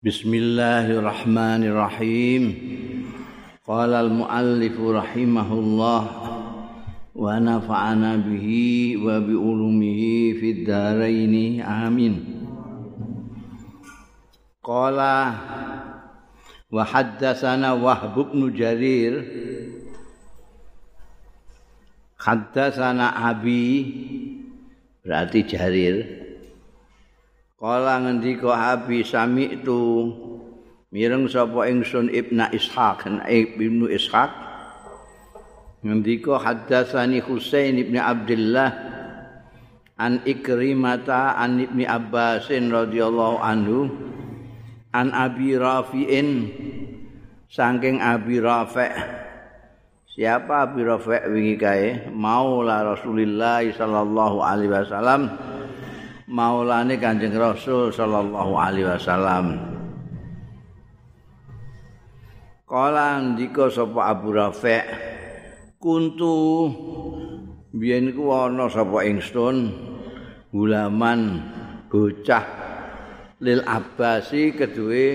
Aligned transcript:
Bismillahirrahmanirrahim. 0.00 2.42
Qala 3.60 4.00
al-muallif 4.00 4.72
rahimahullah 4.80 6.02
wa 7.12 7.36
nafa'ana 7.36 8.16
bihi 8.24 8.96
wa 8.96 9.20
bi 9.20 9.36
ulumihi 9.36 10.40
fid 10.40 10.64
dharain. 10.64 11.60
Amin. 11.60 12.16
Qala 14.64 15.36
wa 16.72 16.80
haddatsana 16.80 17.76
Wahb 17.76 18.32
bin 18.32 18.56
Jarir 18.56 19.20
Haddatsana 22.16 23.36
Abi 23.36 23.84
berarti 25.04 25.44
Jarir 25.44 26.19
Kala 27.60 28.00
ngendika 28.00 28.56
Abi 28.72 29.04
Sami 29.04 29.52
itu 29.52 30.08
mireng 30.88 31.28
sapa 31.28 31.68
ingsun 31.68 32.08
Ibnu 32.08 32.56
Ishaq 32.56 33.04
Ibnu 33.28 33.84
Ishaq. 33.84 34.32
Ngendika 35.84 36.40
haddatsani 36.40 37.20
Husain 37.20 37.76
ibn 37.76 38.00
Abdullah 38.00 38.72
an 40.00 40.24
Ikrimata 40.24 41.36
an 41.36 41.60
Ibnu 41.60 41.84
Abbas 41.84 42.48
radhiyallahu 42.48 43.44
anhu 43.44 43.92
an 44.96 45.12
Abi 45.12 45.52
Rafi'in 45.52 46.48
saking 47.44 48.00
Abi 48.00 48.40
Rafi' 48.40 49.20
Siapa 50.16 50.64
Abi 50.64 50.80
Rafi' 50.80 51.28
wingi 51.28 51.60
kae? 51.60 52.08
Maula 52.08 52.88
Rasulillah 52.96 53.68
sallallahu 53.68 54.40
alaihi 54.40 54.72
wasallam 54.72 55.28
maulane 56.30 56.94
Kanjeng 56.94 57.34
Rasul 57.34 57.90
sallallahu 57.90 58.54
alaihi 58.54 58.86
wasallam. 58.86 59.58
Kala 62.70 63.18
ndika 63.18 63.66
sapa 63.66 64.14
Abu 64.14 64.30
Rafi' 64.30 64.86
kuntu 65.82 66.70
biyen 67.74 68.14
ku 68.14 68.30
ana 68.30 68.70
sapa 68.70 69.02
ingsun 69.02 69.74
gulaman 70.54 71.42
bocah 71.90 72.46
lil 73.42 73.66
Abbasi 73.66 74.54
kedue 74.54 75.06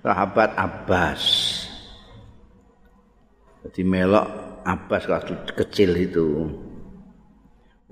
sahabat 0.00 0.56
Abbas. 0.56 1.22
Jadi 3.68 3.84
melok 3.84 4.26
Abbas 4.64 5.04
waktu 5.12 5.36
kecil 5.52 5.92
itu. 6.00 6.48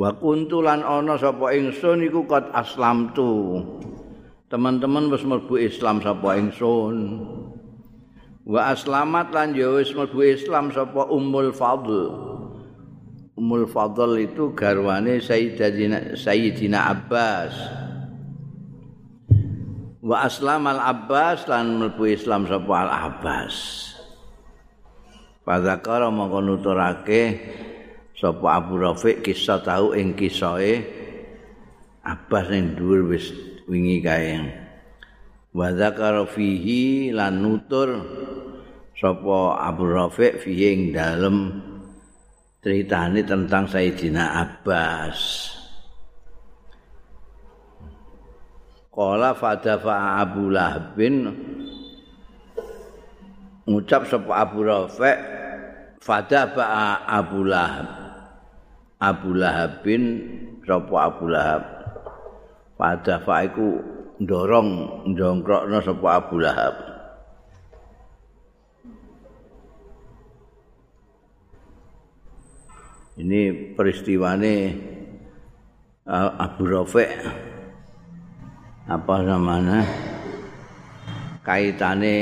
Wa 0.01 0.17
kuntulan 0.17 0.81
ana 0.81 1.21
sapa 1.21 1.53
ingsun 1.53 2.01
iku 2.09 2.25
kot 2.25 2.49
aslamtu. 2.57 3.61
Teman-teman 4.49 5.13
wis 5.13 5.21
mlebu 5.29 5.61
Islam 5.61 6.01
sapa 6.01 6.41
ingsun. 6.41 7.21
Wa 8.49 8.73
aslamat 8.73 9.29
lan 9.37 9.53
ya 9.53 9.69
wis 9.77 9.93
mlebu 9.93 10.25
Islam 10.25 10.73
sapa 10.73 11.05
Ummul 11.05 11.53
Fadl. 11.53 12.17
Ummul 13.37 13.69
Fadl 13.69 14.17
itu 14.25 14.57
garwane 14.57 15.21
Sayyidina 15.21 16.17
Sayyidina 16.17 16.97
Abbas. 16.97 17.53
Wa 20.01 20.25
aslam 20.25 20.65
al 20.65 20.81
Abbas 20.81 21.45
lan 21.45 21.77
mlebu 21.77 22.09
Islam 22.09 22.49
sapa 22.49 22.73
Al 22.89 22.91
Abbas. 23.13 23.85
Fadzakara 25.45 26.09
mongko 26.09 26.41
nuturake 26.41 27.23
sapa 28.21 28.61
Abu 28.61 28.77
Rafiq 28.77 29.25
kisah 29.25 29.65
tahu 29.65 29.97
ing 29.97 30.13
kisahe 30.13 30.85
Abbas 32.05 32.53
ning 32.53 32.77
dhuwur 32.77 33.09
wis 33.13 33.33
wingi 33.65 34.05
kae. 34.05 34.41
Wa 35.57 35.73
dzakara 35.73 36.29
fihi 36.29 37.13
lan 37.17 37.41
nutur 37.41 37.97
sapa 38.97 39.57
Abu 39.65 39.85
Rafiq 39.89 40.45
fihi 40.45 40.65
ing 40.69 40.83
dalem 40.93 41.37
ceritane 42.61 43.25
tentang 43.25 43.65
Sayyidina 43.69 44.37
Abbas. 44.37 45.19
Qala 48.91 49.33
fadafa 49.33 50.21
Abu 50.21 50.53
Lahab 50.53 50.93
ngucap 53.71 54.03
sapa 54.09 54.33
Abu 54.45 54.67
Rafiq 54.67 55.19
fadafa 56.03 57.05
Abu 57.07 57.47
Lahab 57.47 58.10
Abu 59.01 59.33
Lahab 59.33 59.81
bin 59.81 60.29
sapa 60.69 61.09
Abu 61.09 61.33
Lahab? 61.33 61.65
Pada 62.77 63.25
iku 63.49 63.81
ndorong 64.21 65.03
ndongkrokno 65.09 65.81
sapa 65.81 66.09
Abu 66.21 66.37
Lahab. 66.37 66.77
Ini 73.17 73.73
peristiwane 73.73 74.77
Abu 76.41 76.63
Rafiq 76.69 77.13
apa 78.85 79.17
namanya? 79.25 79.81
Kaitane 81.41 82.17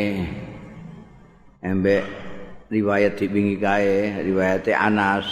embek 1.59 2.07
riwayat 2.71 3.19
dipingi 3.19 3.59
kae 3.59 4.23
riwayat 4.23 4.63
Anas 4.75 5.27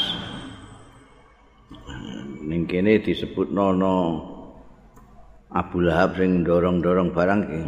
ning 2.46 2.70
kene 2.70 3.02
disebut 3.02 3.50
nono 3.50 4.22
Abu 5.50 5.82
Lahab 5.82 6.14
sing 6.14 6.46
dorong-dorong 6.46 7.10
barang 7.10 7.42
ki. 7.50 7.62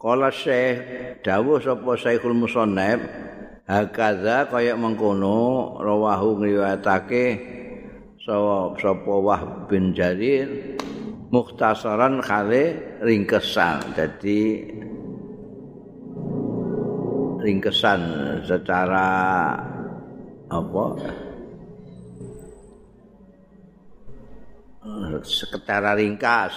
Kala 0.00 0.32
Syekh 0.32 1.20
dawuh 1.20 1.60
sapa 1.60 1.94
Syekhul 1.94 2.34
Musannaf 2.34 2.98
hakaza 3.68 4.50
kaya 4.50 4.74
mengkono 4.74 5.78
rawahu 5.78 6.42
ngriwayatake 6.42 7.24
sapa 8.24 9.14
Wah 9.20 9.68
bin 9.68 9.92
Jarir 9.92 10.78
mukhtasaran 11.28 12.24
kale 12.24 12.98
ringkesan. 13.04 13.94
Jadi 13.94 14.40
ringkesan 17.42 18.00
secara 18.46 19.08
apa 20.52 20.84
sekedara 25.22 25.94
ringkas. 25.94 26.54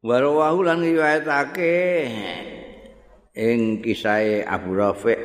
Warawahu 0.00 0.64
lan 0.64 0.80
riwayatake 0.80 1.76
ing 3.36 3.84
kisah 3.84 4.48
Abu 4.48 4.72
Rafiq 4.72 5.20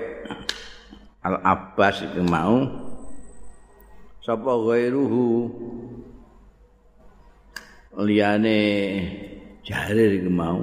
Al 1.23 1.39
Abbas 1.41 2.03
itu 2.03 2.21
mau. 2.21 2.67
Sapa 4.19 4.51
ghairuhu? 4.51 5.49
Liyane 7.95 8.59
Jarir 9.63 10.19
iku 10.19 10.29
mau. 10.29 10.59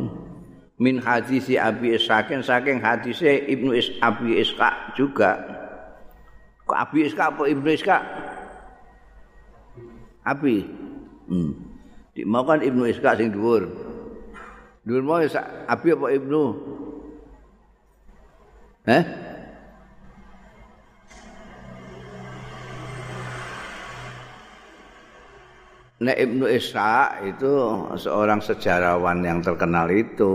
Min 0.76 1.00
hadis 1.00 1.48
Abi 1.56 1.96
Ishaq 1.96 2.30
saking 2.44 2.78
hadis 2.84 3.24
Ibnu 3.24 3.72
Is 3.72 3.90
Abi 4.04 4.38
Ishaq 4.38 4.94
juga. 4.94 5.40
Kok 6.68 6.78
Abi 6.78 7.08
Ishaq 7.10 7.32
apa 7.32 7.42
Ibnu 7.48 7.68
Ishaq 7.72 8.02
api 10.22 10.56
hmm. 11.28 11.52
di 12.14 12.22
mau 12.26 12.46
kan 12.46 12.62
ibnu 12.62 12.86
iska 12.86 13.18
sing 13.18 13.34
dhuwur 13.34 13.66
dhuwur 14.86 15.02
mau 15.02 15.18
api 15.22 15.88
apa 15.94 16.06
ibnu 16.14 16.42
eh 18.86 19.04
Nek 26.02 26.18
Ibnu 26.18 26.50
Ishaq 26.50 27.30
itu 27.30 27.52
seorang 27.94 28.42
sejarawan 28.42 29.22
yang 29.22 29.38
terkenal 29.38 29.86
itu 29.86 30.34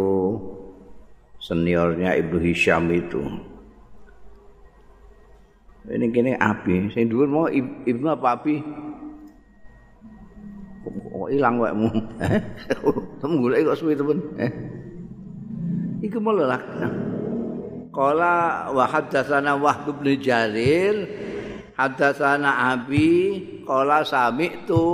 seniornya 1.44 2.16
Ibnu 2.16 2.40
Hisham 2.40 2.88
itu. 2.88 3.20
Ini 5.92 6.08
kini 6.16 6.40
api. 6.40 6.88
Sing 6.96 7.12
dhuwur 7.12 7.28
mau 7.28 7.46
Ibnu 7.52 8.08
apa 8.08 8.40
api? 8.40 8.64
Kok 11.18 11.32
ilang 11.34 11.56
wekmu. 11.58 11.90
Temu 13.20 13.36
golek 13.42 13.66
kok 13.66 13.78
suwi 13.78 13.98
temen. 13.98 14.20
Iku 16.06 16.22
malah 16.22 16.62
Qala 17.90 18.70
wa 18.70 18.86
haddatsana 18.86 19.58
Wahb 19.58 19.90
bin 19.98 20.22
Jarir 20.22 21.10
haddatsana 21.74 22.78
Abi 22.78 23.42
qala 23.66 24.06
sami'tu 24.06 24.86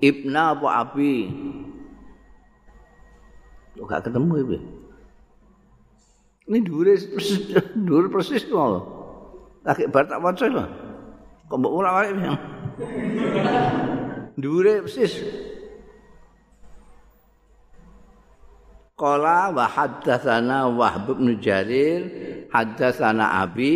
Ibna 0.00 0.56
apa 0.56 0.68
Abi? 0.80 1.28
Kok 3.76 3.84
gak 3.84 4.08
ketemu 4.08 4.32
ibu 4.40 4.56
Ini 6.48 6.58
dhuwure 6.64 6.94
dhuwur 7.86 8.06
persis 8.08 8.48
to 8.48 8.56
Lagi 9.62 9.86
bar 9.86 10.10
tak 10.10 10.18
waca 10.18 10.46
lho. 10.50 10.64
Kok 11.46 11.56
mbok 11.60 11.72
ora 11.78 11.90
wae 12.02 12.10
dhuwure 14.38 14.84
persis 14.86 15.14
Qala 18.92 19.50
wa 19.50 19.66
haddatsana 19.66 20.70
Wahb 20.70 21.18
bin 21.18 21.34
Jarir 21.42 22.06
haddatsana 22.54 23.42
Abi 23.42 23.74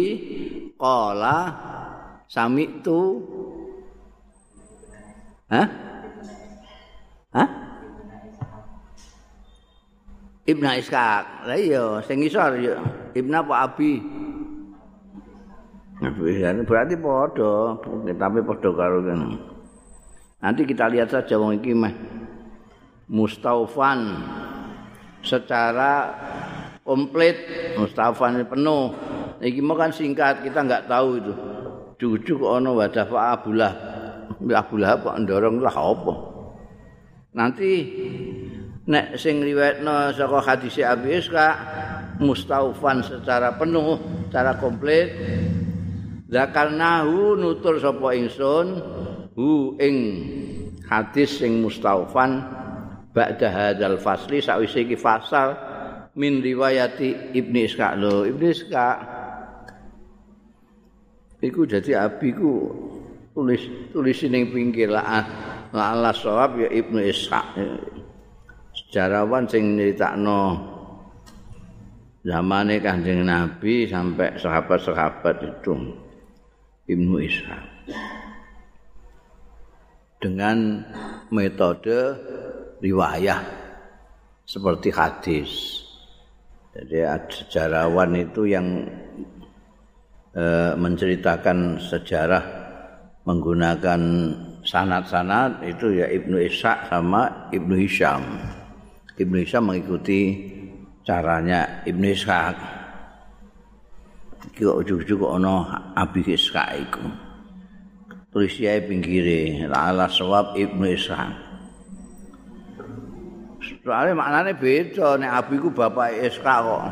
qala 0.79 1.51
sami'tu 2.31 3.27
Hah? 5.47 5.67
Hah? 7.31 7.49
Ibnu 10.47 10.67
Ishaq. 10.79 11.25
Lah 11.47 11.59
iya, 11.59 12.03
sing 12.03 12.19
isor 12.23 12.59
ya 12.59 12.79
Ibnu 13.15 13.35
apa 13.35 13.55
Abi? 13.67 14.03
Berarti 16.67 16.95
padha, 16.99 17.79
tapi 18.15 18.39
padha 18.43 18.71
karo 18.75 18.99
kene. 19.07 19.56
Nanti 20.37 20.69
kita 20.69 20.93
lihat 20.93 21.09
saja 21.09 21.41
wong 21.41 21.57
iki 21.57 21.73
meh 21.73 21.97
mustaufan 23.09 24.21
secara 25.25 26.13
komplit 26.85 27.37
mustaufan 27.81 28.45
penuh. 28.45 28.93
Iki 29.37 29.61
mau 29.61 29.77
kan 29.77 29.93
singkat, 29.93 30.41
kita 30.45 30.65
enggak 30.65 30.89
tahu 30.89 31.21
itu. 31.21 31.33
Jujuk 31.97 32.41
ono 32.45 32.77
wadah 32.77 33.05
Pak 33.09 33.25
Abdullah. 33.41 33.73
Abdullah 34.37 35.01
kok 35.01 35.17
ndorong 35.25 35.61
lah 35.61 35.77
apa? 35.77 36.15
Nanti 37.37 37.73
nek 38.89 39.17
sing 39.17 39.41
riwayatno 39.41 40.13
saka 40.13 40.41
hadis 40.41 40.81
Abi 40.85 41.21
Iska 41.21 41.49
mustaufan 42.21 43.05
secara 43.05 43.57
penuh, 43.57 43.97
secara 44.29 44.57
komplit. 44.57 45.09
Zakarnahu 46.27 47.39
nutur 47.39 47.77
sapa 47.79 48.17
ingsun 48.17 48.96
hu 49.37 49.77
ing 49.77 49.97
hadis 50.89 51.45
sing 51.45 51.61
mustaufan 51.61 52.41
ba'da 53.13 53.53
hadzal 53.53 54.01
fasli 54.01 54.41
sawise 54.41 54.81
iki 54.89 54.97
fasal 54.97 55.53
min 56.17 56.41
riwayati 56.41 57.37
Ibnu 57.37 57.69
Iska 57.69 57.93
lho 58.01 58.25
Ibnu 58.25 58.47
Iska 58.49 58.87
iku 61.45 61.69
dadi 61.69 61.93
abiku 61.93 62.73
tulis 63.37 63.93
tulis 63.93 64.25
ning 64.25 64.49
pinggir 64.49 64.89
lah 64.89 65.29
la 65.77 66.13
sawab 66.17 66.57
ya 66.57 66.73
Ibnu 66.73 67.05
Iska 67.05 67.41
sejarawan 68.73 69.45
sing 69.45 69.77
nyeritakno 69.77 70.73
zamane 72.25 72.81
Kanjeng 72.81 73.29
Nabi 73.29 73.85
sampai 73.85 74.41
sahabat-sahabat 74.41 75.37
itu 75.45 75.77
Ibnu 76.89 77.21
Ishaq 77.21 77.65
dengan 80.21 80.83
metode 81.29 82.17
riwayah 82.81 83.41
seperti 84.47 84.89
hadis. 84.95 85.51
Jadi 86.77 87.03
sejarawan 87.33 88.13
itu 88.21 88.47
yang 88.47 88.85
e, 90.37 90.45
menceritakan 90.77 91.81
sejarah 91.81 92.45
menggunakan 93.25 94.01
sanat-sanat 94.63 95.65
itu 95.67 95.99
ya 95.99 96.07
Ibnu 96.07 96.37
Ishaq 96.37 96.93
sama 96.93 97.51
Ibnu 97.51 97.75
Hisham. 97.81 98.23
Ibnu 99.17 99.37
Hisham 99.41 99.73
mengikuti 99.73 100.21
caranya 101.03 101.83
Ibnu 101.89 102.07
Ishaq. 102.13 102.57
kok 104.57 104.79
ujug-ujug 104.79 105.21
ana 105.27 105.85
Abi 105.97 106.23
Ishaq. 106.23 107.26
Yae 108.37 108.85
pinggire 108.85 109.65
ala 109.73 110.13
sawab 110.13 110.61
Ibnu 110.61 110.93
Ishaq. 110.93 111.33
Soale 113.81 114.13
maknane 114.13 114.53
beda 114.53 115.17
nek 115.17 115.33
Abi 115.41 115.57
ku 115.57 115.73
bapak 115.73 116.21
Ishaq 116.21 116.61
kok. 116.61 116.85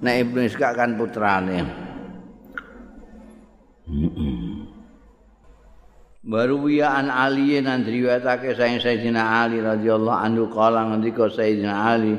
Nek 0.00 0.14
Ibnu 0.24 0.40
Ishaq 0.48 0.72
kan 0.72 0.96
putrane. 0.96 1.60
Baru 6.24 6.64
wiya 6.64 7.04
an 7.04 7.12
Ali 7.12 7.60
nan 7.60 7.84
riwayatake 7.84 8.56
sayang 8.56 8.80
Sayyidina 8.80 9.46
Ali 9.46 9.60
radhiyallahu 9.60 10.24
anhu 10.24 10.50
kala 10.50 10.88
ngendika 10.88 11.30
Sayyidina 11.30 11.74
Ali 11.94 12.18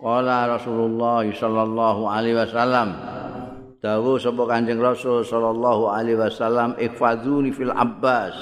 Qala 0.00 0.50
Rasulullah 0.50 1.22
sallallahu 1.22 2.10
alaihi 2.10 2.36
wasallam 2.36 2.92
Dawu 3.84 4.16
sapa 4.16 4.48
Kanjeng 4.48 4.80
Rasul 4.80 5.28
sallallahu 5.28 5.92
alaihi 5.92 6.16
wasallam 6.16 6.72
ikfadzuni 6.80 7.52
fil 7.52 7.68
Abbas. 7.68 8.32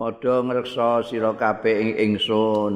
Padha 0.00 0.40
ngreksa 0.40 1.04
sira 1.04 1.36
kabeh 1.36 1.76
ing 1.76 1.90
ingsun 2.00 2.74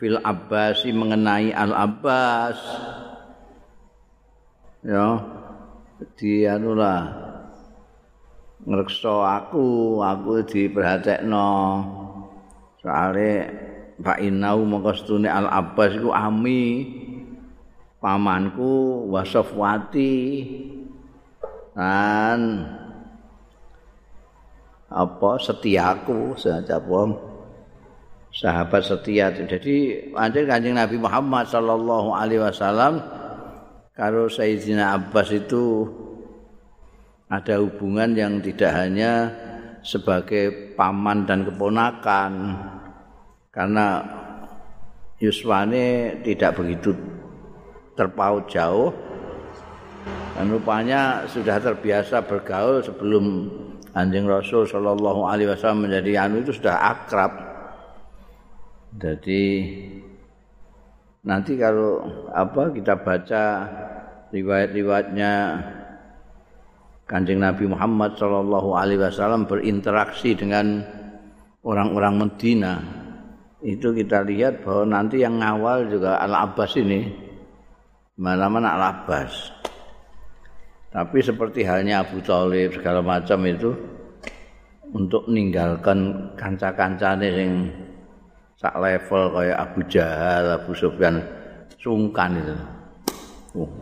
fil 0.00 0.16
Abbas 0.24 0.88
mengenai 0.88 1.52
Al 1.52 1.76
Abbas. 1.76 2.56
Ya. 4.80 5.20
Di 6.16 6.48
anula 6.48 7.20
ngreksa 8.64 9.44
aku, 9.44 10.00
aku 10.00 10.40
diperhatekno. 10.48 11.52
Soale 12.80 13.32
Pak 14.00 14.24
Inau 14.24 14.64
mongko 14.64 15.20
Al 15.28 15.52
Abbas 15.52 16.00
iku 16.00 16.16
ami. 16.16 16.64
Pamanku 18.02 19.06
wasofwati. 19.08 20.18
Dan 21.72 22.68
apa 24.92 25.30
setiaku 25.40 26.36
sahabat 28.32 28.82
setia. 28.84 29.32
Jadi 29.32 30.08
anjir 30.12 30.44
kanjeng 30.44 30.76
Nabi 30.76 30.96
Muhammad 31.00 31.48
Sallallahu 31.48 32.12
Alaihi 32.12 32.44
Wasallam 32.44 33.00
kalau 33.96 34.28
Sayyidina 34.28 34.96
Abbas 34.96 35.32
itu 35.32 35.88
ada 37.32 37.60
hubungan 37.60 38.12
yang 38.12 38.44
tidak 38.44 38.72
hanya 38.76 39.32
sebagai 39.80 40.76
paman 40.76 41.24
dan 41.24 41.48
keponakan 41.48 42.32
karena 43.48 44.04
Yuswane 45.16 46.18
tidak 46.24 46.60
begitu 46.60 46.92
terpaut 48.02 48.50
jauh 48.50 48.90
dan 50.34 50.50
rupanya 50.50 51.22
sudah 51.30 51.62
terbiasa 51.62 52.26
bergaul 52.26 52.82
sebelum 52.82 53.46
anjing 53.94 54.26
Rasul 54.26 54.66
Shallallahu 54.66 55.22
Alaihi 55.22 55.54
Wasallam 55.54 55.86
menjadi 55.86 56.26
anu 56.26 56.42
itu 56.42 56.50
sudah 56.50 56.82
akrab. 56.82 57.32
Jadi 58.98 59.44
nanti 61.22 61.54
kalau 61.54 62.02
apa 62.34 62.74
kita 62.74 62.98
baca 62.98 63.42
riwayat-riwayatnya 64.34 65.32
kanjeng 67.06 67.38
Nabi 67.38 67.70
Muhammad 67.70 68.18
Shallallahu 68.18 68.74
Alaihi 68.74 68.98
Wasallam 68.98 69.46
berinteraksi 69.46 70.34
dengan 70.34 70.82
orang-orang 71.62 72.26
Medina 72.26 72.74
itu 73.62 73.94
kita 73.94 74.26
lihat 74.26 74.66
bahwa 74.66 74.98
nanti 74.98 75.22
yang 75.22 75.38
ngawal 75.38 75.86
juga 75.86 76.18
Al 76.18 76.34
Abbas 76.34 76.74
ini 76.82 77.30
mana-mana 78.22 78.78
Al-Abbas. 78.78 79.50
Tapi 80.94 81.18
seperti 81.18 81.66
halnya 81.66 82.06
Abu 82.06 82.22
Talib 82.22 82.78
segala 82.78 83.02
macam 83.02 83.42
itu 83.42 83.74
untuk 84.94 85.26
meninggalkan 85.26 86.30
kanca-kancane 86.38 87.28
yang 87.32 87.54
sak 88.54 88.78
level 88.78 89.34
kayak 89.34 89.58
Abu 89.58 89.80
Jahal, 89.90 90.44
Abu 90.54 90.72
Sufyan 90.78 91.18
sungkan 91.82 92.38
itu. 92.38 92.56
Uh, 93.58 93.72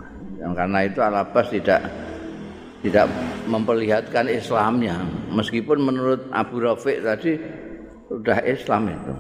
yang 0.41 0.57
karena 0.57 0.89
itu 0.89 0.99
Al-Abbas 1.05 1.53
tidak 1.53 1.85
tidak 2.81 3.13
memperlihatkan 3.45 4.25
Islamnya 4.33 4.97
meskipun 5.37 5.85
menurut 5.85 6.33
Abu 6.33 6.65
Rafiq 6.65 7.05
tadi 7.05 7.37
sudah 8.09 8.41
Islam 8.49 8.89
itu. 8.89 9.13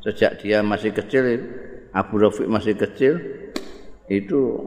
Sejak 0.00 0.40
dia 0.40 0.64
masih 0.64 0.96
kecil 0.96 1.44
Abu 1.92 2.16
Rafiq 2.16 2.48
masih 2.48 2.72
kecil 2.72 3.20
itu 4.10 4.58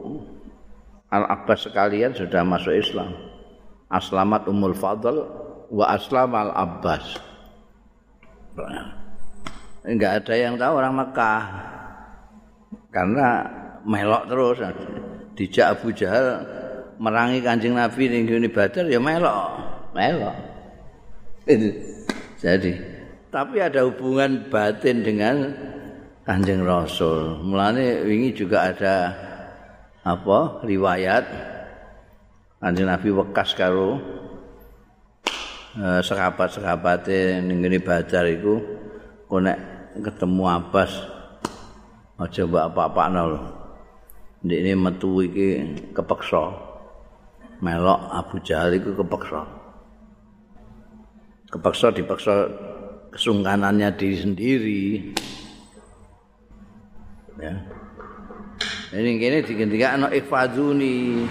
Al-Abbas 1.12 1.68
sekalian 1.68 2.16
sudah 2.16 2.42
masuk 2.42 2.74
Islam. 2.74 3.12
Aslamat 3.92 4.48
Ummul 4.48 4.74
Fadl 4.74 5.20
wa 5.70 5.84
aslam 5.92 6.32
Al-Abbas. 6.32 7.20
Enggak 9.84 10.24
ada 10.24 10.34
yang 10.34 10.56
tahu 10.56 10.72
orang 10.80 10.94
Mekah. 10.96 11.42
Karena 12.88 13.44
melok 13.84 14.24
terus 14.26 14.58
dijak 15.36 15.78
Abu 15.78 15.92
Jahal 15.92 16.40
merangi 16.96 17.42
Kanjeng 17.44 17.76
Nabi 17.76 18.06
ning 18.06 18.24
ngene 18.24 18.48
Badar 18.48 18.86
ya 18.86 19.02
melok, 19.02 19.50
melok. 19.92 20.36
Jadi, 22.40 22.72
tapi 23.28 23.56
ada 23.60 23.84
hubungan 23.84 24.46
batin 24.48 25.04
dengan 25.04 25.52
Kanjeng 26.24 26.64
Rasul. 26.64 27.44
Mulane 27.44 28.06
wingi 28.06 28.32
juga 28.32 28.72
ada 28.72 29.12
apa? 30.04 30.60
Riwayat. 30.62 31.24
Kanjeng 32.60 32.88
Nabi 32.88 33.08
wekas 33.12 33.52
karo 33.52 34.00
eh, 35.76 36.00
sahabat-sahabate 36.00 37.44
ning 37.44 37.60
ngene 37.60 37.76
Badar 37.84 38.24
iku 38.24 38.56
kok 39.28 39.40
nek 39.44 39.58
ketemu 40.00 40.44
Abbas 40.48 40.92
aja 42.16 42.42
mbak 42.48 42.72
apa-apakno 42.72 43.22
lho. 43.36 43.40
Ndekne 44.44 44.72
metu 44.80 45.24
iki 45.24 45.48
kepeksa. 45.92 46.72
Melok 47.60 48.00
Abu 48.12 48.40
Jahal 48.44 48.76
iku 48.76 48.96
kepeksa. 48.96 49.40
Kepeksa 51.52 51.86
dipaksa 51.92 52.34
kesungkanannya 53.12 53.88
diri 53.96 54.16
sendiri. 54.20 54.82
Ya 57.40 57.83
ini 58.94 59.18
gini 59.18 59.42
dikentikan 59.42 59.98
anak 59.98 60.22
ikhfaduni 60.22 61.26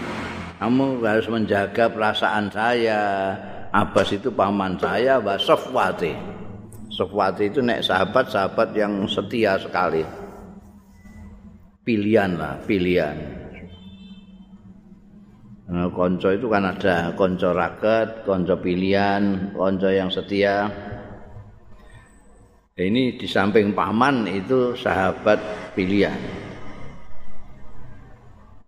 kamu 0.59 1.03
harus 1.03 1.27
menjaga 1.27 1.91
perasaan 1.91 2.47
saya. 2.47 3.35
Abbas 3.73 4.15
itu 4.15 4.31
paman 4.31 4.79
saya 4.79 5.19
wa 5.19 5.35
Sofwati. 5.35 6.15
Sofwati 6.87 7.51
itu 7.51 7.59
nek 7.59 7.83
sahabat-sahabat 7.83 8.71
yang 8.71 9.03
setia 9.07 9.59
sekali. 9.59 10.03
Pilihan 11.83 12.39
lah 12.39 12.63
pilihan. 12.63 13.17
Nah, 15.67 15.91
konco 15.91 16.31
itu 16.31 16.47
kan 16.47 16.63
ada 16.63 17.11
konco 17.17 17.49
raket 17.51 18.23
konco 18.23 18.55
pilihan 18.59 19.51
konco 19.51 19.91
yang 19.91 20.07
setia. 20.07 20.71
Ini 22.75 23.19
di 23.19 23.27
samping 23.27 23.75
paman 23.75 24.31
itu 24.31 24.79
sahabat 24.79 25.39
pilihan 25.75 26.42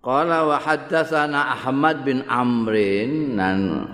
Qala 0.06 0.46
wa 0.46 0.62
haddatsana 0.62 1.58
Ahmad 1.58 2.06
bin 2.06 2.22
Amrin 2.30 3.34
dan 3.34 3.90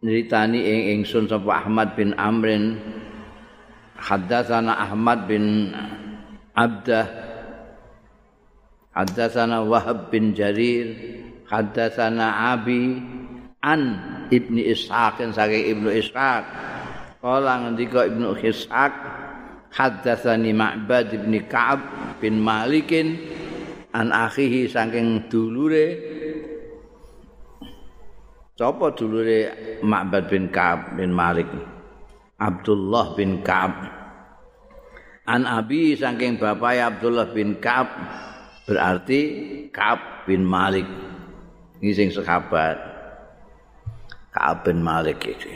Nyeritani 0.00 0.56
ing 0.56 1.04
ingsun 1.04 1.28
sapa 1.28 1.60
Ahmad 1.60 1.92
bin 1.92 2.16
Amrin. 2.16 2.80
Haddatsana 4.00 4.72
Ahmad 4.88 5.28
bin 5.28 5.76
Abdah. 6.56 7.04
Haddatsana 8.96 9.60
Wahab 9.60 10.08
bin 10.08 10.32
Jarir. 10.32 10.96
Haddatsana 11.44 12.56
Abi 12.56 13.04
an 13.60 13.80
Ibni 14.32 14.64
Ishaq 14.72 15.20
saking 15.36 15.76
Ibnu 15.76 15.92
Ishaq. 15.92 16.44
Kala 17.20 17.68
ngendika 17.68 18.08
Ibnu 18.08 18.32
Ishaq 18.40 18.92
haddatsani 19.74 20.50
Ma'bad 20.54 21.14
bin 21.14 21.34
Ka'ab 21.46 21.80
bin 22.18 22.42
Malikin 22.42 23.18
an 23.94 24.10
akhihi 24.14 24.70
saking 24.70 25.30
dulure 25.30 26.20
Sapa 28.60 28.92
dulure 28.92 29.56
Ma'bad 29.80 30.28
bin 30.28 30.52
Ka'ab 30.52 30.92
bin 30.92 31.16
Malik? 31.16 31.48
Abdullah 32.36 33.16
bin 33.16 33.40
Ka'ab. 33.40 33.72
An 35.24 35.48
Abi 35.48 35.96
saking 35.96 36.36
bapak 36.36 36.76
Abdullah 36.76 37.32
bin 37.32 37.56
Ka'ab 37.56 37.88
berarti 38.68 39.20
Ka'ab 39.72 40.28
bin 40.28 40.44
Malik. 40.44 40.84
Ini 41.80 41.88
sing 41.96 42.12
sahabat 42.12 42.76
Ka'ab 44.36 44.68
bin 44.68 44.84
Malik 44.84 45.24
itu 45.24 45.48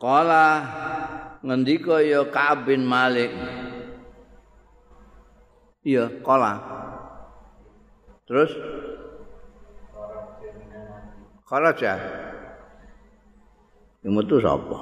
Kala 0.00 0.64
ngendika 1.44 2.02
ya 2.02 2.26
Ka'ab 2.26 2.66
bin 2.66 2.86
Malik. 2.86 3.30
Iya, 5.86 6.10
kala. 6.20 6.58
Terus 8.28 8.52
Kharaja. 11.48 11.96
Yang 14.04 14.12
metu 14.12 14.36
sapa? 14.36 14.78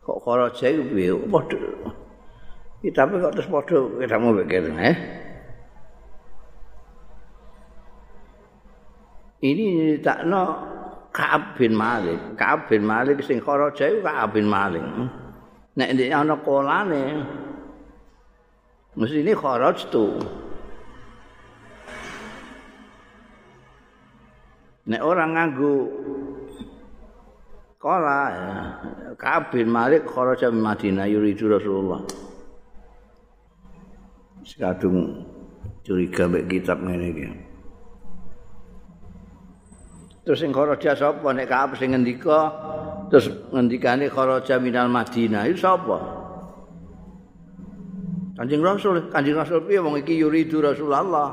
Kok 0.00 0.18
kharaja 0.24 0.66
iku 0.72 0.84
piye? 0.96 1.12
Padha. 1.28 1.60
Kitabe 2.80 3.20
kok 3.20 3.34
terus 3.36 3.52
padha 3.52 3.78
ketemu 4.00 4.28
pikir, 4.40 4.64
eh? 4.80 4.96
Ini 9.44 9.64
nyeritakno 9.76 10.42
Ka'ab 11.16 11.56
bin 11.56 11.72
Malik. 11.72 12.36
Ka'ab 12.36 12.68
bin 12.68 12.84
Malik 12.84 13.24
sing 13.24 13.40
kharaja 13.40 13.88
iku 13.88 14.04
Ka'ab 14.04 14.36
bin 14.36 14.44
Malik. 14.44 14.84
Nek 15.72 15.88
ndek 15.96 16.12
ana 16.12 16.36
kolane 16.44 17.04
mesti 18.92 19.24
ini 19.24 19.32
kharaj 19.32 19.88
tu. 19.88 20.20
Nek 24.92 25.00
orang 25.00 25.30
nganggo 25.32 25.74
kola 27.80 28.20
ya. 28.36 28.52
Ka'ab 29.16 29.56
bin 29.56 29.72
Malik 29.72 30.04
kharaja 30.04 30.52
min 30.52 30.60
Madinah 30.60 31.08
yuridu 31.08 31.48
Rasulullah. 31.48 32.04
Sekadung 34.44 35.24
curiga 35.80 36.28
mek 36.28 36.44
kitab 36.44 36.84
ngene 36.84 37.08
iki. 37.08 37.45
Terus 40.26 40.42
sing 40.42 40.50
kharaja 40.50 40.90
sapa 40.98 41.30
nek 41.30 41.46
kaap 41.46 41.78
sing 41.78 41.94
ngendika 41.94 42.50
terus 43.06 43.30
ngendikane 43.54 44.10
kharaja 44.10 44.58
minal 44.58 44.90
Madinah 44.90 45.46
itu 45.46 45.62
sapa? 45.62 46.02
Kanjeng 48.34 48.58
Rasul, 48.58 49.06
Kanjeng 49.06 49.38
Rasul 49.38 49.62
piye 49.62 49.78
wong 49.78 50.02
iki 50.02 50.18
yuridu 50.18 50.58
Rasulullah. 50.58 51.30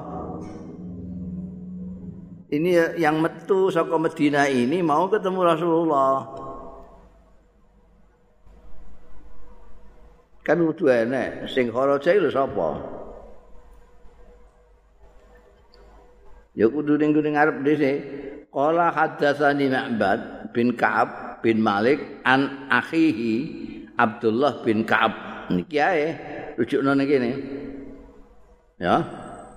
Ini 2.54 3.02
yang 3.02 3.18
metu 3.18 3.74
saka 3.74 3.98
Madinah 3.98 4.46
ini 4.46 4.86
mau 4.86 5.10
ketemu 5.10 5.40
Rasulullah. 5.42 6.14
Kan 10.46 10.62
kudu 10.62 10.86
enek 10.86 11.50
sing 11.50 11.74
kharaja 11.74 12.14
lho 12.14 12.30
sapa? 12.30 12.78
Ya 16.54 16.70
kudu 16.70 17.02
ning 17.02 17.18
ngarep 17.18 17.58
dhisik. 17.66 18.33
Qala 18.54 18.94
haddatsani 18.94 19.66
Ma'bad 19.66 20.54
bin 20.54 20.78
Ka'ab 20.78 21.42
bin 21.42 21.58
Malik 21.58 22.22
an 22.22 22.70
akhihi 22.70 23.34
Abdullah 23.98 24.62
bin 24.62 24.86
Ka'ab. 24.86 25.14
Niki 25.50 25.82
ae 25.82 26.06
rujukno 26.54 26.94
ning 26.94 27.10
kene. 27.10 27.32
Ya. 28.78 29.02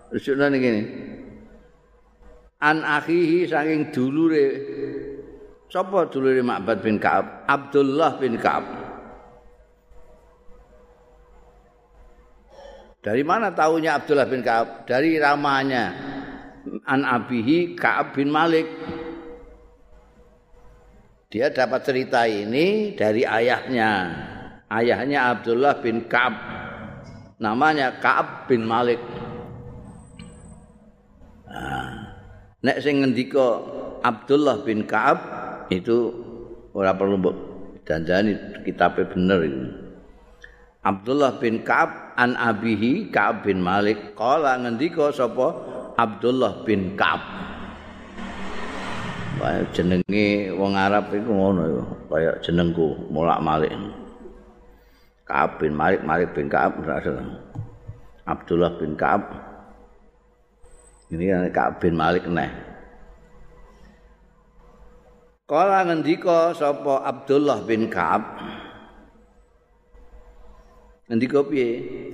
Rujukno 0.09 0.49
ning 0.49 0.63
kene. 0.65 0.83
An 2.57 2.81
akhihi 2.81 3.45
saking 3.45 3.93
dulure 3.93 4.45
Sapa 5.67 6.09
dulure 6.09 6.41
Ma'bad 6.41 6.79
bin 6.81 6.97
Ka'ab? 6.97 7.45
Abdullah 7.45 8.17
bin 8.17 8.41
Ka'ab. 8.41 8.65
Dari 13.05 13.23
mana 13.27 13.53
tahunya 13.53 13.99
Abdullah 13.99 14.25
bin 14.31 14.41
Ka'ab? 14.41 14.89
Dari 14.89 15.19
ramanya. 15.21 16.16
An 16.87 17.01
abihi 17.07 17.75
Ka'ab 17.79 18.17
bin 18.17 18.31
Malik. 18.31 18.67
Dia 21.31 21.51
dapat 21.51 21.83
cerita 21.83 22.25
ini 22.25 22.95
dari 22.95 23.27
ayahnya. 23.27 23.91
Ayahnya 24.71 25.35
Abdullah 25.35 25.79
bin 25.83 26.07
Ka'ab. 26.07 26.35
Namanya 27.43 27.99
Ka'ab 28.01 28.49
bin 28.49 28.65
Malik. 28.65 29.03
Nah, 31.47 32.13
nek 32.61 32.79
sing 32.85 33.01
ngendika 33.01 33.63
Abdullah 34.05 34.63
bin 34.63 34.85
Ka'ab 34.85 35.19
itu 35.73 36.13
ora 36.77 36.93
perlu 36.93 37.17
mbok 37.17 37.37
danjani 37.89 38.63
kitabe 38.63 39.09
bener 39.09 39.41
itu. 39.47 39.67
Abdullah 40.87 41.43
bin 41.43 41.67
Ka'ab 41.67 42.15
an 42.15 42.39
abihi 42.39 43.11
Ka'ab 43.11 43.43
bin 43.43 43.59
Malik 43.59 44.15
kala 44.15 44.63
ngendika 44.63 45.11
sapa 45.11 45.76
Abdullah 45.97 46.61
bin 46.69 46.93
Ka'ab. 46.93 47.25
Kaya 49.37 49.65
jenenge 49.73 50.53
wong 50.53 50.77
Arab 50.77 51.09
iku 51.13 51.33
ngono 51.33 51.63
iku, 51.65 51.85
kaya 52.13 52.33
jenengku 52.45 52.97
mulak-malik. 53.09 53.73
Ka'ab 55.25 55.57
bin 55.57 55.73
Malik, 55.73 56.05
Malik 56.05 56.37
bin 56.37 56.53
Ka'ab 56.53 56.85
Abdullah 58.29 58.73
bin 58.77 58.93
Ka'ab. 58.93 59.23
Ini 61.11 61.25
kan 61.33 61.43
Ka'ab 61.51 61.75
bin 61.81 61.95
Malik 61.97 62.29
neh. 62.29 62.53
Kala 65.47 65.87
ngendika 65.87 66.53
sapa 66.53 67.07
Abdullah 67.07 67.63
bin 67.65 67.87
Ka'ab? 67.87 68.23
Ngendika 71.07 71.47
piye? 71.47 71.69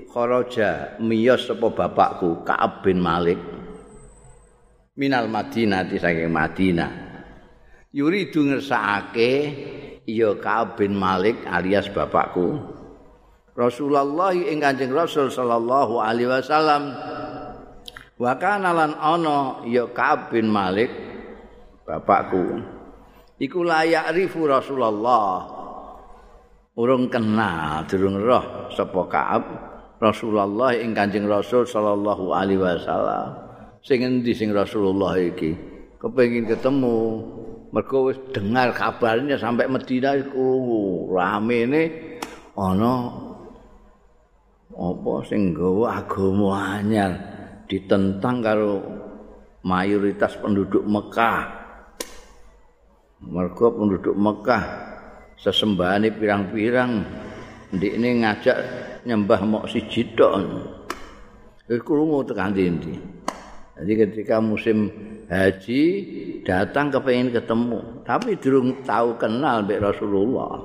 Kharaja 0.07 1.01
miyos 1.01 1.49
sapa 1.49 1.73
bapakku 1.73 2.45
Ka'ab 2.45 2.85
bin 2.85 3.01
Malik. 3.01 3.41
Minal 5.03 5.27
Madinah 5.27 5.83
di 5.91 5.99
saking 5.99 6.31
Madinah. 6.31 6.93
Yuri 7.91 8.31
du 8.31 8.47
ngersakake 8.47 9.33
ya 10.07 10.31
Ka'ab 10.39 10.79
bin 10.79 10.95
Malik 10.95 11.43
alias 11.43 11.91
bapakku. 11.91 12.79
Rasulullah 13.53 14.33
ing 14.33 14.63
Kanjeng 14.63 14.95
Rasul 14.95 15.29
sallallahu 15.29 16.01
alaihi 16.01 16.31
wasallam 16.31 16.95
wa 18.17 18.33
kana 18.39 18.71
lan 18.73 18.95
ana 18.97 19.67
ya 19.67 19.91
Ka'ab 19.91 20.33
bin 20.33 20.49
Malik 20.49 20.89
bapakku 21.85 22.65
iku 23.37 23.61
layak 23.61 24.09
rifu 24.17 24.49
Rasulullah 24.49 25.45
urung 26.81 27.13
kenal 27.13 27.85
durung 27.85 28.17
roh 28.17 28.73
sapa 28.73 29.01
Ka'ab 29.05 29.43
Rasulullah 30.01 30.73
ing 30.73 30.97
Kanjeng 30.97 31.29
Rasul 31.29 31.69
sallallahu 31.69 32.33
alaihi 32.33 32.57
wasallam 32.57 33.52
sing 33.83 34.07
endi 34.07 34.33
sing 34.33 34.55
Rasulullah 34.55 35.19
iki? 35.19 35.55
Kepengin 35.99 36.47
ketemu. 36.47 36.99
Mergo 37.73 38.13
wis 38.13 38.21
dengar 38.31 38.71
kabarnya 38.77 39.41
sampai 39.41 39.67
Madinah 39.67 40.15
iku. 40.23 40.49
Ramene 41.11 42.17
ana 42.55 42.95
apa 44.73 45.13
sing 45.29 45.53
nggawa 45.53 46.05
agama 46.05 46.79
anyar 46.79 47.13
ditentang 47.69 48.45
karo 48.45 48.83
mayoritas 49.67 50.37
penduduk 50.39 50.85
Mekah. 50.85 51.61
Mergo 53.23 53.67
penduduk 53.73 54.15
Mekah 54.19 54.65
sesembahane 55.39 56.13
pirang-pirang 56.13 57.03
ndekne 57.73 58.09
ngajak 58.21 58.59
nyembah 59.09 59.41
mok 59.49 59.65
siji 59.71 60.13
tok. 60.13 60.35
Iku 61.73 61.81
krungu 61.81 62.21
tekan 62.27 62.53
ndi. 62.53 63.23
Jadi 63.83 63.93
ketika 63.99 64.39
musim 64.39 64.87
haji 65.27 65.83
datang 66.47 66.95
kepengen 66.95 67.35
ketemu, 67.35 68.07
tapi 68.07 68.39
durung 68.39 68.79
tahu 68.87 69.19
kenal 69.19 69.67
mbek 69.67 69.83
Rasulullah. 69.83 70.63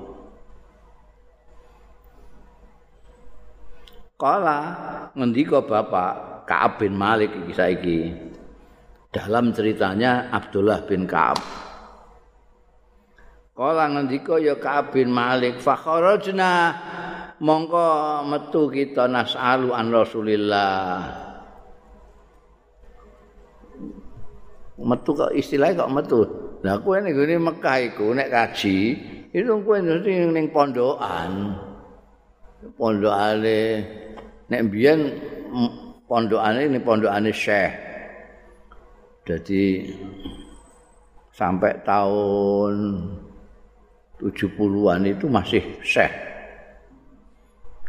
Kala 4.22 4.60
ngendika 5.18 5.66
Bapak 5.66 6.46
Ka'ab 6.46 6.78
bin 6.78 6.94
Malik 6.94 7.34
iki 7.34 7.54
saiki. 7.58 8.00
Dalam 9.10 9.50
ceritanya 9.50 10.30
Abdullah 10.30 10.86
bin 10.86 11.10
Ka'ab 11.10 11.42
Kala 13.58 13.90
ngendika 13.90 14.38
ya 14.38 14.54
Ka'ab 14.54 14.94
bin 14.94 15.10
Malik 15.10 15.58
fakharajna 15.58 16.78
mongko 17.42 18.22
metu 18.30 18.70
kita 18.70 19.10
nas'alu 19.10 19.74
an 19.74 19.90
Rasulillah. 19.90 21.27
Metu 24.78 25.12
kok 25.18 25.34
istilahnya 25.34 25.86
kok 25.86 25.94
metu. 25.94 26.20
Lah 26.62 26.78
kowe 26.82 26.98
ning 27.02 27.14
ngene 27.14 27.42
Mekah 27.42 27.78
iku 27.94 28.14
nek 28.14 28.30
kaji, 28.30 28.78
itu 29.34 29.52
kowe 29.66 29.78
mesti 29.78 30.12
ning 30.30 30.50
pondokan. 30.54 31.58
Pondokane 32.78 33.60
nek 34.50 34.62
mbiyen 34.66 35.00
pondokane 36.06 36.70
ini 36.70 36.80
pondokane 36.82 37.30
Syekh. 37.34 37.74
Jadi 39.28 39.84
sampai 41.36 41.84
tahun 41.84 42.76
70-an 44.24 45.02
itu 45.06 45.30
masih 45.30 45.62
syekh. 45.84 46.10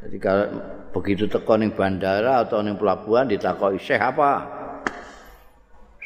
Jadi 0.03 0.17
kalau 0.21 0.47
begitu 0.93 1.25
teko 1.31 1.57
ning 1.57 1.73
bandara 1.73 2.45
atau 2.45 2.61
ning 2.61 2.75
pelabuhan 2.77 3.31
ditakoki 3.31 3.79
syekh 3.81 4.03
apa? 4.03 4.58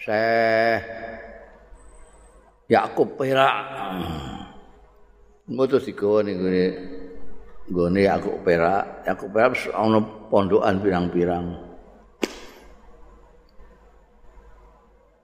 Syekh 0.02 0.82
Yakub 2.66 3.14
Perak. 3.14 3.54
Ngono 5.46 5.62
terus 5.70 5.86
digawa 5.86 6.26
ning 6.26 6.42
ngene 6.42 6.64
nggone 7.70 8.00
Yakub 8.02 8.36
Perak. 8.42 9.06
Yakub 9.06 9.30
Perak 9.30 9.52
ana 9.70 10.02
pondokan 10.26 10.82
pirang-pirang. 10.82 11.46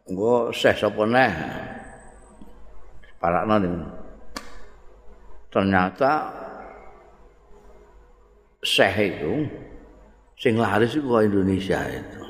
Engko 0.06 0.54
syekh 0.54 0.78
sapa 0.78 1.02
neh? 1.11 1.32
Parakno 3.18 3.54
ning 3.58 3.75
ternyata 5.50 6.30
Syekh 8.62 9.11
itu 9.11 9.35
sing 10.38 10.55
laris 10.55 10.94
ke 10.94 11.02
Indonesia 11.02 11.83
itu 11.83 12.27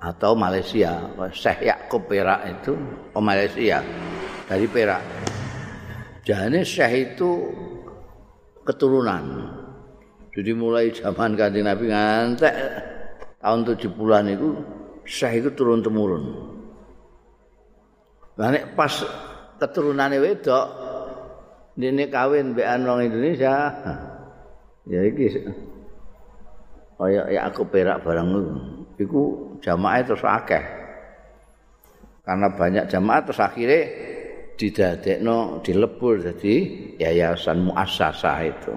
atau 0.00 0.36
Malaysia 0.36 1.08
Syekh 1.32 1.66
Yakub 1.66 2.04
Perak 2.08 2.40
itu. 2.48 2.72
Ke 3.12 3.20
Malaysia 3.20 3.80
dari 4.46 4.66
Perak. 4.68 5.02
Jadi 6.26 6.60
Syekh 6.62 6.92
itu 7.14 7.30
keturunan. 8.66 9.24
Jadi 10.36 10.52
mulai 10.52 10.92
zaman 10.92 11.32
kanjeng 11.32 11.64
Nabi 11.64 11.88
ngantek 11.88 12.54
tahun 13.40 13.60
70-an 13.64 14.26
itu 14.36 14.48
Syekh 15.06 15.46
itu 15.46 15.50
turun 15.56 15.80
temurun. 15.80 16.24
Nah, 18.36 18.52
pas 18.76 18.92
keturunannya 19.56 20.20
wedok 20.20 20.66
dene 21.72 22.04
kawin 22.12 22.52
mbek 22.52 22.68
wong 22.84 23.00
Indonesia. 23.00 23.54
Ya 24.86 25.00
iki 25.02 25.32
kaya 26.96 27.28
ya 27.28 27.40
aku 27.52 27.68
perak 27.68 28.00
barang 28.04 28.28
iku 28.96 29.52
jamaah 29.62 30.02
terus 30.04 30.24
akeh. 30.24 30.64
Karena 32.26 32.50
banyak 32.50 32.84
jamaah 32.90 33.22
terus 33.22 33.40
akhirnya 33.40 33.82
didadekno 34.56 35.60
dilebur 35.62 36.18
jadi 36.24 36.54
yayasan 36.98 37.70
muasasah 37.70 38.38
itu. 38.42 38.72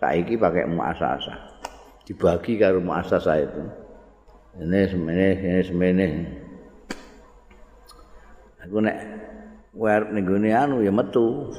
Saiki 0.00 0.34
pakai 0.34 0.66
muasasah. 0.66 1.38
Dibagi 2.08 2.58
karo 2.58 2.80
muasasah 2.80 3.36
itu. 3.38 3.62
Ini 4.58 4.80
semene 4.90 5.28
ini 5.38 5.62
semene. 5.62 6.08
Aku 8.66 8.82
nek 8.82 8.96
werep 9.76 10.10
ning 10.10 10.26
anu 10.50 10.82
ya 10.82 10.90
metu. 10.90 11.54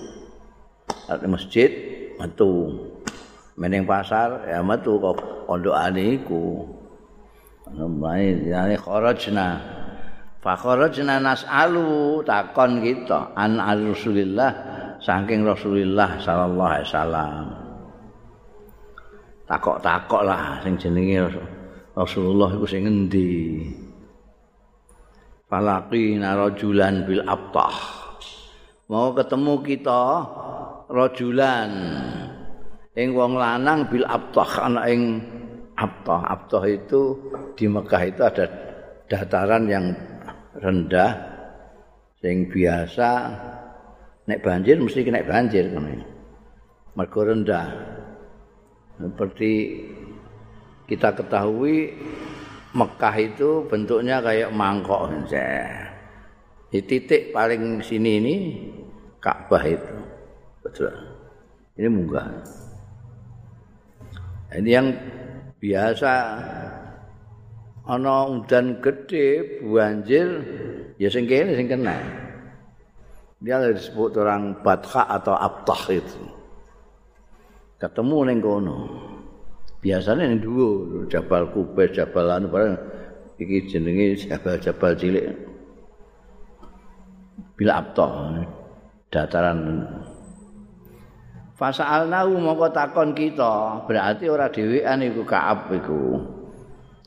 di 1.09 1.25
masjid 1.25 1.71
metu 2.21 2.69
meneng 3.57 3.89
pasar 3.89 4.45
ya 4.45 4.61
metu 4.61 5.01
kok 5.01 5.17
pondokane 5.49 6.21
iku 6.21 6.69
main 7.77 8.45
jane 8.47 8.75
kharajna. 8.79 9.61
Fa 10.39 10.55
kharajna 10.55 11.19
nas'alu 11.19 12.23
takon 12.23 12.79
kita 12.79 13.35
an 13.35 13.59
rasulillah 13.59 14.51
saking 15.03 15.43
rasulillah 15.43 16.19
sallallahu 16.23 16.71
alaihi 16.73 16.87
wasallam. 16.87 17.45
Takok-takok 19.49 20.21
lah 20.23 20.61
sing 20.61 20.77
jenenge 20.77 21.25
Rasulullah 21.97 22.53
iku 22.53 22.69
sing 22.69 22.85
endi 22.85 23.65
falaqina 25.49 26.37
rajulan 26.37 27.03
bil 27.03 27.25
abtah. 27.25 27.75
Mau 28.87 29.11
ketemu 29.17 29.53
kita 29.65 30.01
rajulan. 30.87 31.71
Ing 32.93 33.13
wong 33.17 33.37
lanang 33.37 33.89
bil 33.89 34.05
abtah 34.05 34.69
ana 34.69 34.85
ing 34.89 35.21
abtah 35.79 36.27
abtah 36.27 36.63
itu 36.67 37.15
di 37.55 37.71
Mekah 37.71 38.03
itu 38.03 38.21
ada 38.27 38.45
dataran 39.07 39.63
yang 39.71 39.95
rendah 40.59 41.15
sing 42.19 42.51
biasa 42.51 43.09
nek 44.27 44.43
banjir 44.43 44.75
mesti 44.75 45.07
kena 45.07 45.23
banjir 45.23 45.71
ngono 45.71 46.19
mergo 46.99 47.23
rendah. 47.23 47.67
Seperti 48.99 49.51
kita 50.83 51.15
ketahui 51.15 51.95
Mekah 52.75 53.15
itu 53.15 53.63
bentuknya 53.71 54.19
kayak 54.19 54.51
mangkok 54.51 55.07
di 56.69 56.79
titik 56.85 57.33
paling 57.33 57.81
sini 57.81 58.11
ini 58.21 58.35
Ka'bah 59.17 59.63
itu. 59.65 59.95
Betul. 60.61 60.93
Ini 61.79 61.87
munggah. 61.89 62.27
Ini 64.53 64.69
yang 64.69 64.87
biasa 65.59 66.13
ana 67.83 68.15
udan 68.31 68.79
gede 68.79 69.59
banjir 69.63 70.27
ya 70.95 71.11
sing 71.11 71.27
kene 71.27 71.55
sing 71.55 71.67
kena. 71.67 71.99
Dia 73.39 73.63
disebut 73.71 74.19
orang 74.19 74.59
Batkha 74.59 75.07
atau 75.07 75.31
Abtah 75.31 75.83
itu. 75.95 76.23
Ketemu 77.79 78.17
ning 78.27 78.39
kono. 78.43 78.77
Biasanya 79.79 80.27
ning 80.27 80.43
dhuwur, 80.43 81.07
Jabal 81.07 81.47
Kubais, 81.55 81.95
Jabal 81.95 82.27
anu 82.35 82.51
barang 82.51 82.75
iki 83.39 83.71
jenenge 83.71 84.19
jabal-jabal 84.27 84.91
cilik. 84.99 85.31
Bila 87.55 87.79
Abtah 87.79 88.43
dataran 89.07 89.87
Fasa'alnahu 91.59 92.39
mongko 92.39 92.71
takon 92.71 93.11
kita, 93.11 93.83
berarti 93.83 94.31
ora 94.31 94.47
dhewean 94.47 95.03
iku 95.03 95.27
Ka'ab 95.27 95.67
iku. 95.75 96.23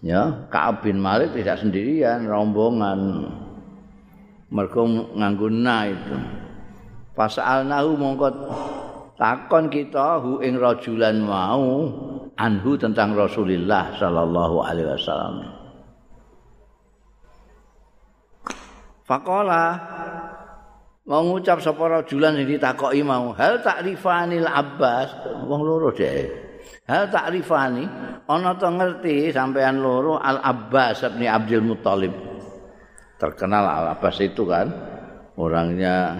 Ya, 0.04 0.44
Ka'ab 0.52 0.84
bin 0.84 1.00
Malik 1.00 1.32
tidak 1.32 1.56
sendirian, 1.64 2.28
rombongan. 2.28 3.32
Mergo 4.52 4.84
nganggo 5.16 5.48
na 5.48 5.88
itu. 5.88 6.16
Fasa'alnahu 7.16 7.96
mongko 7.96 8.28
takon 9.16 9.72
kita 9.72 10.20
hu 10.20 10.44
ing 10.44 10.60
rajulan 10.60 11.16
mau 11.24 11.88
anhu 12.36 12.76
tentang 12.76 13.16
Rasulullah 13.16 13.96
sallallahu 13.96 14.56
alaihi 14.60 14.92
wasallam. 14.92 15.48
Faqala 19.08 19.64
mau 21.08 21.22
ngucap 21.26 21.58
sapa 21.58 22.00
rajulan 22.00 22.38
sing 22.38 22.46
ditakoki 22.46 23.02
mau. 23.02 23.34
Hal 23.34 23.62
ta'rifanil 23.62 24.46
abbas. 24.46 25.08
Wong 25.46 25.60
loro 25.62 25.90
deh 25.90 26.52
hal 26.86 27.08
ta'rifani 27.10 27.84
ana 28.26 28.52
to 28.58 28.68
ngerti 28.68 29.30
sampean 29.30 29.80
loro 29.80 30.18
al 30.18 30.42
abbas 30.42 31.04
bin 31.14 31.28
abdul 31.28 31.64
muthalib. 31.64 32.12
Terkenal 33.18 33.64
al 33.64 33.86
abbas 33.94 34.18
itu 34.18 34.42
kan 34.42 34.66
orangnya 35.38 36.18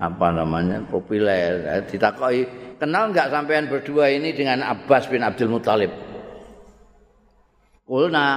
apa 0.00 0.28
namanya 0.32 0.80
populer. 0.88 1.84
Ditakoki 1.86 2.48
kenal 2.80 3.12
enggak 3.12 3.28
sampean 3.28 3.68
berdua 3.68 4.08
ini 4.08 4.32
dengan 4.32 4.64
abbas 4.64 5.06
bin 5.12 5.20
abdul 5.20 5.52
muthalib? 5.52 5.92
Kulna. 7.84 8.28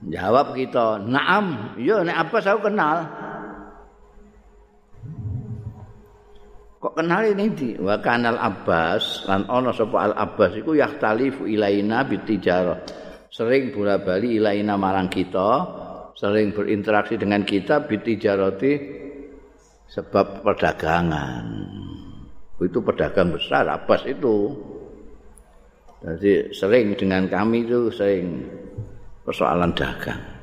Jawab 0.00 0.56
kita 0.56 0.96
naam. 1.04 1.76
Iya 1.76 2.00
nek 2.00 2.16
abbas 2.16 2.48
aku 2.48 2.72
kenal 2.72 3.04
kok 6.80 6.96
kenal 6.96 7.28
ini 7.28 7.52
di 7.52 7.68
wa 7.76 8.00
kanal 8.00 8.40
Abbas? 8.40 9.28
Lan 9.28 9.44
ana 9.44 9.70
sapa 9.76 10.08
Al 10.08 10.14
Abbas 10.16 10.56
iku 10.56 10.72
yahtalifu 10.72 11.44
ilaina 11.44 12.08
bitijarah. 12.08 12.80
Sering 13.28 13.70
bola-bali 13.70 14.40
ilaina 14.40 14.74
marang 14.80 15.12
kita 15.12 15.50
sering 16.16 16.56
berinteraksi 16.56 17.20
dengan 17.20 17.44
kita 17.44 17.84
bitijarati 17.84 18.72
sebab 19.92 20.40
perdagangan. 20.40 21.44
Itu 22.60 22.80
pedagang 22.80 23.36
besar 23.36 23.68
Abbas 23.68 24.08
itu. 24.08 24.36
Jadi 26.00 26.48
sering 26.56 26.96
dengan 26.96 27.28
kami 27.28 27.68
itu 27.68 27.92
sering 27.92 28.40
persoalan 29.20 29.76
dagang 29.76 30.39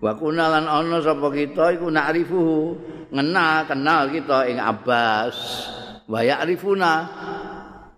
wa 0.00 0.12
kunalan 0.16 0.64
ana 0.64 0.98
sapa 1.04 1.28
kita 1.30 1.76
iku 1.76 1.92
na'rifuhu. 1.92 2.58
Ngenal 3.10 3.68
kenal 3.68 4.08
kita 4.08 4.48
ing 4.48 4.58
Abbas. 4.58 5.36
Wa 6.08 6.20
ya'rifuna. 6.24 6.92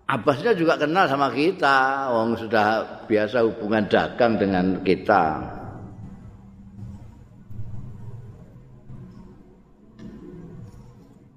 Abbasnya 0.03 0.53
juga 0.53 0.75
kenal 0.75 1.07
sama 1.07 1.31
kita. 1.31 2.11
Wong 2.11 2.35
sudah 2.37 3.01
biasa 3.07 3.47
hubungan 3.47 3.87
dagang 3.87 4.35
dengan 4.35 4.83
kita. 4.83 5.41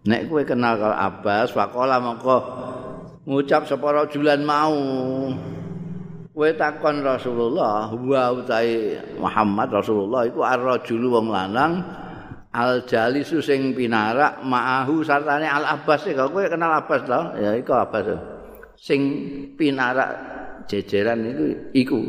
Nek 0.07 0.31
kowe 0.31 0.43
kenal 0.47 0.79
karo 0.79 0.95
Abbas, 0.95 1.51
wakola 1.51 1.99
mongko 1.99 2.39
ngucap 3.27 3.67
sapa 3.67 3.91
rajulan 3.91 4.39
mau 4.47 4.79
kowe 6.37 6.53
takon 6.53 7.01
Rasulullah 7.01 7.89
wa 7.97 8.25
utai 8.37 8.93
Muhammad 9.17 9.73
Rasulullah 9.73 10.29
iku 10.29 10.45
ar-rajulu 10.45 11.17
wong 11.17 11.33
lanang 11.33 11.81
al 12.53 12.85
jalisu 12.85 13.41
sing 13.41 13.73
pinarak 13.73 14.45
ma'ahu 14.45 15.01
sartane 15.01 15.49
al 15.49 15.65
Abbas 15.65 16.05
e 16.05 16.13
kowe 16.13 16.45
kenal 16.45 16.85
Abbas 16.85 17.09
to? 17.09 17.21
Ya 17.41 17.57
iku 17.57 17.73
Abbas. 17.73 18.21
Sing 18.77 19.01
pinarak 19.57 20.13
jejeran 20.69 21.25
iku 21.25 21.45
iku. 21.73 22.01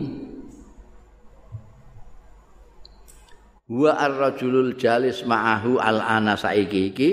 Wa 3.72 3.96
ar-rajulul 3.96 4.76
jalis 4.76 5.24
ma'ahu 5.24 5.80
al 5.80 6.04
ana 6.04 6.36
saiki 6.36 6.92
iki 6.92 7.12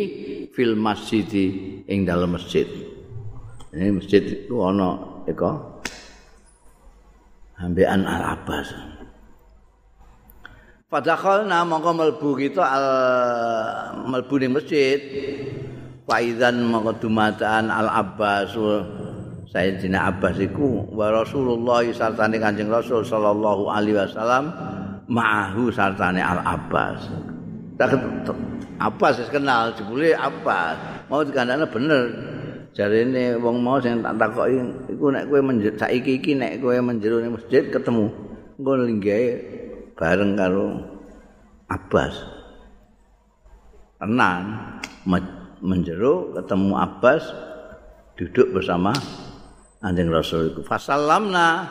fil 0.50 0.74
masjid 0.74 1.30
ing 1.86 2.02
dalam 2.02 2.34
masjid. 2.34 2.66
Ini 3.70 4.02
masjid 4.02 4.22
itu 4.50 4.58
ana 4.58 5.22
eko 5.30 5.73
ambekan 7.58 8.02
Al 8.06 8.38
Abbas. 8.38 8.70
Fadakhalna 10.90 11.66
mongko 11.66 11.90
mlebu 11.90 12.30
kita 12.38 12.62
al 12.62 12.86
mlebu 14.06 14.34
ning 14.38 14.54
masjid. 14.54 15.00
Faizan 16.04 16.62
mongko 16.68 17.00
dumatan 17.00 17.72
Al 17.72 17.88
Abbas 17.88 18.52
Sayyidina 19.54 20.10
Abbas 20.10 20.36
iku 20.42 20.82
wa 20.90 21.14
Rasulullah 21.14 21.86
sartane 21.94 22.42
Kanjeng 22.42 22.68
Rasul 22.68 23.06
sallallahu 23.06 23.70
alaihi 23.70 24.02
wasallam 24.02 24.50
ma'ahu 25.06 25.70
sartane 25.70 26.18
Al 26.18 26.42
Abbas. 26.42 27.06
Abbas 28.82 29.14
kenal 29.30 29.70
jebule 29.78 30.10
Abbas. 30.18 31.06
Mau 31.06 31.22
dikandane 31.22 31.70
bener. 31.70 32.33
Jarene 32.74 33.38
wong 33.38 33.62
mau 33.62 33.78
sing 33.78 34.02
tak 34.02 34.18
takoki 34.18 34.58
iku 34.90 35.14
nek 35.14 35.30
kowe 35.30 35.40
saiki 35.78 36.18
iki 36.18 36.34
nek 36.34 36.58
kowe 36.58 36.74
menjero 36.82 37.22
masjid 37.30 37.62
ketemu 37.70 38.10
engko 38.58 38.72
linggahe 38.82 39.30
bareng 39.94 40.34
karo 40.34 40.66
Abbas. 41.70 42.14
Tenang 44.02 44.42
menjero 45.62 46.34
ketemu 46.34 46.74
Abbas 46.76 47.22
duduk 48.18 48.58
bersama 48.58 48.90
anjing 49.80 50.10
Rasul. 50.10 50.52
Iku 50.52 50.66
fasallamna 50.66 51.64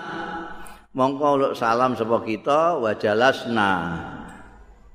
mongko 0.96 1.52
salam 1.54 2.00
sapa 2.00 2.24
kita 2.24 2.80
wajalasna. 2.80 3.72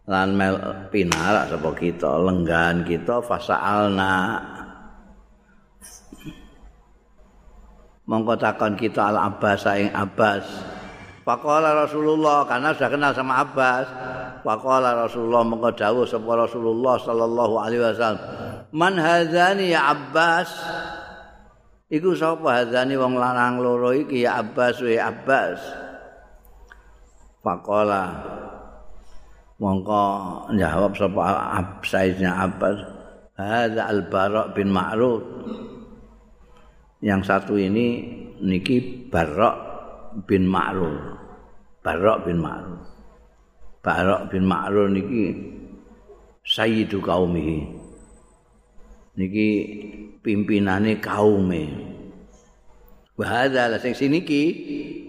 Lan 0.09 0.33
mel 0.33 0.57
pinarak 0.89 1.53
sapa 1.53 1.69
kita 1.77 2.17
lenggan 2.17 2.81
kita 2.89 3.21
fasaalna 3.21 4.41
mongko 8.09 8.35
takon 8.41 8.75
kita 8.75 9.13
al 9.13 9.21
Abbas 9.29 9.69
ing 9.77 9.93
Abbas. 9.93 10.45
Faqala 11.29 11.77
Rasulullah 11.85 12.49
karena 12.49 12.73
sudah 12.73 12.89
kenal 12.89 13.13
sama 13.13 13.45
Abbas. 13.45 13.85
Faqala 14.41 14.97
Rasulullah 14.97 15.45
mongko 15.45 15.71
dawuh 15.77 16.09
sapa 16.09 16.33
Rasulullah 16.33 16.97
sallallahu 16.97 17.55
alaihi 17.61 17.85
wasallam. 17.85 18.25
Man 18.73 18.97
hadzani 18.97 19.77
ya 19.77 19.93
Abbas? 19.93 20.49
Iku 21.93 22.17
sapa 22.17 22.65
hadzani 22.65 22.97
wong 22.97 23.21
lanang 23.21 23.61
loro 23.61 23.93
iki 23.93 24.25
ya 24.25 24.41
Abbas 24.41 24.81
we 24.81 24.97
Abbas. 24.97 25.61
Faqala 27.45 28.25
mongko 29.61 30.05
jawab 30.57 30.97
sapa 30.97 31.23
Sayyidina 31.85 32.33
Abbas. 32.41 32.79
Hadza 33.37 33.85
al-Bara' 33.85 34.57
bin 34.57 34.73
Ma'ruf. 34.73 35.23
Yang 36.99 37.23
satu 37.23 37.55
ini 37.55 38.03
niki 38.43 39.07
Barok 39.11 39.57
bin 40.27 40.47
Ma'rur. 40.51 41.19
Barok 41.83 42.27
bin 42.27 42.43
Ma'rur. 42.43 42.83
Barok 43.83 44.35
bin 44.35 44.45
Ma'rur 44.47 44.91
niki 44.91 45.23
sayyidu 46.43 46.99
kaumihi. 46.99 47.59
Niki 49.19 49.49
pimpinane 50.23 50.99
kaume. 50.99 51.65
Wa 53.19 53.27
hadza 53.27 53.75
sing 53.83 53.99
siniki 53.99 54.43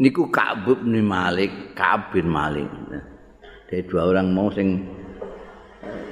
niku 0.01 0.33
Ka'ab 0.33 0.65
bin 0.65 1.05
Malik, 1.05 1.77
Ka'ab 1.77 2.09
bin 2.09 2.25
Malik. 2.25 2.65
Dari 3.69 3.85
dua 3.85 4.09
orang 4.09 4.33
mau 4.33 4.49
sing 4.49 4.81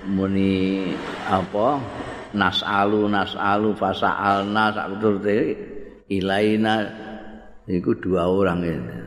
muni 0.05 0.85
apa 1.25 1.81
nasalu 2.35 3.07
nasalu 3.07 3.71
fasaalna 3.77 4.73
sak 4.73 4.87
ilaina 6.07 6.75
iku 7.67 7.91
dua 7.99 8.27
orang 8.27 8.59
ini. 8.63 8.97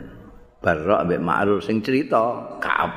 Barok 0.60 1.08
ambek 1.08 1.24
Ma'ruf 1.24 1.64
sing 1.64 1.80
cerita 1.80 2.20
Ka'ab 2.60 2.92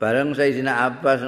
Bareng 0.00 0.32
Sayyidina 0.32 0.88
Abbas 0.88 1.20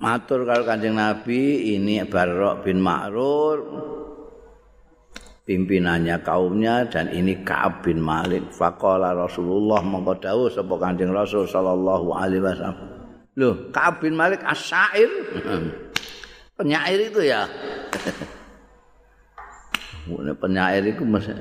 matur 0.00 0.48
kalau 0.48 0.64
Kanjeng 0.64 0.96
Nabi 0.96 1.76
ini 1.76 2.00
Barok 2.08 2.64
bin 2.64 2.80
Ma'rur 2.80 3.58
pimpinannya 5.44 6.24
kaumnya 6.24 6.88
dan 6.88 7.12
ini 7.12 7.44
Ka'ab 7.44 7.84
bin 7.84 8.00
Malik. 8.00 8.48
Faqala 8.48 9.12
Rasulullah 9.12 9.84
mongko 9.84 10.24
dawuh 10.24 10.48
sapa 10.48 10.78
Kanjeng 10.80 11.12
Rasul 11.12 11.44
sallallahu 11.44 12.16
alaihi 12.16 12.40
wasallam 12.40 12.99
Loh, 13.38 13.70
Ka'ab 13.70 14.02
bin 14.02 14.18
Malik 14.18 14.42
asyair 14.42 15.06
penyair 16.58 16.98
itu 17.10 17.20
ya? 17.22 17.46
Penyair 20.42 20.82
itu 20.90 21.06
masih 21.06 21.38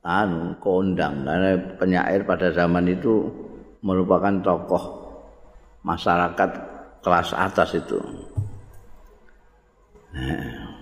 anu 0.00 0.56
kondang. 0.62 1.26
Karena 1.26 1.60
penyair 1.76 2.24
pada 2.24 2.48
zaman 2.54 2.88
itu 2.88 3.28
merupakan 3.84 4.32
tokoh 4.40 4.84
masyarakat 5.84 6.50
kelas 7.04 7.30
atas 7.36 7.76
itu. 7.76 8.00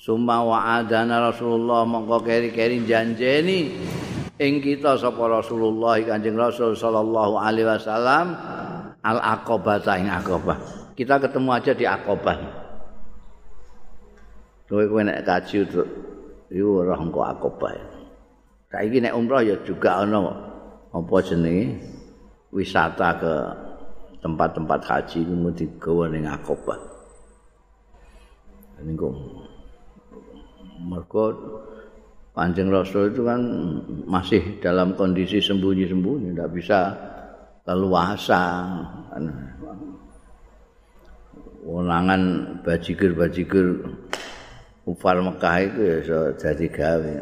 Summa 0.00 0.40
wa'adana 0.40 1.28
Rasulullah 1.28 1.84
mongko 1.84 2.24
keri-keri 2.24 2.80
janjeni 2.88 3.76
ing 4.40 4.54
kita 4.64 4.96
sapa 4.96 5.28
Rasulullah 5.28 6.00
Kanjeng 6.00 6.40
Rasul 6.40 6.72
sallallahu 6.72 7.36
alaihi 7.36 7.68
wasallam 7.68 8.32
al 9.04 9.18
aqabah 9.18 9.80
ing 9.96 10.08
aqabah. 10.08 10.58
Kita 10.96 11.16
ketemu 11.16 11.48
aja 11.52 11.72
di 11.72 11.84
aqabah. 11.88 12.36
Kowe 14.70 14.84
kowe 14.86 15.02
nek 15.02 15.26
kaji 15.26 15.66
itu 15.66 15.82
iku 16.54 16.86
ora 16.86 16.94
engko 16.94 17.26
akobah. 17.26 17.74
Saiki 18.70 19.02
nek 19.02 19.18
umroh 19.18 19.42
ya 19.42 19.58
juga 19.66 19.98
ana 19.98 20.22
apa 20.94 21.14
jenenge 21.26 21.74
wisata 22.54 23.18
ke 23.18 23.34
tempat-tempat 24.22 24.80
haji 24.86 25.26
iku 25.26 25.34
mesti 25.34 25.66
digawa 25.66 26.06
ning 26.06 26.28
Aqabah. 26.28 26.78
Niku 28.80 29.10
mergo 30.80 31.24
Kanjeng 32.30 32.72
Rasul 32.72 33.12
itu 33.12 33.26
kan 33.26 33.42
masih 34.08 34.62
dalam 34.62 34.96
kondisi 34.96 35.42
sembunyi-sembunyi, 35.42 36.32
tidak 36.32 36.50
bisa 36.56 36.78
leluasa. 37.64 38.42
Wonangan 41.60 42.22
bajigur-bajigur 42.64 43.84
Ufar 44.88 45.20
Mekah 45.20 45.56
itu 45.60 45.80
ya 45.84 45.96
so 46.02 46.18
jadi 46.40 46.66
gawe. 46.72 47.14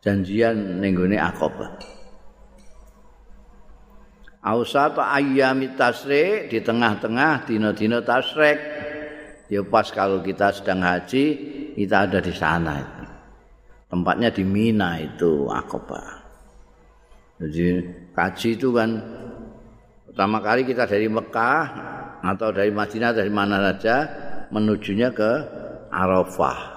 Janjian 0.00 0.80
ning 0.80 0.96
gone 0.96 1.20
Aqabah. 1.20 1.78
Ausat 4.40 4.96
ayyami 4.96 5.76
tasrik 5.76 6.48
di 6.48 6.64
tengah-tengah 6.64 7.44
dina-dina 7.44 8.00
tasrik. 8.00 8.56
Ya 9.48 9.60
pas 9.64 9.88
kalau 9.92 10.20
kita 10.24 10.52
sedang 10.52 10.84
haji, 10.84 11.24
kita 11.76 12.08
ada 12.08 12.20
di 12.20 12.32
sana 12.32 12.80
itu. 12.80 13.04
Tempatnya 13.88 14.28
di 14.32 14.44
Mina 14.44 14.96
itu 15.00 15.48
Aqabah. 15.48 16.24
Jadi 17.38 17.84
haji 18.16 18.48
itu 18.56 18.68
kan 18.72 18.90
pertama 20.18 20.42
kali 20.42 20.66
kita 20.66 20.82
dari 20.82 21.06
Mekah 21.06 21.62
atau 22.26 22.50
dari 22.50 22.74
Madinah 22.74 23.14
dari 23.14 23.30
mana 23.30 23.62
saja 23.70 23.96
menujunya 24.50 25.14
ke 25.14 25.30
Arafah. 25.94 26.74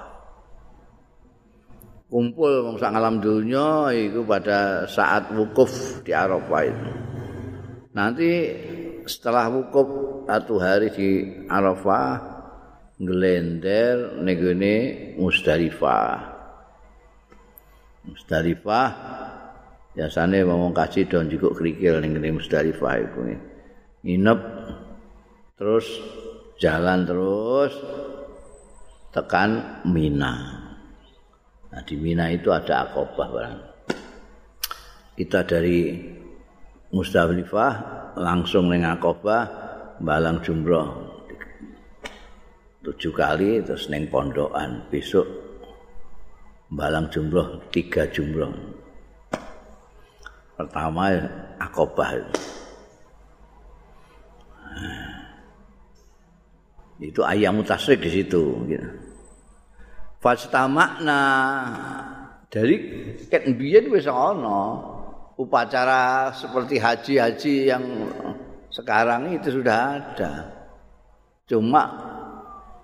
kumpul 2.06 2.69
wong 2.69 2.77
alam 2.86 3.17
dunya 3.17 3.89
iku 3.97 4.21
pada 4.30 4.86
saat 4.86 5.34
wukuf 5.34 6.06
di 6.06 6.13
Arafah 6.13 6.62
itu. 6.69 6.91
Nanti 7.97 8.30
setelah 9.10 9.49
wukuf 9.49 9.89
satu 10.30 10.62
hari 10.62 10.93
di 10.93 11.10
Arafah 11.49 12.21
ngelender 13.01 14.21
negene 14.21 14.75
Musdalifah. 15.17 16.13
Musdalifah 18.06 18.88
biasanya 19.91 20.47
ngomong 20.47 20.71
kasih 20.71 21.08
don 21.08 21.27
juga 21.27 21.51
kerikil 21.56 21.99
ning 21.99 22.15
ngene 22.15 22.39
Musdalifah 22.39 22.95
iku. 23.04 23.19
Nginep 24.01 24.39
terus 25.60 25.88
jalan 26.58 27.06
terus 27.06 27.73
tekan 29.12 29.84
Mina. 29.88 30.34
Nah, 31.71 31.82
di 31.88 31.95
Mina 31.95 32.27
itu 32.32 32.51
ada 32.51 32.88
akobah 32.88 33.30
barang. 33.32 33.60
Kita 35.15 35.43
dari 35.43 35.95
Musdalifah 36.91 37.73
langsung 38.19 38.67
dengan 38.67 38.99
akobah 38.99 39.43
balang 40.01 40.41
jumroh 40.41 41.12
tujuh 42.82 43.13
kali 43.13 43.62
terus 43.62 43.93
neng 43.93 44.10
pondokan 44.10 44.89
besok 44.89 45.30
balang 46.73 47.13
jumroh 47.13 47.62
tiga 47.69 48.10
jumroh 48.10 48.49
pertama 50.62 51.10
akobah 51.58 52.21
itu. 52.21 52.39
Itu 57.02 57.26
ayam 57.26 57.58
mutasrik 57.58 57.97
di 58.06 58.10
situ 58.13 58.62
gitu. 58.69 58.89
Fastamakna 60.21 61.21
dari 62.45 62.78
ket 63.26 63.50
biyen 63.58 63.89
wis 63.89 64.06
ana 64.06 64.78
upacara 65.34 66.30
seperti 66.30 66.78
haji-haji 66.78 67.54
yang 67.74 67.84
sekarang 68.69 69.34
itu 69.34 69.50
sudah 69.50 69.97
ada. 69.97 70.34
Cuma 71.50 71.84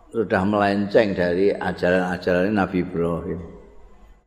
sudah 0.10 0.42
melenceng 0.42 1.14
dari 1.14 1.54
ajaran-ajaran 1.54 2.58
Nabi 2.58 2.82
Ibrahim. 2.82 3.57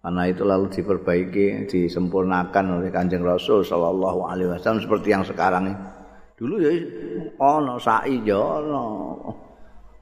Karena 0.01 0.23
itu 0.33 0.43
lalu 0.49 0.73
diperbaiki, 0.73 1.69
disempurnakan 1.69 2.81
oleh 2.81 2.89
Kanjeng 2.89 3.21
Rasul 3.21 3.61
sallallahu 3.61 4.25
alaihi 4.25 4.49
wasallam 4.49 4.81
seperti 4.81 5.13
yang 5.13 5.21
sekarang 5.21 5.69
ini. 5.69 5.77
Dulu 6.41 6.57
ya 6.57 6.73
ana 7.37 7.77
sa'i 7.77 8.17
ya 8.25 8.41
ana. 8.41 8.85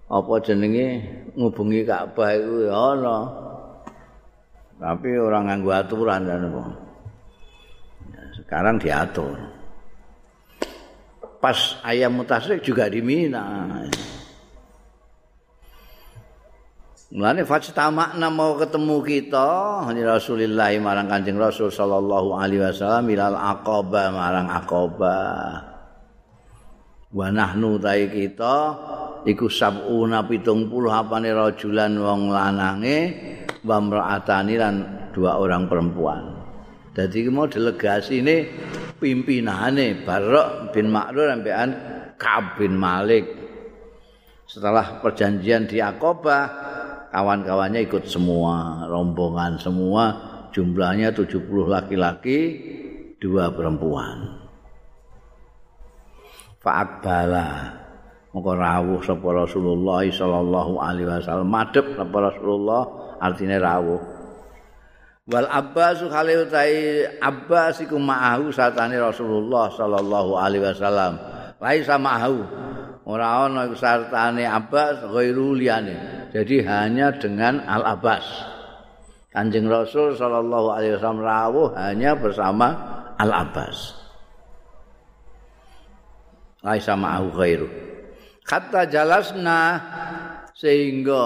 apa 0.08 0.40
jenenge 0.40 1.04
ngubungi 1.34 1.82
Ka'bah 1.82 2.30
iku 2.30 2.56
ya 2.70 2.74
ana. 2.94 3.18
Tapi 4.78 5.08
orang 5.18 5.50
nganggo 5.50 5.74
aturan 5.74 6.22
dan 6.22 6.46
apa. 6.46 6.62
sekarang 8.38 8.78
diatur. 8.78 9.34
Pas 11.42 11.58
ayam 11.82 12.22
mutasrik 12.22 12.62
juga 12.62 12.86
di 12.86 13.02
Mina. 13.02 13.82
Mulane 17.08 17.40
fajtamakna 17.40 18.28
mau 18.28 18.52
ketemu 18.60 19.00
kita 19.00 19.80
Hani 19.88 20.04
Rasulullah 20.04 20.68
marang 20.76 21.08
Kanjeng 21.08 21.40
Rasul 21.40 21.72
sallallahu 21.72 22.36
alaihi 22.36 22.60
wasallam 22.60 23.08
ilal 23.08 23.32
aqaba 23.32 24.12
marang 24.12 24.52
aqaba. 24.52 25.16
Wa 27.08 27.32
nahnu 27.32 27.80
kita 27.80 28.56
iku 29.24 29.48
sabuna 29.48 30.28
pitung 30.28 30.68
puluh 30.68 30.92
apane 30.92 31.32
rajulan 31.32 31.96
wong 31.96 32.28
lanange 32.28 32.98
wa 33.64 33.80
mraatani 33.80 34.54
lan 34.60 34.74
dua 35.16 35.40
orang 35.40 35.64
perempuan. 35.64 36.36
Iki 36.92 37.32
mau 37.32 37.48
delegasi 37.48 38.20
ini 38.20 38.36
pimpinane 39.00 40.04
Barok 40.04 40.76
bin 40.76 40.92
Ma'rur 40.92 41.32
sampean 41.32 41.68
Ka'ab 42.20 42.60
bin 42.60 42.76
Malik. 42.76 43.24
Setelah 44.44 44.98
perjanjian 44.98 45.70
di 45.70 45.78
Aqabah, 45.78 46.67
kawan-kawannya 47.12 47.84
ikut 47.88 48.04
semua, 48.08 48.84
rombongan 48.88 49.56
semua, 49.60 50.04
jumlahnya 50.52 51.12
70 51.12 51.68
laki-laki, 51.68 52.38
dua 53.18 53.50
perempuan. 53.52 54.46
Fa'akbala. 56.58 57.46
Mongko 58.28 58.52
rawuh 58.54 59.00
sapa 59.00 59.28
Rasulullah 59.32 60.04
sallallahu 60.04 60.72
alaihi 60.78 61.08
wasallam. 61.08 61.48
Madhep 61.48 61.96
sapa 61.96 62.16
Rasulullah 62.18 62.82
artine 63.24 63.56
rawuh. 63.56 64.00
Wal 65.28 65.48
Abbas 65.48 66.00
kale 66.08 66.40
utahe 66.44 67.04
Abbas 67.20 67.84
iku 67.84 68.00
ma'ahu 68.00 68.48
satane 68.48 68.96
Rasulullah 68.96 69.68
sallallahu 69.72 70.40
alaihi 70.40 70.64
wasallam. 70.64 71.20
Lai 71.60 71.80
sama'ahu 71.84 72.38
ora 73.08 73.48
ana 73.48 73.68
iku 73.68 73.76
sartane 73.76 74.44
Abbas 74.44 75.04
ghairu 75.08 75.56
liyane 75.56 76.17
jadi 76.34 76.56
hanya 76.66 77.14
dengan 77.16 77.64
Al 77.64 77.96
Abbas 77.98 78.24
Kanjeng 79.32 79.68
Rasul 79.68 80.16
sallallahu 80.16 80.72
alaihi 80.72 80.96
wasallam 80.98 81.22
rawuh 81.24 81.68
hanya 81.76 82.16
bersama 82.16 82.68
Al 83.16 83.32
Abbas 83.32 83.98
lai 86.62 86.80
sama'ahu 86.82 87.26
ghairu. 87.34 87.68
Kata 88.42 88.88
jalasna 88.88 89.60
sehingga 90.56 91.24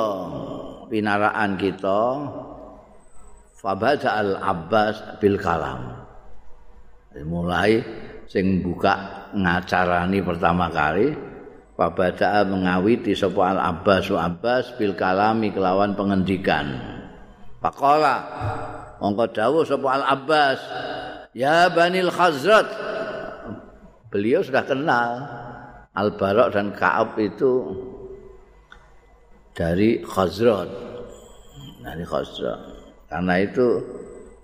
pinaraan 0.90 1.56
kita 1.56 2.02
fabada 3.56 4.18
al 4.18 4.36
abbas 4.42 5.22
bil 5.22 5.38
kalam. 5.38 6.02
Mulai 7.22 7.80
sing 8.26 8.64
buka 8.64 9.28
ngacarani 9.36 10.18
pertama 10.24 10.68
kali 10.72 11.12
fabada 11.74 12.44
mengawiti 12.44 13.16
sapa 13.16 13.56
al 13.56 13.60
abbas 13.60 14.12
abbas 14.12 14.76
bil 14.76 14.92
kalami 14.92 15.52
kelawan 15.52 15.96
pengendikan 15.96 16.76
pakola 17.58 18.16
mongko 19.00 19.24
dawuh 19.32 19.64
sapa 19.64 19.88
al 19.88 20.04
abbas 20.04 20.60
ya 21.32 21.72
banil 21.72 22.12
khazrat 22.12 22.68
beliau 24.12 24.44
sudah 24.44 24.64
kenal 24.68 25.42
Al-Barok 25.92 26.56
dan 26.56 26.72
Ka'ab 26.72 27.20
itu 27.20 27.68
dari 29.52 30.00
Khazrat. 30.00 30.68
Dari 31.84 32.04
Khazrat. 32.08 32.60
Karena 33.12 33.34
itu 33.44 33.66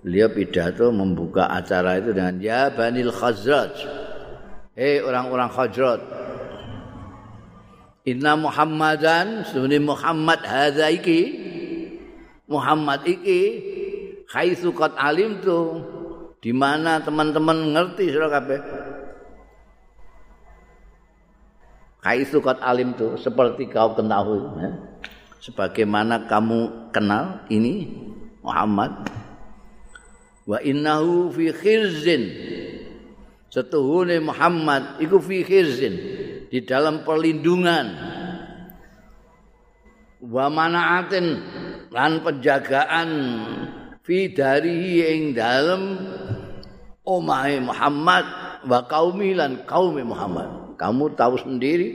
beliau 0.05 0.29
pidato 0.29 0.93
membuka 0.93 1.49
acara 1.49 1.97
itu 1.97 2.13
dengan 2.13 2.37
ya 2.37 2.69
Banil 2.69 3.09
Khazrat. 3.09 3.73
Hei 4.77 5.01
orang-orang 5.01 5.49
Khazrat. 5.49 6.01
Inna 8.09 8.33
Muhammadan 8.33 9.45
sebenarnya 9.45 9.85
Muhammad 9.85 10.41
hadza 10.41 10.89
iki. 10.89 11.21
Muhammad 12.49 13.05
iki 13.05 13.41
haitsu 14.33 14.73
qad 14.73 14.97
alim 14.97 15.37
tu 15.45 15.85
di 16.41 16.49
mana 16.49 16.97
teman-teman 17.05 17.77
ngerti 17.77 18.09
sira 18.09 18.25
kabeh? 18.33 18.57
Kaisu 21.99 22.41
kot 22.41 22.57
alim 22.65 22.97
tu 22.97 23.13
seperti 23.21 23.69
kau 23.69 23.93
ketahui 23.93 24.41
ya. 24.57 24.71
Sebagaimana 25.45 26.25
kamu 26.25 26.89
kenal 26.89 27.45
ini 27.53 27.93
Muhammad. 28.41 29.05
Wa 30.49 30.57
innahu 30.65 31.29
fi 31.29 31.53
khirzin. 31.53 32.23
Setuhune 33.53 34.17
Muhammad 34.17 34.97
iku 34.97 35.21
fi 35.21 35.45
khirzin 35.45 35.93
di 36.49 36.65
dalam 36.65 37.05
perlindungan. 37.05 37.87
Wa 40.19 40.51
manaatin 40.51 41.25
lan 41.93 42.19
penjagaan 42.19 43.09
fi 44.03 44.27
dari 44.35 44.99
ing 44.99 45.31
dalem 45.31 45.95
omahe 47.07 47.63
Muhammad 47.63 48.25
wa 48.67 48.79
qaumi 48.83 49.37
lan 49.37 49.63
kaum 49.63 49.95
Muhammad. 50.03 50.75
Kamu 50.75 51.15
tahu 51.15 51.39
sendiri. 51.39 51.89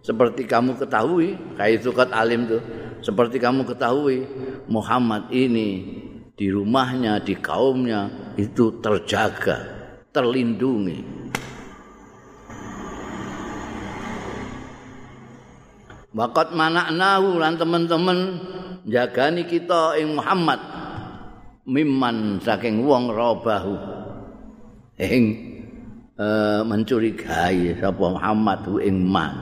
Seperti 0.00 0.48
kamu 0.48 0.80
ketahui 0.80 1.36
kayak 1.60 1.84
itu 1.84 1.92
kat 1.92 2.08
alim 2.12 2.48
tuh 2.48 2.64
seperti 3.04 3.36
kamu 3.36 3.68
ketahui 3.68 4.24
Muhammad 4.64 5.28
ini 5.28 6.00
di 6.32 6.48
rumahnya 6.48 7.20
di 7.20 7.36
kaumnya 7.36 8.32
itu 8.40 8.80
terjaga 8.80 9.60
terlindungi 10.08 11.19
Wakat 16.10 16.50
manaknahu 16.50 17.38
lan 17.38 17.54
teman-teman 17.54 18.18
jagani 18.82 19.46
kita 19.46 19.94
ing 19.94 20.18
Muhammad 20.18 20.58
mimman 21.70 22.42
saking 22.42 22.82
wong 22.82 23.14
robahu. 23.14 23.78
Ing 24.98 25.24
uh, 26.18 26.66
mencurigai 26.66 27.78
sapa 27.78 28.04
Muhammad 28.10 28.66
ing 28.82 29.06
man. 29.06 29.34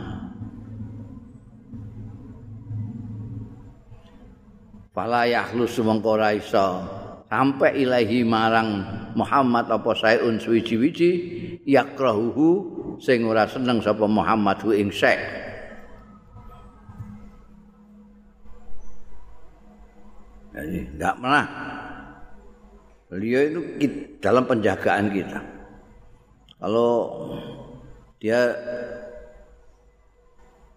Fala 4.92 5.24
yahlus 5.24 5.72
mongko 5.80 6.20
iso 6.36 6.84
sampai 7.32 7.80
ilahi 7.80 8.28
marang 8.28 8.84
Muhammad 9.16 9.72
apa 9.72 9.96
sayun 9.96 10.36
suwi-wiji 10.36 11.10
yakrahuhu 11.64 12.48
sing 13.00 13.24
ora 13.24 13.48
seneng 13.48 13.80
sapa 13.80 14.04
Muhammad 14.04 14.60
ing 14.76 14.92
syekh 14.92 15.47
Enggak 20.64 21.14
pernah. 21.20 21.46
Beliau 23.08 23.40
itu 23.46 23.60
dalam 24.18 24.44
penjagaan 24.44 25.08
kita. 25.14 25.40
Kalau 26.58 26.92
dia 28.18 28.52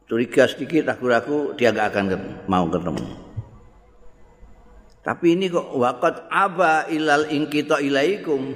curiga 0.06 0.46
sedikit 0.46 0.91
ragu-ragu 0.91 1.58
dia 1.58 1.74
enggak 1.74 1.89
akan 1.91 2.06
mau 2.46 2.70
ketemu. 2.70 3.06
Tapi 5.02 5.34
ini 5.34 5.50
kok 5.50 5.74
wakat 5.74 6.30
aba 6.30 6.86
ilal 6.94 7.26
ingkito 7.34 7.82
ilaikum. 7.82 8.54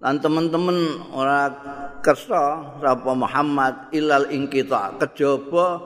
Dan 0.00 0.16
teman-teman 0.18 1.06
orang 1.12 1.52
kersa 2.00 2.76
sapa 2.80 3.12
Muhammad 3.12 3.92
ilal 3.92 4.32
ingkita 4.32 4.96
kejaba 4.96 5.76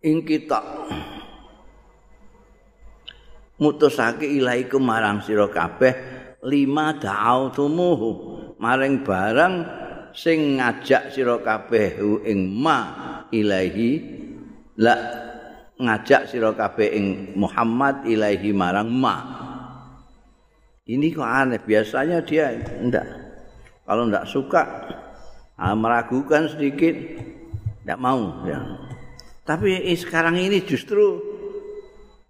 ingkita 0.00 0.60
mutusake 3.64 4.28
ilaikum 4.28 4.84
marang 4.84 5.24
sira 5.24 5.48
kabeh 5.48 5.96
lima 6.44 6.92
da'autumuhu 7.00 8.10
maring 8.60 9.00
barang 9.00 9.54
sing 10.12 10.60
ngajak 10.60 11.08
sira 11.08 11.40
kabeh 11.40 11.96
ing 12.28 12.52
ma 12.52 12.78
ilahi 13.32 13.92
la 14.76 14.94
ngajak 15.80 16.28
sira 16.28 16.52
kabeh 16.52 16.88
ing 16.92 17.06
Muhammad 17.40 18.04
ilahi 18.04 18.52
marang 18.52 18.92
ma 18.92 19.16
ini 20.84 21.08
kok 21.16 21.24
aneh 21.24 21.64
biasanya 21.64 22.20
dia 22.20 22.52
enggak 22.76 23.08
kalau 23.88 24.04
enggak 24.04 24.28
suka 24.28 24.62
ah, 25.56 25.72
meragukan 25.72 26.44
sedikit 26.52 26.92
enggak 27.88 28.00
mau 28.00 28.44
ya. 28.44 28.60
tapi 29.48 29.80
sekarang 29.96 30.36
ini 30.36 30.60
justru 30.62 31.33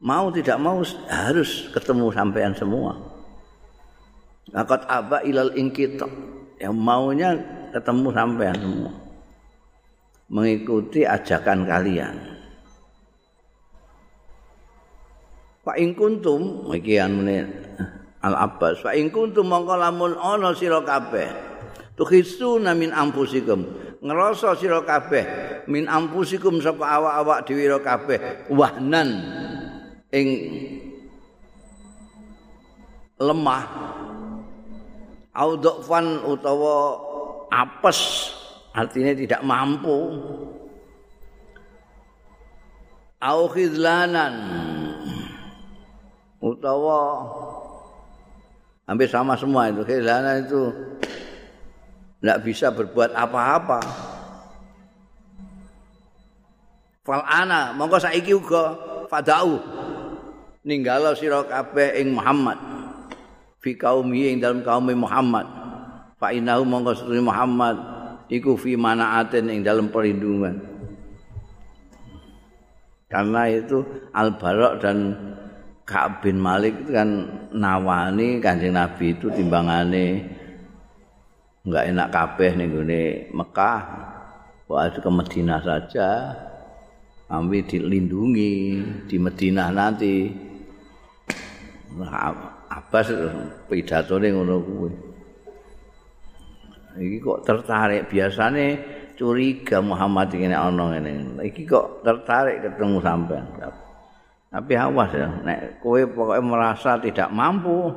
mau 0.05 0.29
tidak 0.29 0.61
mau 0.61 0.85
harus 1.09 1.73
ketemu 1.73 2.13
sampean 2.13 2.53
semua. 2.53 2.93
Akad 4.53 4.85
aba 4.85 5.25
ilal 5.25 5.57
ingkita 5.57 6.05
yang 6.61 6.77
maunya 6.77 7.41
ketemu 7.73 8.09
sampean 8.13 8.57
semua. 8.61 8.93
Mengikuti 10.29 11.09
ajakan 11.09 11.65
kalian. 11.65 12.17
Pak 15.65 15.77
ing 15.81 15.97
kuntum 15.97 16.69
iki 16.77 17.01
Al 17.01 18.35
Abbas. 18.37 18.85
Fa 18.85 18.93
ing 18.93 19.09
kuntum 19.09 19.49
mongko 19.49 19.81
lamun 19.81 20.13
ana 20.21 20.53
sira 20.53 20.85
kabeh. 20.85 21.29
Tukhisuna 21.97 22.77
min 22.77 22.93
ampusikum. 22.93 23.65
Ngerasa 24.05 24.53
sira 24.61 24.85
kabeh 24.85 25.25
min 25.65 25.89
ampusikum 25.89 26.61
sapa 26.61 26.85
awak-awak 26.85 27.49
dhewe 27.49 27.81
kabeh 27.81 28.49
wahnan 28.53 29.09
ing 30.15 30.29
lemah 33.19 33.67
audofan 35.35 36.23
utawa 36.23 37.03
apes 37.51 38.31
artinya 38.71 39.13
tidak 39.15 39.43
mampu. 39.43 39.99
Au 43.25 43.49
khidlanan 43.49 44.35
utawa 46.39 47.25
hampir 48.85 49.09
sama 49.11 49.35
semua 49.35 49.73
itu. 49.73 49.83
Khidlanan 49.83 50.45
itu 50.45 50.63
tidak 52.21 52.39
bisa 52.45 52.69
berbuat 52.69 53.17
apa-apa. 53.17 53.81
Fal'ana 57.05 57.73
monggo 57.77 58.01
saiki 58.01 58.33
uga 58.33 58.77
fadau 59.09 59.61
ninggalo 60.65 61.13
sira 61.13 61.45
kabeh 61.45 62.01
ing 62.01 62.17
Muhammad. 62.17 62.59
Fi 63.61 63.77
kaumi 63.77 64.33
ing 64.33 64.41
dalam 64.41 64.65
kaum 64.65 64.89
Muhammad. 64.93 65.47
Fa 66.17 66.33
innahu 66.33 66.65
monggo 66.65 66.97
Muhammad 67.21 67.77
iku 68.33 68.57
fi 68.57 68.75
manaatin 68.75 69.53
ing 69.53 69.61
dalam 69.61 69.93
perlindungan. 69.93 70.57
Karena 73.13 73.47
itu 73.47 73.85
Al 74.11 74.35
Barok 74.41 74.83
dan 74.83 75.15
Ka'ab 75.85 76.25
bin 76.25 76.41
Malik 76.41 76.81
itu 76.83 76.97
kan 76.97 77.29
nawani 77.53 78.41
Kanjeng 78.41 78.73
Nabi 78.73 79.13
itu 79.13 79.29
timbangane 79.29 80.25
enggak 81.63 81.85
enak 81.93 82.09
kabeh 82.09 82.51
ning 82.57 82.73
gone 82.73 83.05
Mekah. 83.31 83.81
Wah 84.65 84.89
ke 84.89 85.11
Madinah 85.13 85.61
saja. 85.61 86.11
Ambil 87.29 87.69
dilindungi 87.69 88.81
di 89.09 89.17
Madinah 89.21 89.69
nanti 89.73 90.29
Abbas 92.71 93.07
pidatone 93.71 94.27
ngono 94.35 94.57
kuwi. 94.63 94.91
Iki 96.95 97.19
kok 97.23 97.43
tertarik 97.43 98.07
biasane 98.07 98.67
curiga 99.19 99.83
Muhammad 99.83 100.31
nek 100.31 100.59
ana 100.59 100.85
ngene. 100.95 101.43
Iki 101.43 101.63
kok 101.67 102.07
tertarik 102.07 102.63
ketemu 102.63 102.99
sampean. 103.03 103.47
Tapi 104.55 104.73
awas 104.79 105.11
ya, 105.11 105.27
nek 105.43 105.83
kowe 105.83 105.99
pokoknya 106.07 106.47
merasa 106.47 106.95
tidak 107.03 107.27
mampu 107.35 107.91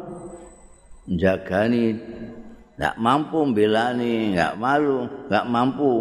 menjagani, 1.06 1.94
tidak 2.74 2.98
mampu 2.98 3.46
belani, 3.54 4.34
enggak 4.34 4.58
malu, 4.58 5.06
enggak 5.30 5.46
mampu 5.46 5.92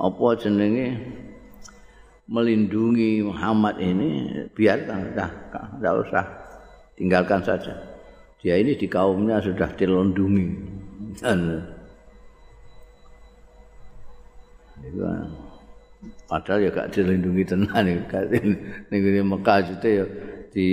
apa 0.00 0.26
jenenge 0.40 0.96
melindungi 2.24 3.20
Muhammad 3.20 3.76
ini 3.84 4.32
dah, 4.56 5.28
enggak 5.76 5.94
usah. 6.08 6.39
Tinggalkan 7.00 7.40
saja. 7.40 7.72
Dia 8.44 8.60
ini 8.60 8.76
di 8.76 8.84
kaumnya 8.84 9.40
sudah 9.40 9.72
dilindungi. 9.72 10.48
Dan 11.16 11.64
padahal 16.28 16.60
ya 16.64 16.70
gak 16.72 16.92
dilindungi 16.92 17.42
tenan 17.48 17.84
ya. 17.88 18.20
Ning 18.92 19.00
ngene 19.00 19.24
Mekah 19.24 19.58
itu 19.64 19.88
ya 19.88 20.04
di 20.52 20.68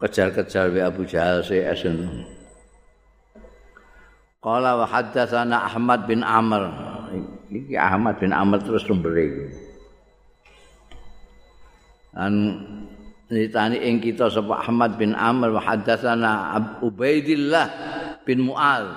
kejar-kejar 0.00 0.72
wa 0.72 0.80
Abu 0.88 1.04
Jahal 1.04 1.44
CS 1.44 1.92
Qala 4.42 4.74
wa 4.74 4.86
haddatsana 4.88 5.70
Ahmad 5.70 6.08
bin 6.08 6.26
Amr. 6.26 6.66
Iki 7.52 7.78
Ahmad 7.78 8.18
bin 8.18 8.34
Amr 8.34 8.58
terus 8.64 8.82
memberi. 8.90 9.54
Dan 12.12 12.32
nitani 13.32 13.80
ing 13.80 14.04
kita 14.04 14.28
sapa 14.28 14.60
Ahmad 14.60 15.00
bin 15.00 15.16
Amr 15.16 15.56
wa 15.56 15.62
haddatsana 15.64 16.60
Ubaidillah 16.84 17.66
bin 18.28 18.44
Mual. 18.44 18.92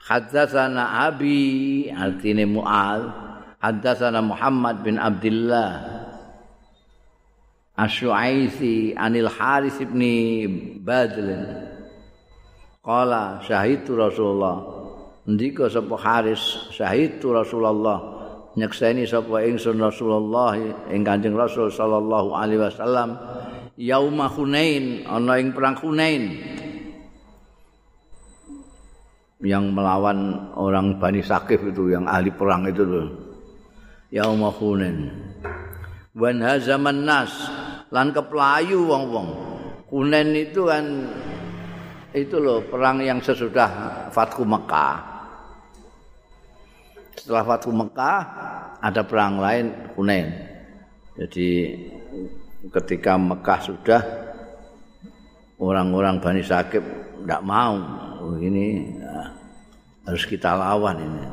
Haddatsana 0.00 1.12
Abi 1.12 1.92
artine 1.92 2.48
Mual. 2.48 3.12
Haddatsana 3.60 4.24
Muhammad 4.24 4.80
bin 4.80 4.96
Abdullah 4.96 6.00
Asy'aisi 7.80 8.92
anil 8.92 9.28
Haris 9.28 9.80
bin 9.80 10.00
Badl 10.84 11.28
qala 12.84 13.40
syahidtu 13.40 13.96
Rasulullah. 13.96 14.56
Ndika 15.24 15.72
sapa 15.72 15.96
Haris 15.96 16.72
syahid 16.76 17.20
Rasulullah. 17.24 18.20
Nyekseni 18.58 19.06
sapa 19.08 19.46
ingsun 19.46 19.80
Rasulullah 19.80 20.58
ing 20.92 21.06
Kanjeng 21.06 21.38
Rasul 21.38 21.70
sallallahu 21.72 22.34
alaihi 22.36 22.60
wasallam 22.60 23.14
yauma 23.80 24.28
Hunain 24.28 25.08
ana 25.08 25.40
ing 25.40 25.56
perang 25.56 25.72
Hunain 25.80 26.36
yang 29.40 29.72
melawan 29.72 30.52
orang 30.52 31.00
Bani 31.00 31.24
Sakif 31.24 31.64
itu 31.64 31.88
yang 31.88 32.04
ahli 32.04 32.28
perang 32.28 32.68
itu 32.68 32.84
loh 32.84 33.08
yauma 34.12 34.52
Hunain 34.52 35.08
wan 36.12 36.44
hazaman 36.44 37.08
nas 37.08 37.32
lan 37.88 38.12
keplayu 38.12 38.84
wong-wong 38.84 39.28
Hunain 39.88 40.28
itu 40.36 40.68
kan 40.68 40.84
itu 42.12 42.36
loh 42.36 42.62
perang 42.66 43.02
yang 43.02 43.22
sesudah 43.22 44.06
Fathu 44.10 44.42
Mekah. 44.42 44.98
Setelah 47.14 47.44
Fathu 47.46 47.70
Mekah 47.70 48.18
ada 48.78 49.02
perang 49.06 49.38
lain 49.38 49.70
Hunain. 49.94 50.30
Jadi 51.18 51.74
ketika 52.68 53.16
Mekah 53.16 53.60
sudah 53.64 54.02
orang-orang 55.56 56.20
Bani 56.20 56.44
Sakib 56.44 56.84
tidak 57.24 57.40
mau 57.40 57.80
oh, 58.20 58.36
ini 58.36 58.96
ya, 59.00 59.32
harus 60.04 60.24
kita 60.28 60.52
lawan 60.52 61.00
ini. 61.00 61.24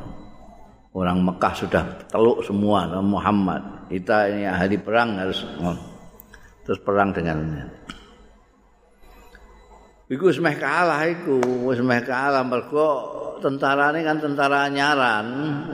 Orang 0.96 1.20
Mekah 1.22 1.54
sudah 1.54 1.84
teluk 2.08 2.40
semua 2.42 2.88
Muhammad. 3.04 3.86
Kita 3.92 4.26
ini 4.32 4.48
ahli 4.48 4.80
perang 4.80 5.20
harus 5.20 5.44
terus 6.64 6.80
perang 6.80 7.12
dengannya. 7.12 7.68
Iku 10.08 10.32
wis 10.32 10.40
meh 10.40 10.56
kalah 10.56 11.04
iku, 11.04 11.68
wis 11.68 11.84
meh 11.84 12.00
kalah 12.00 12.40
mergo 12.40 12.88
tentarane 13.44 14.00
kan 14.00 14.16
tentara 14.18 14.66
nyaran 14.72 15.26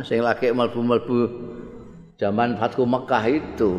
sing 0.02 0.20
lagi 0.20 0.50
mlebu-mlebu 0.50 1.18
zaman 2.18 2.58
Fatku 2.58 2.82
Mekah 2.82 3.24
itu. 3.30 3.72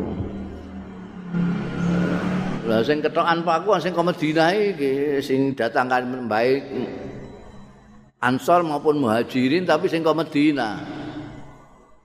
Lah 2.66 2.82
sing 2.82 2.98
ketokan 2.98 3.46
paku 3.46 3.78
sing 3.78 3.94
ke 3.94 4.02
Madinah 4.02 4.50
iki 4.50 5.22
sing 5.22 5.54
datang 5.54 5.86
kan 5.86 6.02
baik 6.26 6.66
Ansor 8.18 8.66
maupun 8.66 8.98
Muhajirin 8.98 9.62
tapi 9.62 9.86
sing 9.86 10.02
ke 10.02 10.10
Madinah 10.10 10.82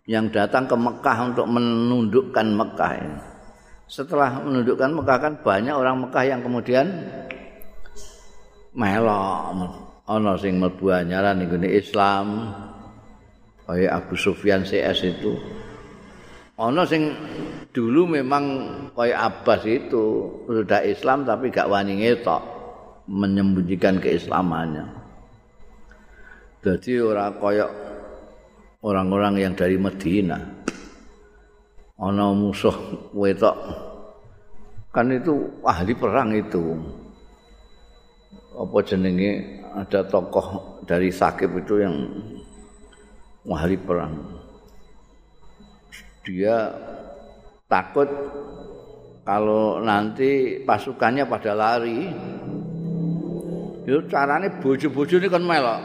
yang 0.06 0.30
datang 0.30 0.70
ke 0.70 0.76
Mekah 0.78 1.18
untuk 1.34 1.48
menundukkan 1.50 2.48
Mekah. 2.52 2.94
Setelah 3.90 4.44
menundukkan 4.44 4.92
Mekah 5.02 5.18
kan 5.18 5.34
banyak 5.40 5.74
orang 5.74 6.04
Mekah 6.04 6.24
yang 6.28 6.42
kemudian 6.46 6.86
melok. 8.76 9.56
Ana 10.06 10.36
sing 10.36 10.60
mlebu 10.60 10.92
anyaran 10.92 11.42
Islam. 11.64 12.52
Kaya 13.64 13.96
Abu 13.96 14.20
Sufyan 14.20 14.68
CS 14.68 15.16
itu 15.16 15.40
ana 16.62 16.86
sing 16.86 17.10
dulu 17.74 18.06
memang 18.06 18.44
kaya 18.94 19.26
Abbas 19.26 19.66
itu 19.66 20.30
sudah 20.46 20.86
Islam 20.86 21.26
tapi 21.26 21.50
gak 21.50 21.66
wani 21.66 22.06
ngetok 22.06 22.42
menyembunyikan 23.10 23.98
keislamannya. 23.98 24.86
Jadi 26.62 27.02
ora 27.02 27.34
kaya 27.34 27.66
orang-orang 28.86 29.42
yang 29.42 29.54
dari 29.58 29.82
Medina. 29.82 30.38
Ana 31.98 32.30
musuh 32.34 33.10
wetok. 33.18 33.58
Kan 34.94 35.10
itu 35.10 35.50
ahli 35.66 35.98
perang 35.98 36.30
itu. 36.38 36.78
Apa 38.54 38.78
jenenge? 38.86 39.58
Ada 39.72 40.04
tokoh 40.04 40.82
dari 40.84 41.08
Sakib 41.08 41.56
itu 41.56 41.80
yang 41.80 41.96
ahli 43.48 43.80
perang. 43.80 44.41
Dia 46.22 46.70
takut 47.66 48.06
kalau 49.26 49.82
nanti 49.82 50.62
pasukannya 50.62 51.26
pada 51.26 51.54
lari, 51.58 52.10
itu 53.86 54.00
caranya 54.10 54.50
bojo-bojo 54.62 55.18
ini 55.18 55.28
kan 55.30 55.44
melok. 55.46 55.82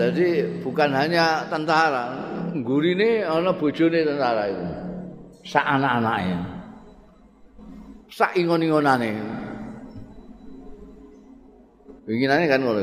Jadi 0.00 0.60
bukan 0.64 0.96
hanya 0.96 1.44
tentara, 1.52 2.16
guri 2.64 2.96
ini 2.96 3.20
ada 3.20 3.52
bojo 3.52 3.84
tentara 3.88 4.48
itu. 4.48 4.64
Sa 5.44 5.60
anak-anaknya. 5.60 6.40
Sa 8.08 8.26
ingon-ingonannya. 8.32 9.12
Inginannya 12.10 12.46
kan 12.48 12.60
ngono. 12.64 12.82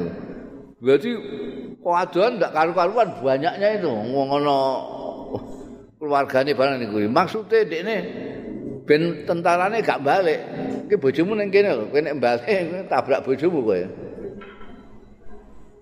Berarti 0.78 1.12
keadaan 1.82 2.38
ndak 2.38 2.54
karu-karuan 2.54 3.10
banyaknya 3.20 3.82
itu 3.82 3.90
ngono 3.90 4.62
keluargane 5.98 6.54
barang 6.54 6.78
niku. 6.82 6.98
Maksude 7.10 7.66
dekne 7.66 7.98
ben 8.88 9.26
tentarane 9.28 9.82
gak 9.84 10.02
balik. 10.02 10.40
Ki 10.88 10.96
bojomu 10.96 11.36
ning 11.36 11.52
kene 11.52 11.76
lho, 11.76 11.86
kowe 11.92 12.00
nek 12.00 12.16
balik 12.22 12.48
tabrak 12.88 13.26
bojomu 13.28 13.60
kowe. 13.60 13.82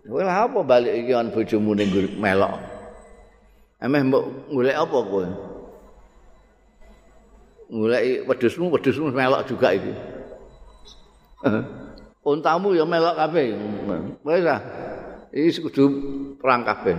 Kowe 0.09 0.21
apa 0.25 0.59
balik 0.65 0.93
iki 1.05 1.13
on 1.13 1.29
bojomu 1.29 1.77
ning 1.77 1.89
melok? 2.17 2.57
Emeh 3.77 4.01
mbok 4.01 4.23
golek 4.49 4.77
apa 4.77 4.97
kowe? 5.05 5.27
Golek 7.69 8.25
wedhusmu, 8.25 8.73
wedhusmu 8.73 9.13
melok 9.13 9.45
juga 9.45 9.73
iki. 9.77 9.93
untamu 12.25 12.73
ya 12.73 12.85
melok 12.85 13.13
kabeh. 13.13 13.53
Wis 14.25 14.45
ah. 14.49 14.61
Iki 15.35 15.67
kudu 15.67 15.83
perang 16.39 16.63
kabeh. 16.65 16.95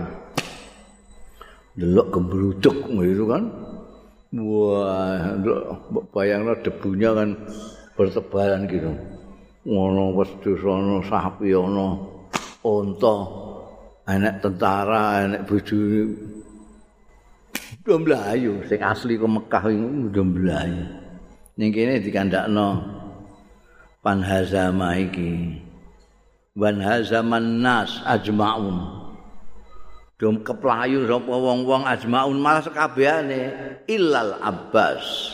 Delok 1.77 2.07
gembruduk 2.09 2.77
ngono 2.89 3.25
kan. 3.29 3.43
Wah, 4.37 5.39
bayangno 6.11 6.57
debunya 6.65 7.13
kan 7.13 7.29
bertebaran 7.93 8.65
gitu. 8.65 8.91
Ngono 9.63 10.17
wedhus 10.17 10.61
ana, 10.65 10.97
sapi 11.05 11.53
ana, 11.53 11.95
unta, 12.65 13.15
anak 14.09 14.35
tentara, 14.41 15.23
anak 15.23 15.41
bojone. 15.45 16.01
Udah 17.87 17.97
melayu, 18.03 18.59
sing 18.67 18.83
asli 18.83 19.15
ke 19.15 19.23
Mekah 19.23 19.63
ini 19.71 20.11
udah 20.11 20.25
melayu. 20.27 20.83
Ning 21.55 21.71
kene 21.71 22.03
dikandakno 22.03 22.83
pan 24.03 24.19
hazama 24.21 24.93
iki 24.99 25.57
wan 26.53 26.77
hazaman 26.83 27.63
nas 27.63 28.03
ajmaun 28.05 29.06
dum 30.17 30.41
keplayu 30.41 31.05
sapa 31.05 31.29
wong-wong 31.29 31.85
ajmaun 31.85 32.41
malah 32.41 32.65
sekabehane 32.65 33.41
illal 33.85 34.41
abbas. 34.41 35.33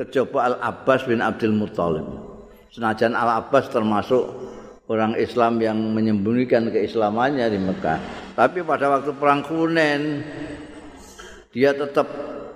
Kejaba 0.00 0.48
al 0.48 0.56
abbas 0.64 1.04
bin 1.04 1.20
abdul 1.20 1.52
muthalib. 1.52 2.08
Senajan 2.72 3.12
al 3.12 3.44
abbas 3.44 3.68
termasuk 3.68 4.24
orang 4.88 5.12
Islam 5.20 5.60
yang 5.60 5.76
menyembunyikan 5.92 6.72
keislamannya 6.72 7.52
di 7.52 7.60
Mekah. 7.60 8.00
Tapi 8.32 8.64
pada 8.64 8.88
waktu 8.96 9.12
perang 9.12 9.44
Hunain 9.44 10.24
dia 11.52 11.76
tetap 11.76 12.08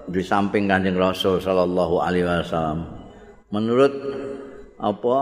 di 0.08 0.24
samping 0.24 0.64
Kanjeng 0.72 0.96
Rasul 0.96 1.36
sallallahu 1.38 2.00
alaihi 2.00 2.24
wasallam. 2.24 2.88
Menurut 3.52 3.92
apa 4.80 5.18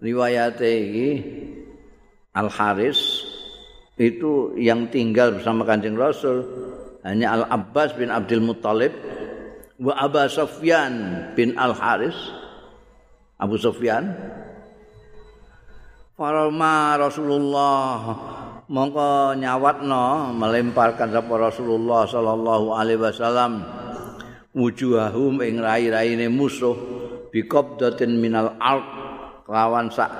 riwayat 0.00 0.58
iki 0.64 1.10
Al 2.32 2.48
Haris 2.48 3.29
itu 4.00 4.56
yang 4.56 4.88
tinggal 4.88 5.36
bersama 5.36 5.68
Kanjeng 5.68 5.92
Rasul. 5.92 6.40
Hanya 7.04 7.36
Al 7.36 7.44
Abbas 7.52 7.92
bin 7.92 8.08
Abdul 8.08 8.40
Muthalib 8.40 8.96
wa 9.76 9.92
Abu 9.92 10.24
Sufyan 10.28 10.92
bin 11.36 11.56
Al 11.56 11.76
Haris 11.76 12.16
Abu 13.36 13.60
Sufyan 13.60 14.16
Farma 16.16 16.96
Rasulullah. 16.96 17.96
Mongko 18.70 19.34
nyawatno 19.40 20.36
melemparkan 20.36 21.10
sapa 21.10 21.34
Rasulullah 21.36 22.04
sallallahu 22.04 22.76
alaihi 22.76 23.00
wasallam. 23.00 23.64
Wujuhahum 24.52 25.40
ing 25.40 25.64
rai-raine 25.64 26.28
musuh 26.28 26.76
biqabdatin 27.32 28.20
minal 28.20 28.52
ard. 28.60 28.84
Lawan 29.48 29.88
sak 29.88 30.12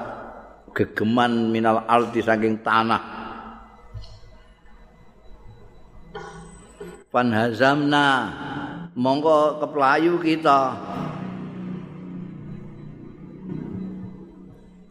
gegeman 0.73 1.53
minal 1.53 1.85
ardi 1.85 2.25
saking 2.25 2.65
tanah 2.65 3.20
fanhazamna 7.11 8.07
monggo 8.95 9.59
keplayu 9.59 10.17
kita. 10.23 10.79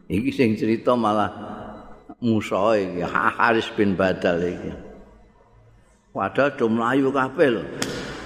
Iki 0.09 0.32
sing 0.34 0.49
cerita 0.59 0.97
malah 0.97 1.32
Musa 2.20 2.76
iki 2.76 3.01
Haris 3.05 3.72
bin 3.74 3.95
Badal 3.95 4.43
iki. 4.43 4.72
Padahal 6.11 6.57
do 6.59 6.65
mlayu 6.67 7.09
kabeh 7.15 7.47
lho. 7.55 7.63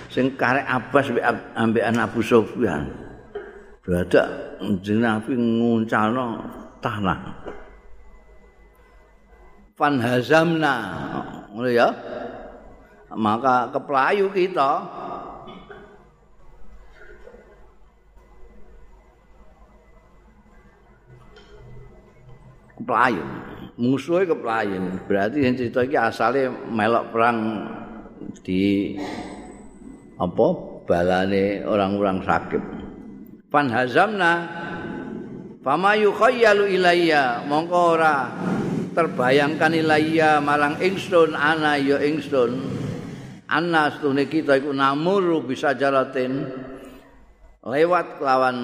Sing 0.10 0.34
karek 0.34 0.66
Abbas 0.66 1.14
ambek 1.54 1.86
Abu 1.86 2.26
Sufyan. 2.26 2.89
Jeneng 4.80 5.20
Nabi 5.20 5.36
nguncalno 5.36 6.39
tanah. 6.80 7.20
fan 9.78 10.00
hazamna. 10.00 10.76
Ngono 11.52 11.70
ya 11.70 11.89
maka 13.16 13.70
keplayu 13.70 14.30
kita. 14.34 14.72
Keplayu. 22.78 23.24
Musuhnya 23.78 24.30
keplayu. 24.34 24.78
Berarti 25.09 25.38
yang 25.41 25.55
cerita 25.57 25.82
ini 25.86 25.97
asalnya 25.97 26.51
melok 26.51 27.05
perang 27.14 27.38
di 28.45 28.93
apa 30.18 30.47
balane 30.86 31.66
orang-orang 31.66 32.22
sakit. 32.22 32.64
Fan 33.49 33.68
hazamna 33.70 34.34
fama 35.61 35.97
yukhayyalu 35.97 36.76
ilayya. 36.78 37.45
Mongko 37.45 37.82
ora 37.97 38.30
terbayangkan 38.93 39.74
ilayya 39.74 40.38
marang 40.38 40.78
ingsun 40.78 41.34
ana 41.34 41.82
ya 41.82 41.97
ingsun 41.97 42.83
ana 43.48 43.91
stune 43.94 44.28
kita 44.28 44.60
iku 44.60 44.72
namur 44.72 45.44
bisa 45.44 45.76
jaratin 45.76 46.48
lewat 47.64 48.20
kelawan 48.20 48.58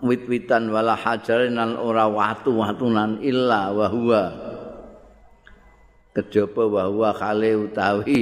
wit-witan 0.00 0.70
wala 0.70 0.96
hajarin 0.96 1.58
ora 1.76 2.08
watu-watunan 2.08 3.20
illa 3.20 3.74
wa 3.74 3.86
huwa 3.90 4.22
kejaba 6.16 6.64
wa 6.66 6.82
huwa 6.88 7.10
khale 7.14 7.54
utawi 7.54 8.20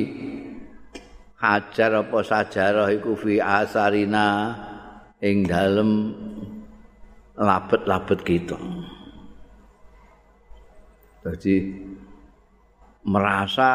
hajar 1.39 2.03
apa 2.03 2.19
sajarah 2.27 2.91
iku 2.91 3.15
fi 3.15 3.39
asarina 3.39 4.55
ing 5.23 5.47
dalem 5.47 6.15
labet-labet 7.39 8.21
kita. 8.27 8.59
Jadi 11.23 11.57
merasa 13.07 13.71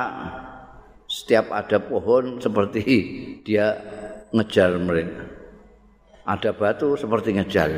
setiap 1.13 1.53
ada 1.53 1.77
pohon 1.77 2.41
seperti 2.41 2.81
dia 3.45 3.77
ngejar 4.33 4.73
mereka. 4.81 5.29
Ada 6.25 6.57
batu 6.57 6.97
seperti 6.97 7.37
ngejar. 7.37 7.69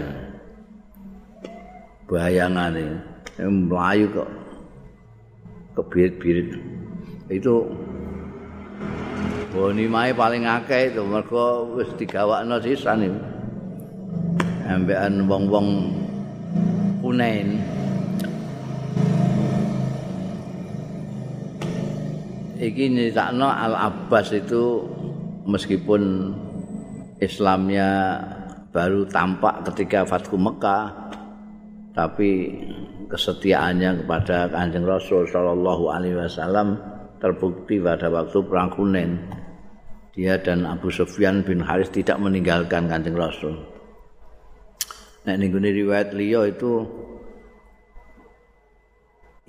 Bayangan 2.07 2.79
ini 2.79 2.95
melayu 3.43 4.07
kok 4.15 4.31
kebirit-birit. 5.75 6.55
Itu 7.27 7.67
boni 9.51 9.83
mai 9.91 10.15
paling 10.15 10.47
akeh 10.47 10.95
itu 10.95 11.03
mergo 11.03 11.75
wis 11.75 11.91
digawakno 11.99 12.63
sisan 12.63 13.03
itu. 13.03 13.19
Ambekan 14.63 15.27
wong-wong 15.27 15.67
kunen. 17.03 17.74
Iki 22.65 22.89
nyritakno 22.89 23.45
Al 23.45 23.77
Abbas 23.77 24.33
itu 24.33 24.81
meskipun 25.45 26.33
Islamnya 27.21 28.19
baru 28.73 29.07
tampak 29.07 29.63
ketika 29.71 30.03
Fathu 30.03 30.35
Mekah 30.35 30.91
tapi 31.95 32.51
kesetiaannya 33.07 34.03
kepada 34.03 34.51
Kanjeng 34.51 34.83
Rasul 34.83 35.23
sallallahu 35.31 35.87
alaihi 35.87 36.19
wasallam 36.19 36.75
terbukti 37.23 37.79
pada 37.79 38.11
waktu 38.11 38.43
perang 38.43 38.73
Hunain. 38.75 39.15
Dia 40.15 40.39
dan 40.39 40.63
Abu 40.67 40.91
Sufyan 40.91 41.43
bin 41.43 41.63
Haris 41.63 41.91
tidak 41.91 42.19
meninggalkan 42.19 42.87
Kanjeng 42.87 43.15
Rasul. 43.15 43.55
Nah, 45.25 45.33
ini 45.35 45.49
riwayat 45.49 46.13
Leo 46.15 46.47
itu 46.47 46.71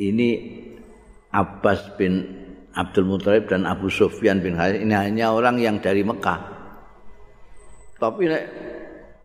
ini 0.01 0.29
Abbas 1.31 1.95
bin 2.01 2.46
Abdul 2.77 3.09
Muthalib 3.09 3.49
dan 3.49 3.65
Abu 3.65 3.89
Sufyan 3.89 4.45
bin 4.45 4.53
Harith 4.53 4.85
ini 4.85 4.93
hanya 4.93 5.33
orang 5.33 5.57
yang 5.57 5.81
dari 5.81 6.05
Mekah. 6.05 6.41
Tapi 7.97 8.23
nek 8.29 8.45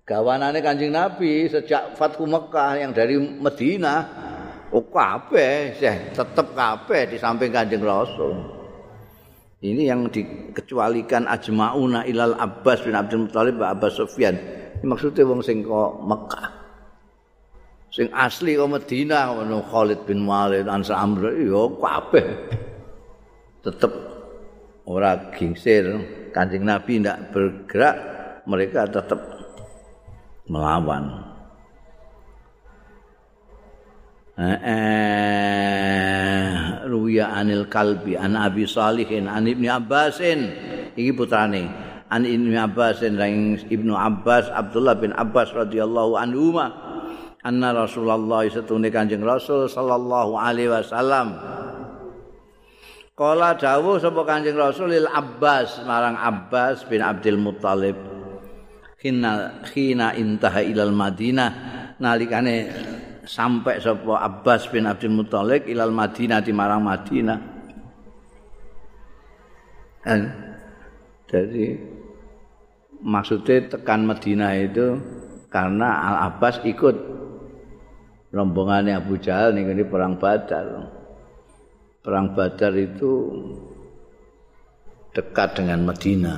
gawanane 0.08 0.64
Kanjeng 0.64 0.95
Nabi 0.95 1.52
sejak 1.52 1.99
Fathu 1.99 2.24
Mekah 2.24 2.80
yang 2.80 2.95
dari 2.95 3.20
Medina, 3.20 4.08
oh 4.72 4.88
kabeh 4.88 5.76
sih 5.76 6.16
tetep 6.16 6.56
kabeh 6.56 7.12
di 7.12 7.20
samping 7.20 7.52
Kanjeng 7.52 7.84
Rasul. 7.84 8.64
Ini 9.62 9.93
yang 9.93 10.08
dikecualikan 10.10 11.28
ajmauna 11.28 12.08
ilal 12.08 12.34
Abbas 12.39 12.88
bin 12.88 12.95
Abdul 12.95 13.28
Muthalib 13.28 13.60
wa 13.60 13.76
Abbas 13.76 13.99
Sufyan. 13.99 14.34
Ini 14.80 14.88
maksudnya 14.88 15.28
wong 15.28 15.43
sing 15.43 15.62
kok 15.68 16.02
Mekah. 16.02 16.49
Sing 17.91 18.08
asli 18.16 18.56
kok 18.56 18.72
Medina 18.72 19.36
ngono 19.36 19.60
Khalid 19.68 20.08
bin 20.08 20.24
Walid 20.24 20.72
Ansar 20.72 21.04
Amr 21.04 21.36
ya 21.36 21.68
kabeh. 21.68 22.26
Tetap 23.62 23.93
ora 24.89 25.32
gingsir 25.38 25.86
kancing 26.34 26.66
nabi 26.66 26.97
tidak 26.97 27.30
bergerak 27.30 27.95
mereka 28.49 28.89
tetap 28.89 29.22
melawan. 30.49 31.30
Eh 34.41 35.22
ruya 36.89 37.30
anil 37.38 37.70
kalbi 37.70 38.18
an 38.18 38.34
abi 38.34 38.66
salihin 38.66 39.30
an 39.30 39.45
ibni 39.45 39.70
abbasin. 39.70 40.49
Iki 40.97 41.14
putrane 41.14 41.70
an 42.12 42.28
ibni 42.28 42.57
abbasin 42.57 43.16
ring 43.16 43.62
ibnu 43.72 43.95
abbas 43.95 44.49
abdullah 44.51 44.99
bin 44.99 45.16
abbas 45.16 45.53
radhiyallahu 45.55 46.20
anhu 46.20 46.59
anna 47.41 47.70
rasulullah 47.72 48.43
satune 48.51 48.91
kanjeng 48.91 49.24
rasul 49.24 49.66
sallallahu 49.72 50.36
alaihi 50.36 50.70
wasallam 50.70 51.39
Kala 53.22 53.53
dawuh 53.53 54.01
sapa 54.01 54.26
Kanjeng 54.26 54.57
Rasul 54.57 54.97
lil 54.97 55.05
Abbas 55.05 55.86
marang 55.86 56.17
Abbas 56.17 56.82
bin 56.89 57.05
Abdul 57.05 57.38
Muthalib. 57.38 57.93
Khina 58.97 59.61
khina 59.61 60.17
intaha 60.17 60.65
ilal 60.65 60.89
Madinah 60.89 61.49
nalikane 62.01 62.74
sampai 63.22 63.78
sapa 63.78 64.26
Abbas 64.26 64.74
bin 64.74 64.89
Abdul 64.89 65.13
Muthalib 65.13 65.69
ilal 65.69 65.93
Madinah 65.93 66.41
di 66.41 66.49
marang 66.49 66.82
Madinah. 66.82 67.39
Dan 70.01 70.19
jadi 71.30 71.78
maksudnya 73.05 73.69
tekan 73.69 74.01
Madinah 74.01 74.51
itu 74.57 74.97
karena 75.53 76.09
Al 76.09 76.17
Abbas 76.34 76.57
ikut 76.65 76.97
rombongannya 78.34 78.97
Abu 78.97 79.22
Jahal 79.22 79.53
nih 79.53 79.86
perang 79.86 80.17
Badar. 80.17 81.01
Perang 82.02 82.34
Badar 82.34 82.74
itu 82.74 83.30
dekat 85.14 85.62
dengan 85.62 85.86
Medina. 85.86 86.36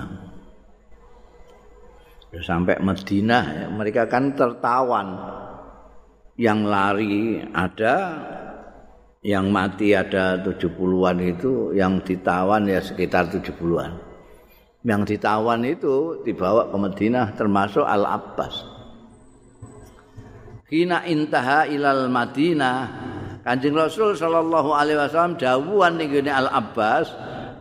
Sampai 2.34 2.82
Medina 2.82 3.40
ya, 3.46 3.66
mereka 3.70 4.10
kan 4.10 4.34
tertawan. 4.36 5.08
Yang 6.34 6.60
lari 6.66 7.46
ada, 7.54 7.96
yang 9.22 9.54
mati 9.54 9.94
ada 9.94 10.42
70-an 10.42 11.18
itu, 11.22 11.78
yang 11.78 12.02
ditawan 12.02 12.66
ya 12.66 12.82
sekitar 12.82 13.30
70-an. 13.30 14.02
Yang 14.82 15.16
ditawan 15.16 15.62
itu 15.62 16.26
dibawa 16.26 16.74
ke 16.74 16.78
Medina 16.82 17.30
termasuk 17.38 17.86
Al-Abbas. 17.86 18.66
Kina 20.66 21.06
intaha 21.06 21.70
ilal 21.70 22.10
Madinah 22.10 23.13
Kanjeng 23.44 23.76
Rasul 23.76 24.16
sallallahu 24.16 24.72
alaihi 24.72 24.96
wasallam 24.96 25.36
dawuhan 25.36 26.00
ning 26.00 26.16
Al 26.32 26.48
Abbas 26.48 27.12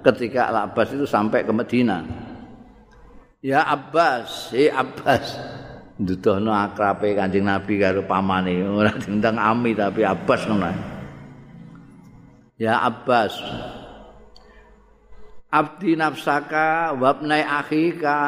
ketika 0.06 0.46
Al 0.46 0.70
Abbas 0.70 0.94
itu 0.94 1.02
sampai 1.02 1.42
ke 1.42 1.50
Medina. 1.50 2.06
Ya 3.42 3.66
Abbas, 3.66 4.54
si 4.54 4.70
Abbas. 4.70 5.34
Nduduhno 5.98 6.54
akrabe 6.54 7.18
Kanjeng 7.18 7.50
Nabi 7.50 7.82
karo 7.82 8.06
pamane, 8.06 8.62
ora 8.62 8.94
dintang 8.94 9.34
ami 9.42 9.74
tapi 9.74 10.06
Abbas 10.06 10.46
ngono. 10.46 10.70
Ya 12.62 12.78
Abbas. 12.78 13.34
Abdi 15.52 15.98
nafsaka 15.98 16.94
wabnai 16.94 17.42
akhika. 17.42 18.18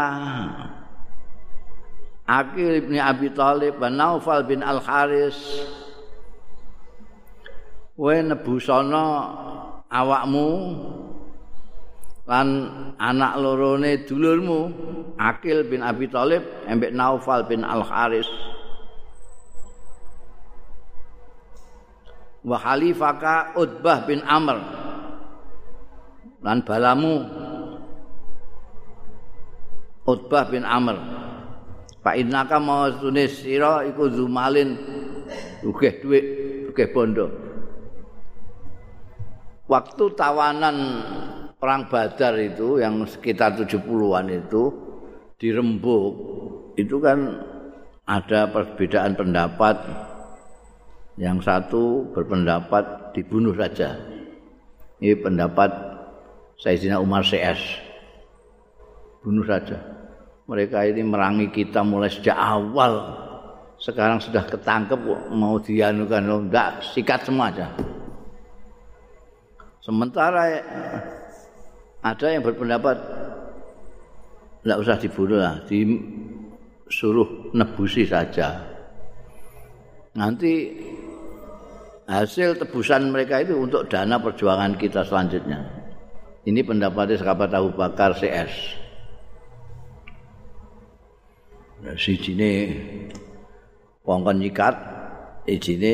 Akil 2.27 2.83
ibni 2.83 2.99
Abi 2.99 3.31
Talib 3.31 3.79
wa 3.79 3.89
Naufal 3.89 4.43
bin 4.43 4.61
Al-Haris. 4.61 5.39
Kowe 7.95 8.11
nebusana 8.11 9.03
awakmu 9.87 10.49
lan 12.27 12.49
anak 12.99 13.33
lorone 13.39 14.03
dulurmu 14.03 14.61
Akil 15.15 15.71
bin 15.71 15.79
Abi 15.79 16.11
Thalib 16.11 16.43
embek 16.67 16.91
Naufal 16.91 17.47
bin 17.47 17.63
Al 17.63 17.87
Haris 17.87 18.27
wa 22.43 22.59
khalifaka 22.59 23.55
Utbah 23.55 24.03
bin 24.11 24.27
Amr 24.27 24.59
lan 26.43 26.67
balamu 26.67 27.23
Utbah 30.05 30.45
bin 30.53 30.69
Amr. 30.69 31.01
Pak 32.05 32.21
Innaka 32.21 32.61
mau 32.61 32.93
tunis 32.93 33.41
sira 33.41 33.81
iku 33.89 34.13
zumalin. 34.13 34.77
Ugeh 35.65 36.05
dhuwit 36.05 36.25
ugeh 36.69 36.93
bondo 36.93 37.44
waktu 39.65 40.05
tawanan 40.13 40.77
perang 41.57 41.89
Badar 41.89 42.37
itu 42.37 42.77
yang 42.81 43.01
sekitar 43.09 43.57
70-an 43.57 44.27
itu 44.29 44.63
dirembuk 45.41 46.13
itu 46.77 47.01
kan 47.01 47.41
ada 48.05 48.51
perbedaan 48.53 49.17
pendapat. 49.17 49.77
Yang 51.15 51.47
satu 51.47 52.11
berpendapat 52.11 53.15
dibunuh 53.15 53.55
saja. 53.55 53.95
Ini 54.99 55.15
pendapat 55.23 55.71
Sayyidina 56.59 56.99
Umar 56.99 57.23
CS 57.23 57.63
bunuh 59.23 59.47
saja. 59.47 59.79
Mereka 60.51 60.91
ini 60.91 61.07
merangi 61.07 61.55
kita 61.55 61.87
mulai 61.87 62.11
sejak 62.11 62.35
awal. 62.35 63.15
Sekarang 63.79 64.19
sudah 64.19 64.43
ketangkep 64.43 64.99
mau 65.31 65.63
dianukan 65.63 66.51
enggak 66.51 66.83
sikat 66.83 67.23
semua 67.31 67.55
aja 67.55 67.94
sementara 69.85 70.65
ada 72.01 72.27
yang 72.33 72.41
berpendapat 72.41 72.97
tidak 74.65 74.81
usah 74.81 74.97
dibunuh 74.97 75.45
lah, 75.45 75.61
disuruh 75.69 77.53
nebusi 77.53 78.09
saja. 78.09 78.65
Nanti 80.17 80.73
hasil 82.09 82.57
tebusan 82.57 83.13
mereka 83.13 83.45
itu 83.45 83.61
untuk 83.61 83.85
dana 83.93 84.17
perjuangan 84.17 84.73
kita 84.81 85.05
selanjutnya. 85.05 85.69
Ini 86.49 86.61
pendapatnya 86.65 87.21
sahabat 87.21 87.53
Abu 87.53 87.77
Bakar 87.77 88.17
CS. 88.17 88.53
Nah, 91.85 91.97
si 92.01 92.17
jine 92.17 92.73
kongkon 94.01 94.41
nyikat, 94.41 94.77
ijine 95.45 95.93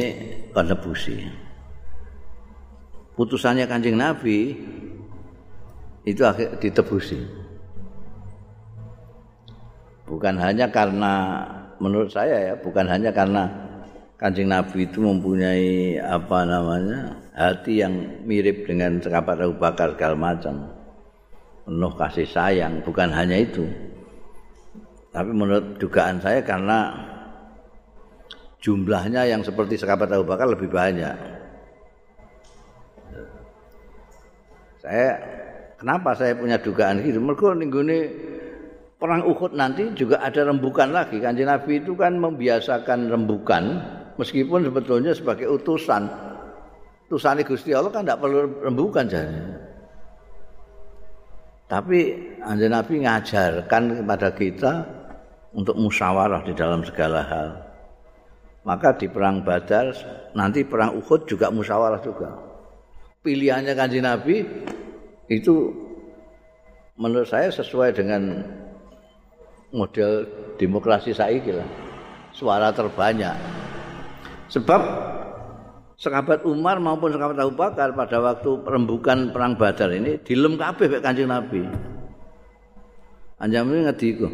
konebusi. 0.54 1.49
Putusannya 3.20 3.68
kanjeng 3.68 4.00
Nabi 4.00 4.56
itu 6.08 6.24
ditebusi. 6.56 7.20
Bukan 10.08 10.40
hanya 10.40 10.72
karena 10.72 11.44
menurut 11.76 12.08
saya 12.08 12.40
ya, 12.40 12.54
bukan 12.56 12.88
hanya 12.88 13.12
karena 13.12 13.44
Kanjeng 14.20 14.52
Nabi 14.52 14.84
itu 14.84 15.00
mempunyai 15.00 15.96
apa 15.96 16.44
namanya 16.44 17.16
hati 17.32 17.80
yang 17.80 18.20
mirip 18.28 18.68
dengan 18.68 19.00
sahabat 19.00 19.40
Abu 19.40 19.56
Bakar 19.56 19.96
segala 19.96 20.12
macam, 20.12 20.68
penuh 21.64 21.92
kasih 21.96 22.28
sayang. 22.28 22.84
Bukan 22.84 23.08
hanya 23.16 23.40
itu, 23.40 23.64
tapi 25.08 25.32
menurut 25.32 25.80
dugaan 25.80 26.20
saya 26.20 26.44
karena 26.44 26.92
jumlahnya 28.60 29.24
yang 29.24 29.40
seperti 29.40 29.80
sahabat 29.80 30.12
Abu 30.12 30.28
Bakar 30.28 30.52
lebih 30.52 30.68
banyak. 30.68 31.39
Saya 34.80 35.20
Kenapa 35.80 36.12
saya 36.12 36.36
punya 36.36 36.60
dugaan 36.60 37.00
gitu? 37.00 37.16
Mereka 37.24 37.56
ini 37.56 37.98
perang 39.00 39.24
Uhud 39.24 39.56
nanti 39.56 39.88
juga 39.96 40.20
ada 40.20 40.44
rembukan 40.44 40.92
lagi. 40.92 41.16
Kanjeng 41.24 41.48
Nabi 41.48 41.80
itu 41.80 41.96
kan 41.96 42.20
membiasakan 42.20 43.08
rembukan 43.08 43.80
meskipun 44.20 44.68
sebetulnya 44.68 45.16
sebagai 45.16 45.48
utusan. 45.48 46.04
Utusan 47.08 47.40
Gusti 47.48 47.72
Allah 47.72 47.88
kan 47.88 48.04
tidak 48.04 48.20
perlu 48.20 48.60
rembukan 48.60 49.08
jadi. 49.08 49.40
Tapi 51.64 51.98
Kanjeng 52.44 52.76
Nabi 52.76 52.94
ngajarkan 53.00 54.04
kepada 54.04 54.28
kita 54.36 54.72
untuk 55.56 55.80
musyawarah 55.80 56.44
di 56.44 56.52
dalam 56.52 56.84
segala 56.84 57.24
hal. 57.24 57.48
Maka 58.68 59.00
di 59.00 59.08
perang 59.08 59.40
Badar 59.40 59.96
nanti 60.36 60.60
perang 60.60 61.00
Uhud 61.00 61.24
juga 61.24 61.48
musyawarah 61.48 62.04
juga. 62.04 62.49
Pilihannya 63.20 63.76
Kanjeng 63.76 64.08
Nabi 64.08 64.40
itu 65.28 65.76
menurut 66.96 67.28
saya 67.28 67.52
sesuai 67.52 67.92
dengan 67.92 68.40
model 69.76 70.24
demokrasi 70.56 71.12
saiki 71.12 71.52
lah. 71.52 71.68
Suara 72.32 72.72
terbanyak. 72.72 73.36
Sebab 74.48 74.80
sahabat 76.00 76.48
Umar 76.48 76.80
maupun 76.80 77.12
sahabat 77.12 77.36
Abu 77.44 77.60
Bakar 77.60 77.92
pada 77.92 78.24
waktu 78.24 78.64
perembukan 78.64 79.36
perang 79.36 79.52
Badar 79.52 79.92
ini 79.92 80.16
dilem 80.24 80.56
kabeh 80.56 80.88
mek 80.88 81.04
Kanjeng 81.04 81.28
Nabi. 81.28 81.68
Anjam 83.36 83.68
ini 83.68 83.84
ngediku. 83.84 84.28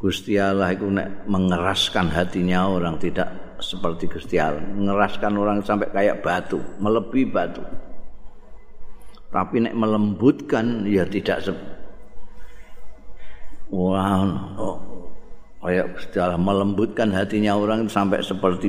Gusti 0.00 0.40
Allah 0.40 0.72
itu 0.72 0.88
nek 0.88 1.28
mengeraskan 1.28 2.08
hatinya 2.08 2.64
orang 2.64 2.96
tidak 2.96 3.60
seperti 3.60 4.08
Gusti 4.08 4.40
Allah, 4.40 4.64
mengeraskan 4.64 5.36
orang 5.36 5.60
sampai 5.60 5.92
kayak 5.92 6.24
batu, 6.24 6.56
melebihi 6.80 7.28
batu. 7.28 7.60
Tapi 9.30 9.62
nek 9.62 9.78
melembutkan 9.78 10.86
ya 10.86 11.06
tidak 11.06 11.38
se 11.42 11.54
Wah, 13.70 14.26
oh, 14.58 14.82
kayak 15.62 15.94
setelah 16.02 16.34
melembutkan 16.34 17.14
hatinya 17.14 17.54
orang 17.54 17.86
sampai 17.86 18.18
seperti 18.18 18.66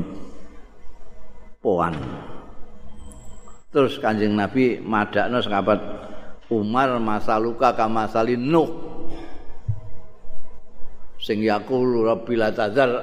poan. 1.58 1.98
Terus 3.74 3.98
kanjeng 3.98 4.38
Nabi 4.38 4.78
madakno 4.78 5.42
sahabat 5.42 5.82
Umar 6.54 7.02
masa 7.02 7.42
luka 7.42 7.74
kama 7.74 8.06
salin 8.14 8.46
Nuh. 8.46 8.70
Sing 11.18 11.42
yaqulu 11.42 12.06
rabbi 12.06 12.38
la 12.38 12.54
tazar 12.54 12.90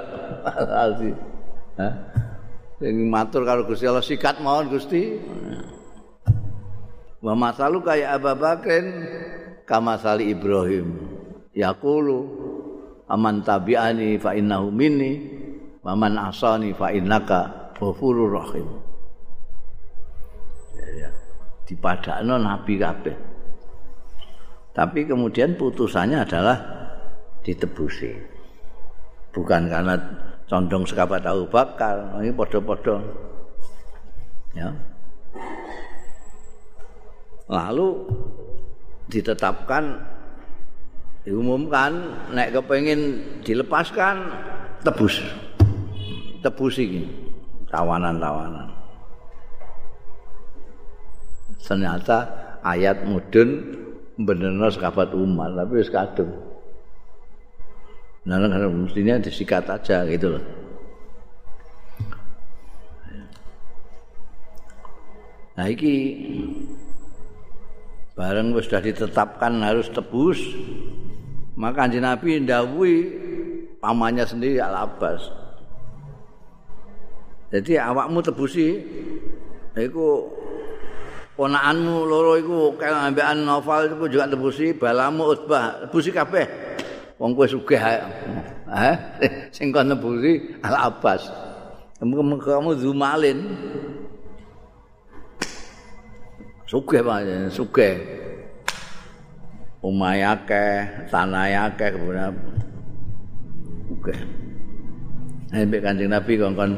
Sing 2.78 2.94
matur 3.10 3.42
karo 3.42 3.66
Gusti 3.66 3.90
Allah 3.90 4.06
sikat 4.06 4.38
mawon 4.38 4.70
Gusti. 4.70 5.18
Wa 7.18 7.34
masalu 7.34 7.82
kaya 7.82 8.14
Abu 8.14 8.30
Bakrin 8.38 8.86
kama 9.66 9.98
sali 9.98 10.30
Ibrahim. 10.30 10.94
Yaqulu 11.50 12.18
aman 13.10 13.42
tabi'ani 13.42 14.14
fa 14.22 14.38
innahu 14.38 14.70
minni 14.70 15.18
wa 15.82 15.98
man 15.98 16.14
asani 16.14 16.70
fa 16.76 16.94
innaka 16.94 17.74
ghafurur 17.74 18.38
rahim. 18.38 18.68
Ya, 20.78 21.10
dipadakno 21.66 22.38
nabi 22.38 22.78
kabeh. 22.78 23.16
Tapi 24.78 25.10
kemudian 25.10 25.58
putusannya 25.58 26.22
adalah 26.22 26.58
ditebusi. 27.42 28.14
Bukan 29.34 29.66
karena 29.66 29.98
condong 30.46 30.86
sekabat 30.86 31.26
Abu 31.26 31.50
Bakar, 31.50 32.14
ini 32.22 32.30
podo-podo. 32.30 33.02
Ya. 34.54 34.70
Lalu 37.48 38.04
ditetapkan 39.08 39.96
diumumkan 41.24 41.92
nek 42.32 42.52
kepengin 42.56 43.24
dilepaskan 43.44 44.28
tebus. 44.84 45.20
Tebus 46.44 46.74
iki 46.78 47.02
tawanan-tawanan. 47.72 48.68
Ternyata 51.60 52.18
ayat 52.64 53.04
mudun 53.04 53.76
benerno 54.16 54.68
sekabat 54.72 55.12
umat 55.12 55.52
tapi 55.52 55.72
wis 55.84 55.92
kadung. 55.92 56.32
Nah 58.28 58.40
mestinya 58.72 59.20
disikat 59.20 59.68
aja 59.68 60.04
gitu 60.08 60.36
loh. 60.36 60.44
Nah 65.58 65.66
iki 65.66 65.94
bareng 68.18 68.50
wis 68.50 68.66
sudah 68.66 68.82
ditetapkan 68.82 69.62
harus 69.62 69.86
tebus. 69.94 70.42
Maka 71.54 71.86
kanjeng 71.86 72.02
Nabi 72.02 72.42
ndawuhi 72.42 72.96
pamannya 73.78 74.26
sendiri 74.26 74.58
Al 74.58 74.90
Abbas. 74.90 75.30
Jadi 77.54 77.78
awakmu 77.78 78.18
tebusi 78.20 78.82
iku 79.78 80.26
ponakanmu 81.38 82.04
loro 82.04 82.36
iku 82.36 82.58
kaya 82.76 83.08
ambekan 83.08 83.46
novel 83.46 83.94
iku 83.94 84.04
juga 84.10 84.26
tebusi 84.26 84.74
balamu 84.74 85.30
utbah. 85.30 85.86
Tebusi 85.86 86.10
kabeh. 86.10 86.46
Wong 87.18 87.34
kowe 87.34 87.46
sugih 87.50 87.82
eh 87.82 88.94
sing 89.54 89.70
kon 89.70 89.94
tebusi 89.94 90.58
Al 90.66 90.90
Abbas. 90.90 91.26
Kamu 91.98 92.78
zumalin 92.78 93.38
sugih 96.68 97.00
pak. 97.00 97.24
Sugih 97.48 97.96
umay 99.80 100.20
akeh 100.20 101.08
tanah 101.08 101.72
akeh 101.72 101.96
kemudian 101.96 102.34
sugih 103.88 104.18
Nabi 105.48 105.76
Kanjeng 105.80 106.12
Nabi 106.12 106.32
kongkon 106.36 106.70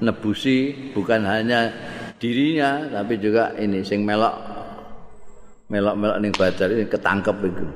nebusi 0.00 0.72
bukan 0.96 1.28
hanya 1.28 1.68
dirinya 2.16 2.88
tapi 2.88 3.20
juga 3.20 3.52
ini 3.60 3.84
sing 3.84 4.06
melok 4.06 4.32
melok-melok 5.68 6.16
ning 6.24 6.32
badar 6.32 6.68
ini 6.72 6.84
ketangkep 6.88 7.36
itu. 7.44 7.66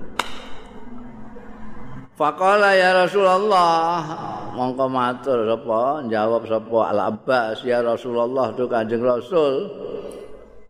Faqala 2.18 2.74
ya 2.74 3.06
Rasulullah 3.06 4.02
mongko 4.50 4.86
matur 4.90 5.46
sapa? 5.46 6.02
Jawab 6.10 6.42
sapa? 6.50 6.78
Al 6.90 7.00
Abbas 7.14 7.62
ya 7.62 7.78
Rasulullah 7.78 8.50
tu 8.58 8.66
Kanjeng 8.66 9.04
Rasul 9.04 9.70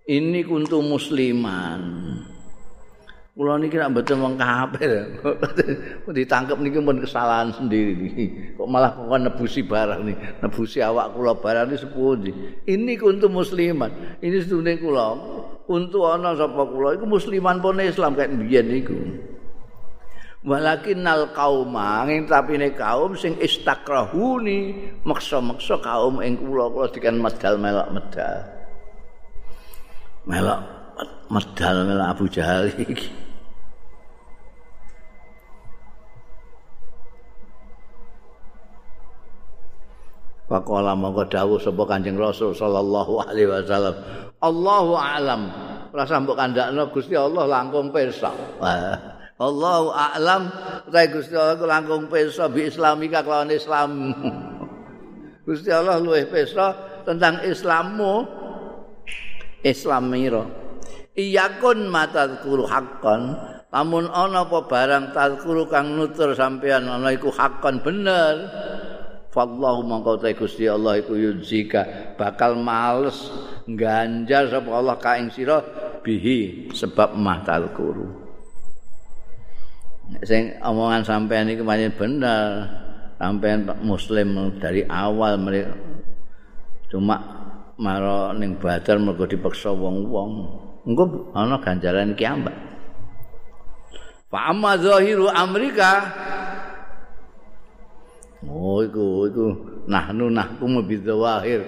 ini 0.09 0.41
kuntu 0.41 0.81
musliman. 0.81 2.17
Kula 3.39 3.55
niki 3.55 3.79
nek 3.79 3.95
mboten 3.95 4.19
wong 4.19 4.35
kafir. 4.35 5.15
Ditangkep 6.11 6.59
niki 6.59 6.83
pun 6.83 6.99
kesalahan 6.99 7.55
sendiri 7.55 7.95
kok 8.59 8.67
malah 8.67 8.91
kok 8.91 9.07
nebusi 9.07 9.63
barang 9.63 10.11
nih 10.11 10.43
nebusi 10.43 10.83
awak 10.83 11.15
kula 11.15 11.39
barang 11.39 11.71
ini 11.71 11.77
sepundi 11.79 12.33
ini 12.67 12.99
kuntu 12.99 13.31
musliman. 13.31 14.19
Ini 14.19 14.43
sedune 14.43 14.75
kula. 14.83 15.15
Untuk 15.69 16.03
ana 16.09 16.35
sapa 16.35 16.67
kula? 16.67 16.99
Iku 16.99 17.07
musliman 17.07 17.63
pun 17.63 17.79
Islam 17.79 18.19
kayak 18.19 18.33
biyen 18.43 18.67
niku. 18.73 18.97
Walakin 20.43 21.05
nal 21.07 21.31
kauma 21.31 22.09
ing 22.11 22.27
tapine 22.27 22.75
kaum 22.75 23.15
sing 23.15 23.39
istakrahuni 23.39 24.91
maksa-maksa 25.07 25.79
kaum 25.79 26.19
ing 26.25 26.41
kula. 26.43 26.75
Kula 26.75 26.87
dikan 26.91 27.23
medal 27.23 27.55
melok 27.61 27.87
medal 27.95 28.58
melok 30.29 30.61
medal 31.33 31.77
melok 31.89 32.07
Abu 32.13 32.25
Jahal 32.29 32.69
iki 32.85 33.09
Pakola 40.49 40.97
mongko 40.97 41.29
dawuh 41.29 41.61
sapa 41.61 41.85
Kanjeng 41.85 42.17
Rasul 42.17 42.57
sallallahu 42.57 43.21
alaihi 43.21 43.53
wasallam. 43.53 44.01
Allahu 44.41 44.97
a'lam. 44.97 45.43
Rasa 45.93 46.25
mbok 46.25 46.41
kandakno 46.41 46.89
Gusti 46.89 47.13
Allah 47.13 47.45
langkung 47.45 47.93
pirsa. 47.93 48.33
Allahu 49.37 49.93
a'lam. 49.93 50.49
Utahe 50.89 51.13
Gusti 51.13 51.37
Allah 51.37 51.61
langkung 51.69 52.09
pirsa 52.09 52.49
bi 52.49 52.65
islamika 52.65 53.21
kelawan 53.21 53.53
Islam. 53.53 54.09
Gusti 55.53 55.69
Allah 55.69 56.01
luwih 56.01 56.25
pirsa 56.33 56.73
tentang 57.05 57.45
Islammu. 57.45 58.38
Islamira. 59.65 60.47
Iyakun 61.19 61.91
matadzkuru 61.91 62.67
haqqan. 62.67 63.35
Lamun 63.69 64.09
ana 64.09 64.49
apa 64.49 64.65
barang 64.65 65.13
tadzkuru 65.13 65.69
kang 65.69 65.93
nutur 65.99 66.33
sampean 66.33 66.89
ana 66.89 67.13
iku 67.13 67.29
haqqan 67.29 67.85
bener. 67.85 68.49
fallahu 69.39 69.85
mongko 69.85 70.19
te 70.19 70.35
Gusti 70.35 70.67
Allah 70.67 70.99
iku 70.99 71.15
yuzika 71.15 72.15
bakal 72.19 72.59
males 72.59 73.31
ganjar 73.71 74.51
sapa 74.51 74.71
Allah 74.73 74.97
ka 74.99 75.15
ing 75.21 75.31
sira 75.31 75.63
bihi 76.03 76.73
sebab 76.75 77.15
mahtal 77.15 77.71
kuru 77.77 78.09
sing 80.27 80.59
omongan 80.65 81.07
sampean 81.07 81.53
iki 81.53 81.63
pancen 81.63 81.95
bener 81.95 82.67
sampean 83.21 83.69
muslim 83.85 84.59
dari 84.59 84.83
awal 84.91 85.39
mereka 85.39 85.77
cuma 86.91 87.38
maro 87.79 88.35
ning 88.35 88.59
badar 88.59 88.99
mergo 88.99 89.25
dipaksa 89.25 89.71
wong-wong 89.71 90.33
engko 90.83 91.31
ana 91.33 91.63
ganjaran 91.63 92.13
kiamat 92.19 92.55
fa 94.29 94.51
amma 94.51 94.75
zahiru 94.77 95.31
amrika 95.31 95.93
Oh 98.47 98.87
iku 98.87 99.27
iku 99.27 99.47
nahnu 99.91 100.31
nahkum 100.31 100.79
bidzawahir. 100.87 101.59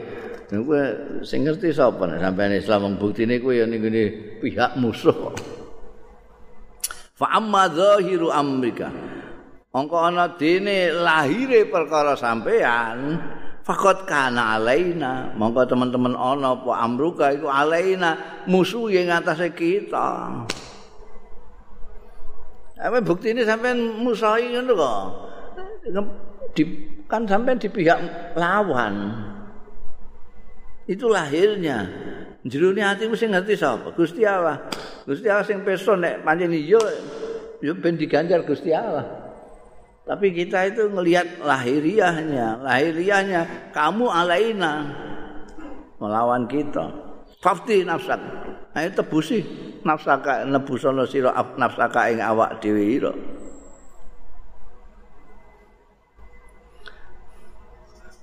Nek 0.51 0.61
kowe 0.67 0.83
sing 1.27 1.43
ngerti 1.43 1.75
sapa 1.75 2.07
nek 2.07 2.23
sampeyan 2.23 2.55
Islam 2.55 2.81
wong 2.87 2.95
buktine 2.99 3.43
kowe 3.43 3.51
ya 3.51 3.67
ning 3.67 3.83
pihak 4.39 4.79
musuh. 4.79 5.35
Fa 7.19 7.27
amma 7.35 7.67
zahiru 7.75 8.31
amrika. 8.31 8.87
Angka 9.71 9.99
ana 10.11 10.27
dene 10.35 10.91
lahire 10.91 11.67
perkara 11.67 12.19
sampeyan 12.19 13.19
fakot 13.71 14.03
kana 14.03 14.59
alaina. 14.59 15.31
Monggo 15.39 15.63
teman-teman 15.63 16.19
ana 16.19 16.59
apa 16.59 16.71
amruka 16.83 17.31
iku 17.31 17.47
alaina 17.47 18.43
musuh 18.51 18.91
yang 18.91 19.15
ngatasé 19.15 19.55
kita. 19.55 20.43
Apa 22.81 22.99
bukti 23.05 23.31
ini 23.31 23.47
sampai 23.47 23.79
musahi 23.79 24.57
ngono 24.57 24.73
kok. 24.75 25.03
di, 26.51 26.63
kan 27.07 27.23
sampai 27.31 27.61
di 27.63 27.71
pihak 27.71 28.35
lawan. 28.35 29.15
Itu 30.91 31.07
lahirnya. 31.07 31.87
Jerune 32.43 32.83
atimu 32.83 33.15
sing 33.15 33.31
ngerti 33.37 33.55
sapa? 33.55 33.93
Gusti 33.95 34.27
Allah. 34.27 34.67
Gusti 35.05 35.29
Allah 35.31 35.45
sing 35.47 35.63
peso 35.63 35.95
nek 35.95 36.25
pancen 36.25 36.51
yo 36.57 36.81
yo 37.61 37.77
ben 37.77 37.95
diganjar 38.01 38.43
Gusti 38.43 38.73
Allah. 38.75 39.30
Tapi 40.11 40.35
kita 40.35 40.75
itu 40.75 40.91
ngelihat 40.91 41.39
lahiriahnya, 41.39 42.67
lahiriahnya 42.67 43.71
kamu 43.71 44.11
alaina 44.11 44.91
melawan 46.03 46.51
kita. 46.51 46.91
Fafti 47.39 47.87
nafsak. 47.87 48.19
Ayo 48.75 48.91
tebusi 48.91 49.47
nafsaka 49.87 50.43
nebusono 50.51 51.07
sira 51.07 51.31
nafsaka 51.55 52.11
ing 52.11 52.19
awak 52.19 52.59
dhewe 52.59 52.83
ira. 52.83 53.15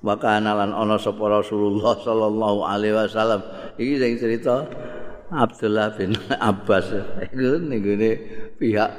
maka 0.07 0.39
lan 0.39 0.71
ana 0.71 0.95
sapa 0.95 1.19
Rasulullah 1.25 1.97
sallallahu 1.99 2.63
alaihi 2.63 2.95
wasallam 2.95 3.41
iki 3.75 3.99
sing 3.99 4.13
cerita 4.15 4.63
Abdullah 5.27 5.91
bin 5.99 6.15
Abbas 6.39 6.95
iku 7.33 7.59
pihak 8.55 8.91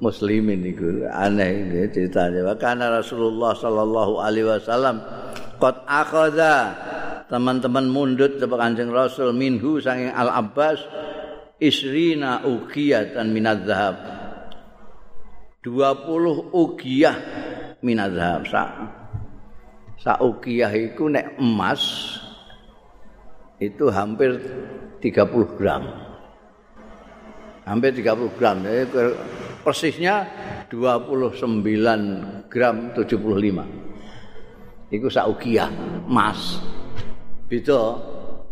muslimin 0.00 0.64
iku 0.64 1.06
aneh 1.12 1.64
ini 1.64 1.86
ceritanya 1.92 2.52
maka 2.52 2.72
Rasulullah 2.74 3.52
sallallahu 3.52 4.20
alaihi 4.20 4.48
wasallam 4.48 5.04
qad 5.60 5.84
akhadha. 5.86 6.88
Teman-teman 7.30 7.86
mundut 7.86 8.42
sapa 8.42 8.58
Kanjeng 8.58 8.90
Rasul 8.90 9.30
minhu 9.30 9.78
saking 9.78 10.10
Al 10.10 10.34
Abbas 10.34 10.82
isrina 11.62 12.42
uqiyatan 12.42 13.30
minadz 13.30 13.70
zahab 13.70 13.94
20 15.62 16.50
uqiyah 16.50 17.16
minadz 17.86 18.18
zahab 18.18 18.42
saukiyah 20.00 20.72
itu 20.74 21.06
nek 21.06 21.38
emas 21.38 21.82
itu 23.60 23.92
hampir 23.92 24.40
30 25.04 25.56
gram. 25.60 25.84
Hampir 27.68 27.92
30 27.92 28.36
gram. 28.40 28.56
Jadi, 28.64 28.88
persisnya 29.60 30.26
29 30.68 31.60
gram 32.50 32.76
75 32.96 34.90
itu 34.90 35.06
saukiyah 35.06 35.70
emas 36.08 36.58
itu 37.50 37.80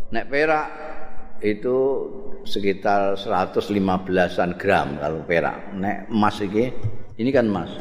nek 0.09 0.25
perak 0.31 0.67
itu 1.39 1.77
sekitar 2.43 3.15
115an 3.19 4.55
gram 4.55 4.87
kalau 4.97 5.21
perak 5.27 5.75
nek 5.75 6.07
emas 6.07 6.39
ini 6.41 6.71
ini 7.19 7.29
kan 7.31 7.45
emas 7.47 7.71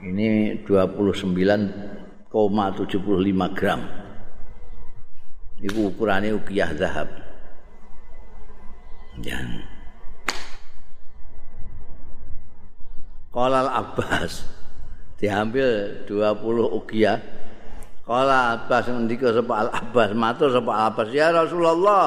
ini 0.00 0.56
29 0.64 2.00
75 2.30 3.58
gram. 3.58 3.80
Iku 5.60 5.90
ukurane 5.92 6.30
ukiyah 6.32 6.70
zahab. 6.78 7.10
Ya. 9.20 9.42
Qala 13.30 13.62
Abbas 13.70 14.42
diambil 15.14 16.02
20 16.10 16.78
ukiyah. 16.82 17.18
Qala 18.02 18.58
Abbas 18.58 18.90
ngendika 18.90 19.30
sapa 19.30 19.54
Al 19.54 19.70
Abbas 19.70 20.10
matur 20.18 20.50
sapa 20.50 20.70
Al 20.74 20.84
Abbas 20.90 21.08
ya 21.14 21.30
Rasulullah 21.30 22.04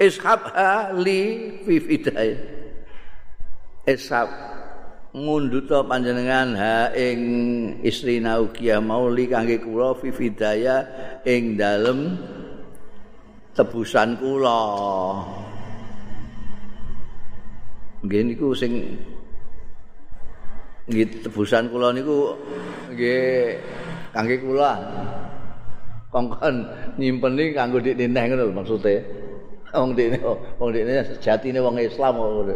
ishabha 0.00 0.96
li 0.96 1.52
fi 1.68 1.74
fidai. 1.84 2.30
Ishab 3.84 4.28
ngunduta 5.12 5.84
panjenengan 5.84 6.56
ha 6.56 6.96
ing 6.96 7.20
istri 7.84 8.16
Naukiyah 8.24 8.80
mauli 8.80 9.28
kangge 9.28 9.60
kula 9.60 9.92
fi 10.00 10.08
fidaya 10.08 10.88
ing 11.28 11.60
dalem 11.60 12.16
tebusan 13.52 14.16
kula. 14.16 14.64
Nggih 18.00 18.32
niku 18.32 18.56
sing 18.56 18.96
nggih 20.84 21.24
tebusan 21.24 21.72
kula 21.72 21.96
niku 21.96 22.36
nggih 22.92 23.56
kangge 24.12 24.36
kula. 24.40 24.72
Kongkon 26.12 26.62
nyimpeni 27.00 27.50
kanggo 27.56 27.82
dik 27.82 27.98
neneh 27.98 28.24
ngono 28.30 28.54
maksude. 28.54 29.02
Wong 29.74 29.98
dene 29.98 30.22
wong 30.60 30.70
dene 30.70 31.02
sejatine 31.02 31.58
wong 31.58 31.74
Islam 31.82 32.14
ngono. 32.14 32.54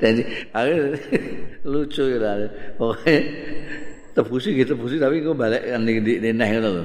Aku 0.58 0.72
lucu 1.62 2.04
ya. 2.18 2.50
Oke. 2.82 3.14
Tebusi 4.10 4.58
gitu 4.58 4.74
tebusi 4.74 4.98
tapi 4.98 5.22
kok 5.22 5.38
balik 5.38 5.62
ning 5.78 6.02
di 6.02 6.18
neneh 6.18 6.48
ngono 6.58 6.70
lho. 6.82 6.84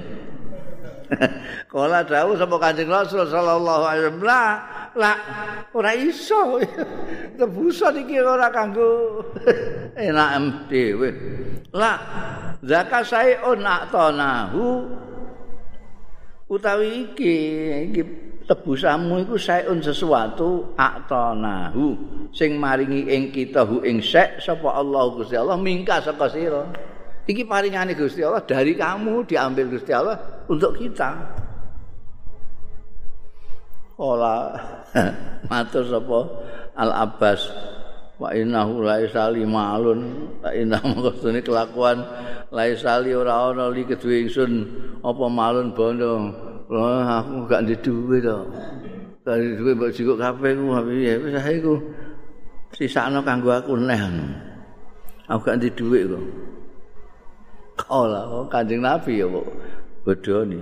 Kala 1.72 2.02
dawuh 2.06 2.38
sapa 2.38 2.56
Kanjeng 2.58 2.90
Rasul 2.90 3.26
sallallahu 3.30 3.84
alaihi 3.86 4.10
wasallam, 4.10 4.54
lah 4.96 5.16
ora 5.76 5.92
iso. 5.94 6.60
Tebusan 7.40 8.08
iki 8.08 8.20
ora 8.20 8.48
kanggo 8.50 9.22
enak 10.00 10.72
dhewe. 10.72 11.10
Lah 11.76 11.98
zakat 12.64 13.04
sae 13.04 13.36
on 13.44 13.62
atanahu 13.62 14.88
utawi 16.48 17.12
iki 17.12 17.36
iki 17.92 18.02
tebusamu 18.46 19.26
iku 19.26 19.36
saeun 19.36 19.82
sesuatu 19.82 20.78
aqtanahu 20.78 21.86
sing 22.30 22.62
maringi 22.62 23.10
ing 23.10 23.34
kita 23.34 23.66
hu 23.66 23.82
ing 23.82 23.98
sek 24.00 24.38
sapa 24.38 24.70
Allah 24.78 25.10
Gusti 25.18 25.34
Allah 25.34 25.58
mingka 25.58 26.06
saka 26.06 26.30
sira 26.30 26.70
iki 27.26 27.42
paringane 27.42 27.98
Gusti 27.98 28.22
Allah 28.22 28.46
dari 28.46 28.78
kamu 28.78 29.26
diambil 29.26 29.66
Gusti 29.74 29.90
Allah 29.90 30.46
untuk 30.46 30.78
kita 30.78 31.42
Ola 33.96 34.52
matur 35.52 35.84
sapa 35.86 36.20
Al 36.76 36.92
Abbas 36.92 37.52
wa 38.16 38.32
innahu 38.32 38.84
laisa 38.84 39.32
limalun 39.32 40.32
wa 40.44 40.50
inna 40.52 40.80
kelakuan. 41.44 42.04
Laisa 42.52 43.04
li 43.04 43.12
ora 43.12 43.52
ana 43.52 43.72
li 43.72 43.84
kedue 43.84 44.28
ingsun. 44.28 44.54
Apa 45.04 45.26
malun 45.28 45.72
bondo 45.72 46.32
oh, 46.72 47.04
aku 47.04 47.48
gak 47.48 47.64
ndek 47.64 47.80
duwe 47.84 48.20
to. 48.20 48.38
Dari 49.24 49.56
duwe 49.56 49.72
mbok 49.76 49.92
jikok 49.96 50.20
kabeh 50.20 50.52
ku 50.56 50.64
piye 50.88 51.14
wis 51.20 51.36
ae 51.40 51.60
ku. 51.64 51.80
Sisakno 52.76 53.24
kanggo 53.24 53.56
aku 53.56 53.80
neh 53.80 54.00
aku 55.32 55.42
gak 55.42 55.58
ndek 55.60 55.74
duwe 55.80 56.00
kok 56.06 56.24
kala 57.76 58.48
kanjeng 58.48 58.82
nabi 58.82 59.20
ya 59.20 59.28
kok 59.28 59.48
bodoni 60.08 60.60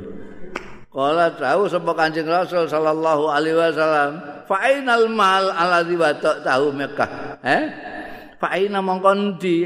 Kala 0.94 1.34
tahu 1.34 1.66
sapa 1.66 1.90
Kanjeng 1.98 2.30
Rasul 2.30 2.70
sallallahu 2.70 3.26
alaihi 3.26 3.58
wasallam, 3.58 4.46
fa 4.46 4.62
ainal 4.62 5.10
mal 5.10 5.50
alladzi 5.50 5.98
watak 5.98 6.46
tahu 6.46 6.70
Mekah. 6.70 7.42
Eh? 7.42 7.64
Fa 8.38 8.54
aina 8.54 8.78
mongkon 8.78 9.42
di 9.42 9.66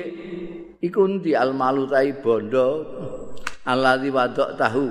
iku 0.80 1.04
ndi 1.04 1.36
al 1.36 1.52
malu 1.52 1.84
tai 1.84 2.16
bondo 2.16 2.88
alladzi 3.68 4.08
watak 4.08 4.56
tahu. 4.56 4.88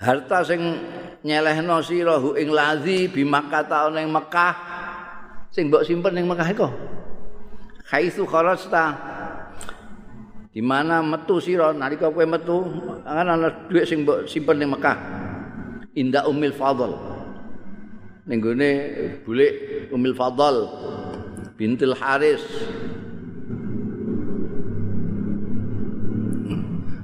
Harta 0.00 0.40
sing 0.48 0.80
nyelehno 1.20 1.84
sira 1.84 2.16
hu 2.16 2.32
ing 2.32 2.48
ladzi 2.48 3.12
bi 3.12 3.20
Makkah 3.20 3.68
ta 3.68 3.92
Mekah 3.92 4.54
sing 5.52 5.68
mbok 5.68 5.84
simpen 5.84 6.16
ning 6.16 6.24
Mekah 6.24 6.48
iku. 6.48 6.72
Khaisu 7.84 8.24
kharasta 8.24 8.96
di 10.48 10.64
mana 10.64 11.04
metu 11.04 11.36
sira 11.44 11.76
nalika 11.76 12.08
kowe 12.08 12.24
metu 12.24 12.64
kan 13.04 13.28
ana 13.28 13.68
dhuwit 13.68 13.84
sing 13.84 14.02
mbok 14.02 14.24
simpen 14.24 14.56
ning 14.56 14.72
Mekah. 14.72 14.96
Indah 15.98 16.24
Umil 16.30 16.54
Fadl. 16.54 16.94
Ning 18.28 18.38
gone 18.40 18.70
bulik 19.26 19.52
Umil 19.92 20.14
Fadl 20.16 20.56
bintil 21.58 21.92
Haris. 21.96 22.44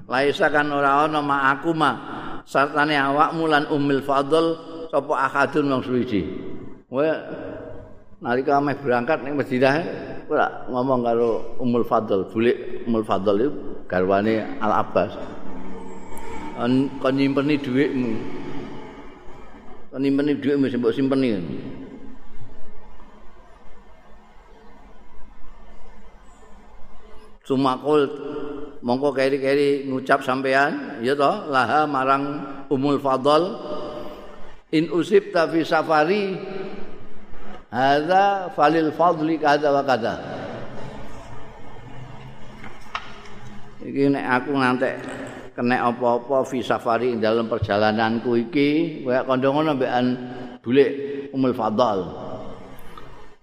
Laisa 0.08 0.46
kan 0.46 0.70
ora 0.70 1.04
ana 1.04 1.18
ma 1.18 1.52
aku 1.52 1.74
ma 1.74 1.90
sartane 2.46 2.94
awakmu 2.94 3.44
lan 3.50 3.66
Umil 3.68 4.00
Fadl 4.00 4.56
sapa 4.88 5.26
akadun 5.26 5.68
wong 5.74 5.82
suwiji. 5.82 6.22
Kowe 6.86 7.08
nalika 8.22 8.62
meh 8.62 8.78
berangkat 8.78 9.20
ning 9.20 9.34
Madinah 9.36 9.74
ora 10.30 10.66
ngomong 10.70 11.00
karo 11.04 11.30
Umul 11.60 11.84
Fadl, 11.84 12.28
bulik 12.32 12.86
Umul 12.88 13.04
Fadl 13.04 13.36
itu 13.40 13.50
garwane 13.88 14.58
Al 14.60 14.72
Abbas. 14.84 15.12
Kon 17.02 17.12
nyimpeni 17.18 17.58
dhuwitmu. 17.58 18.10
Nimpeni 19.94 20.34
dhuwit 20.38 20.58
mesti 20.58 20.78
mbok 20.78 20.94
simpeni. 20.94 21.30
Sumakul 27.44 28.08
mongko 28.80 29.12
keri-keri 29.12 29.84
ngucap 29.88 30.24
sampean 30.24 31.00
ya 31.04 31.12
toh 31.12 31.48
laha 31.52 31.84
marang 31.84 32.24
umul 32.72 32.96
fadl 33.00 33.60
in 34.72 34.88
usib 34.88 35.32
fi 35.32 35.60
safari 35.60 36.36
hadza 37.74 38.54
falil 38.54 38.94
fadli 38.94 39.34
kada 39.34 39.74
wa 39.74 39.82
kada 39.82 40.14
iki 43.82 44.14
nek 44.14 44.24
aku 44.38 44.50
ngantek 44.54 44.94
kena 45.54 45.90
apa-apa 45.90 46.46
fi 46.46 46.62
safari 46.62 47.18
dalam 47.18 47.50
perjalananku 47.50 48.38
iki 48.46 49.02
kaya 49.02 49.26
kandha 49.26 49.48
ngono 49.50 49.70
mbekan 49.74 50.06
bulik 50.64 50.90
Umul 51.34 51.52
Fadal. 51.52 51.98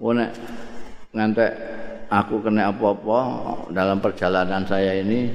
Wone 0.02 0.26
ngantek 1.14 1.52
aku 2.10 2.42
kena 2.42 2.74
apa-apa 2.74 3.20
dalam 3.70 4.02
perjalanan 4.02 4.66
saya 4.66 4.98
ini 4.98 5.30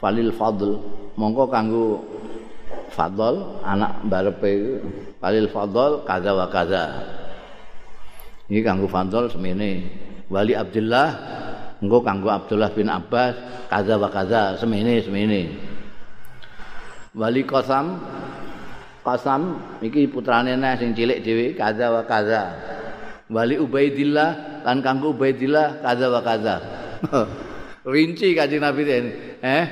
Falil 0.00 0.32
Fadl 0.32 0.80
mongko 1.20 1.44
kanggo 1.52 2.00
Fadl 2.94 3.60
anak 3.60 4.00
barepe 4.08 4.80
Falil 5.20 5.50
Fadl 5.52 6.00
kaza 6.08 6.30
wa 6.32 6.46
kaza. 6.48 6.84
Ini 8.50 8.66
kanggo 8.66 8.90
Fadl 8.90 9.30
semene. 9.30 9.86
Wali 10.26 10.58
Abdullah 10.58 11.08
engko 11.78 12.02
kanggo 12.02 12.34
Abdullah 12.34 12.74
bin 12.74 12.90
Abbas 12.90 13.38
kaza 13.70 13.94
wa 13.94 14.10
kaza 14.10 14.58
semene 14.58 14.98
semene. 15.06 15.54
Wali 17.14 17.46
qasam 17.46 18.02
qasam 19.06 19.54
iki 19.78 20.10
putrane 20.10 20.58
neh 20.58 20.74
sing 20.82 20.98
cilik 20.98 21.22
dhewe 21.22 21.54
kaza 21.54 21.94
wa 21.94 22.02
kaza. 22.02 22.42
Wali 23.30 23.54
ubaidillah 23.54 24.62
lan 24.66 24.82
kanggo 24.82 25.14
ubaidillah 25.14 25.78
kaza 25.78 26.10
wa 26.10 26.18
kaza. 26.18 26.56
Rinci 27.86 28.34
kanjeng 28.34 28.66
Nabi 28.66 28.82
den 28.82 29.04
eh? 29.46 29.64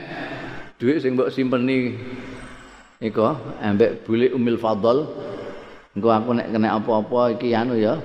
Duit 0.79 1.03
sing 1.03 1.19
mbok 1.19 1.35
simpeni. 1.35 1.99
Iku 3.03 3.27
ambek 3.59 4.07
bulik 4.07 4.31
umil 4.39 4.55
fadl. 4.55 5.03
Engko 5.99 6.15
aku 6.15 6.31
nek 6.31 6.55
kena 6.55 6.79
apa-apa 6.79 7.35
iki 7.35 7.51
anu 7.59 7.75
ya 7.75 7.99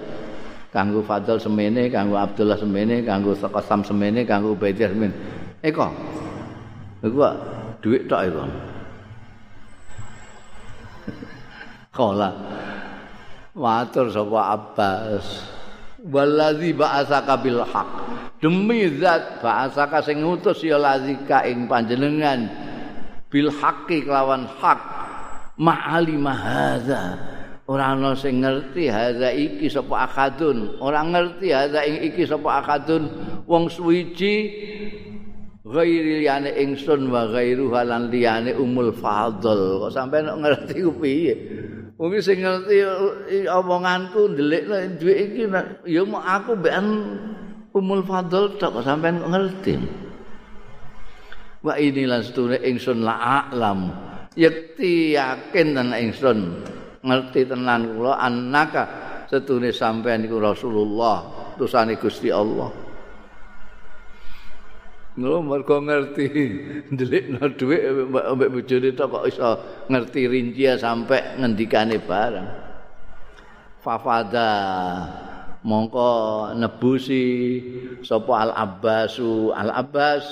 kanggo 0.73 1.05
Fadl 1.05 1.37
semene, 1.37 1.93
kanggo 1.93 2.17
Abdullah 2.17 2.57
semene, 2.57 3.05
kanggo 3.05 3.37
Qasam 3.37 3.85
semene, 3.85 4.25
kanggo 4.25 4.57
Ubaidah 4.57 4.89
semene. 4.89 5.13
Eko. 5.61 5.85
Iku 7.05 7.13
kok 7.13 7.35
dhuwit 7.85 8.09
tok 8.09 8.21
iku. 8.25 8.41
Kala. 11.95 12.33
Matur 13.53 14.09
sapa 14.09 14.41
Abbas. 14.57 15.25
Wallazi 16.03 16.75
ba'asaka 16.75 17.39
bil 17.39 17.63
haq. 17.63 17.89
Demi 18.41 18.99
zat 18.99 19.39
ba'asaka 19.39 20.03
sing 20.03 20.19
ngutus 20.19 20.59
ya 20.65 20.75
lazika 20.75 21.47
ing 21.47 21.69
panjenengan 21.69 22.49
bil 23.31 23.47
haqqi 23.47 24.03
kelawan 24.03 24.43
hak 24.59 24.79
ma'ali 25.55 26.19
mahadza. 26.19 27.15
Ora 27.63 27.95
ana 27.95 28.11
sing 28.11 28.43
ngerti 28.43 28.91
hadza 28.91 29.31
iki 29.31 29.71
sapa 29.71 30.07
akadun. 30.07 30.75
Ora 30.83 30.99
ngerti 31.03 31.47
hadza 31.55 31.79
ing 31.87 32.11
iki 32.11 32.27
sapa 32.27 32.59
akadun. 32.59 33.07
Wong 33.47 33.71
suwiji 33.71 34.51
ghairi 35.63 36.23
liyane 36.23 36.51
ingsun 36.59 37.07
wa 37.07 37.23
ghairu 37.31 37.71
halan 37.71 38.11
liyane 38.11 38.51
umul 38.59 38.91
fadl. 38.91 39.79
Kok 39.87 39.91
sampean 39.95 40.27
ngerti 40.27 40.75
ku 40.83 40.91
piye? 40.99 41.35
Wong 41.95 42.19
sing 42.19 42.43
ngerti 42.43 42.83
omonganku 43.47 44.35
ndelikno 44.35 44.75
duwe 44.99 45.13
iki 45.23 45.43
ya 45.87 46.01
mau 46.03 46.19
aku 46.19 46.59
mbekan 46.59 46.87
umul 47.71 48.03
fadl 48.03 48.59
tok 48.59 48.83
sampean 48.83 49.23
ngerti? 49.23 49.79
Wa 51.63 51.79
inilah 51.79 52.19
setune 52.19 52.59
ingsun 52.59 53.07
la 53.07 53.47
alam. 53.47 53.87
Yakti 54.35 55.15
yakin 55.15 55.77
dan 55.77 55.93
ingsun 55.95 56.59
ngerti 57.03 57.45
tenan 57.45 57.99
kula 57.99 58.15
annaka 58.17 58.83
setune 59.27 59.75
sampean 59.75 60.23
iku 60.23 60.39
Rasulullah 60.39 61.51
tusane 61.59 61.99
Gusti 61.99 62.31
Allah 62.31 62.83
Ngono 65.13 65.45
mergo 65.45 65.77
ngerti 65.77 66.25
ndelikno 66.93 67.53
dhuwit 67.53 68.09
mbek 68.09 68.49
bojone 68.49 68.89
tok 68.97 69.09
kok 69.13 69.25
iso 69.29 69.49
ngerti 69.85 70.25
rinci 70.25 70.65
sampai 70.73 71.37
ngendikane 71.37 72.01
barang. 72.01 72.49
Fafada 73.77 74.49
mongko 75.63 76.51
nebusi 76.59 77.25
sapa 78.03 78.47
Al 78.47 78.51
Abbasu 78.51 79.55
Al 79.55 79.71
Abbas 79.71 80.23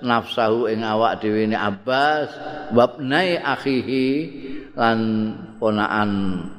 nafsahu 0.00 0.68
ing 0.72 0.80
awak 0.84 1.20
dhewe 1.20 1.44
Abbas 1.52 2.32
wabnai 2.72 3.36
akhihi 3.36 4.08
lan 4.74 4.98
ponakan 5.60 6.10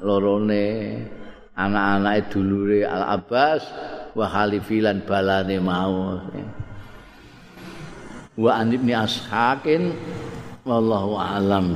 lorone 0.06 0.68
anak-anake 1.58 2.32
dulure 2.32 2.88
Al 2.88 3.20
Abbas 3.20 3.62
wa 4.16 4.26
khalifilan 4.26 5.04
balane 5.06 5.58
mau. 5.60 6.18
Wa 8.40 8.52
an 8.56 8.72
ibni 8.72 8.96
ashakin 8.96 9.92
wallahu 10.64 11.20
alam 11.20 11.76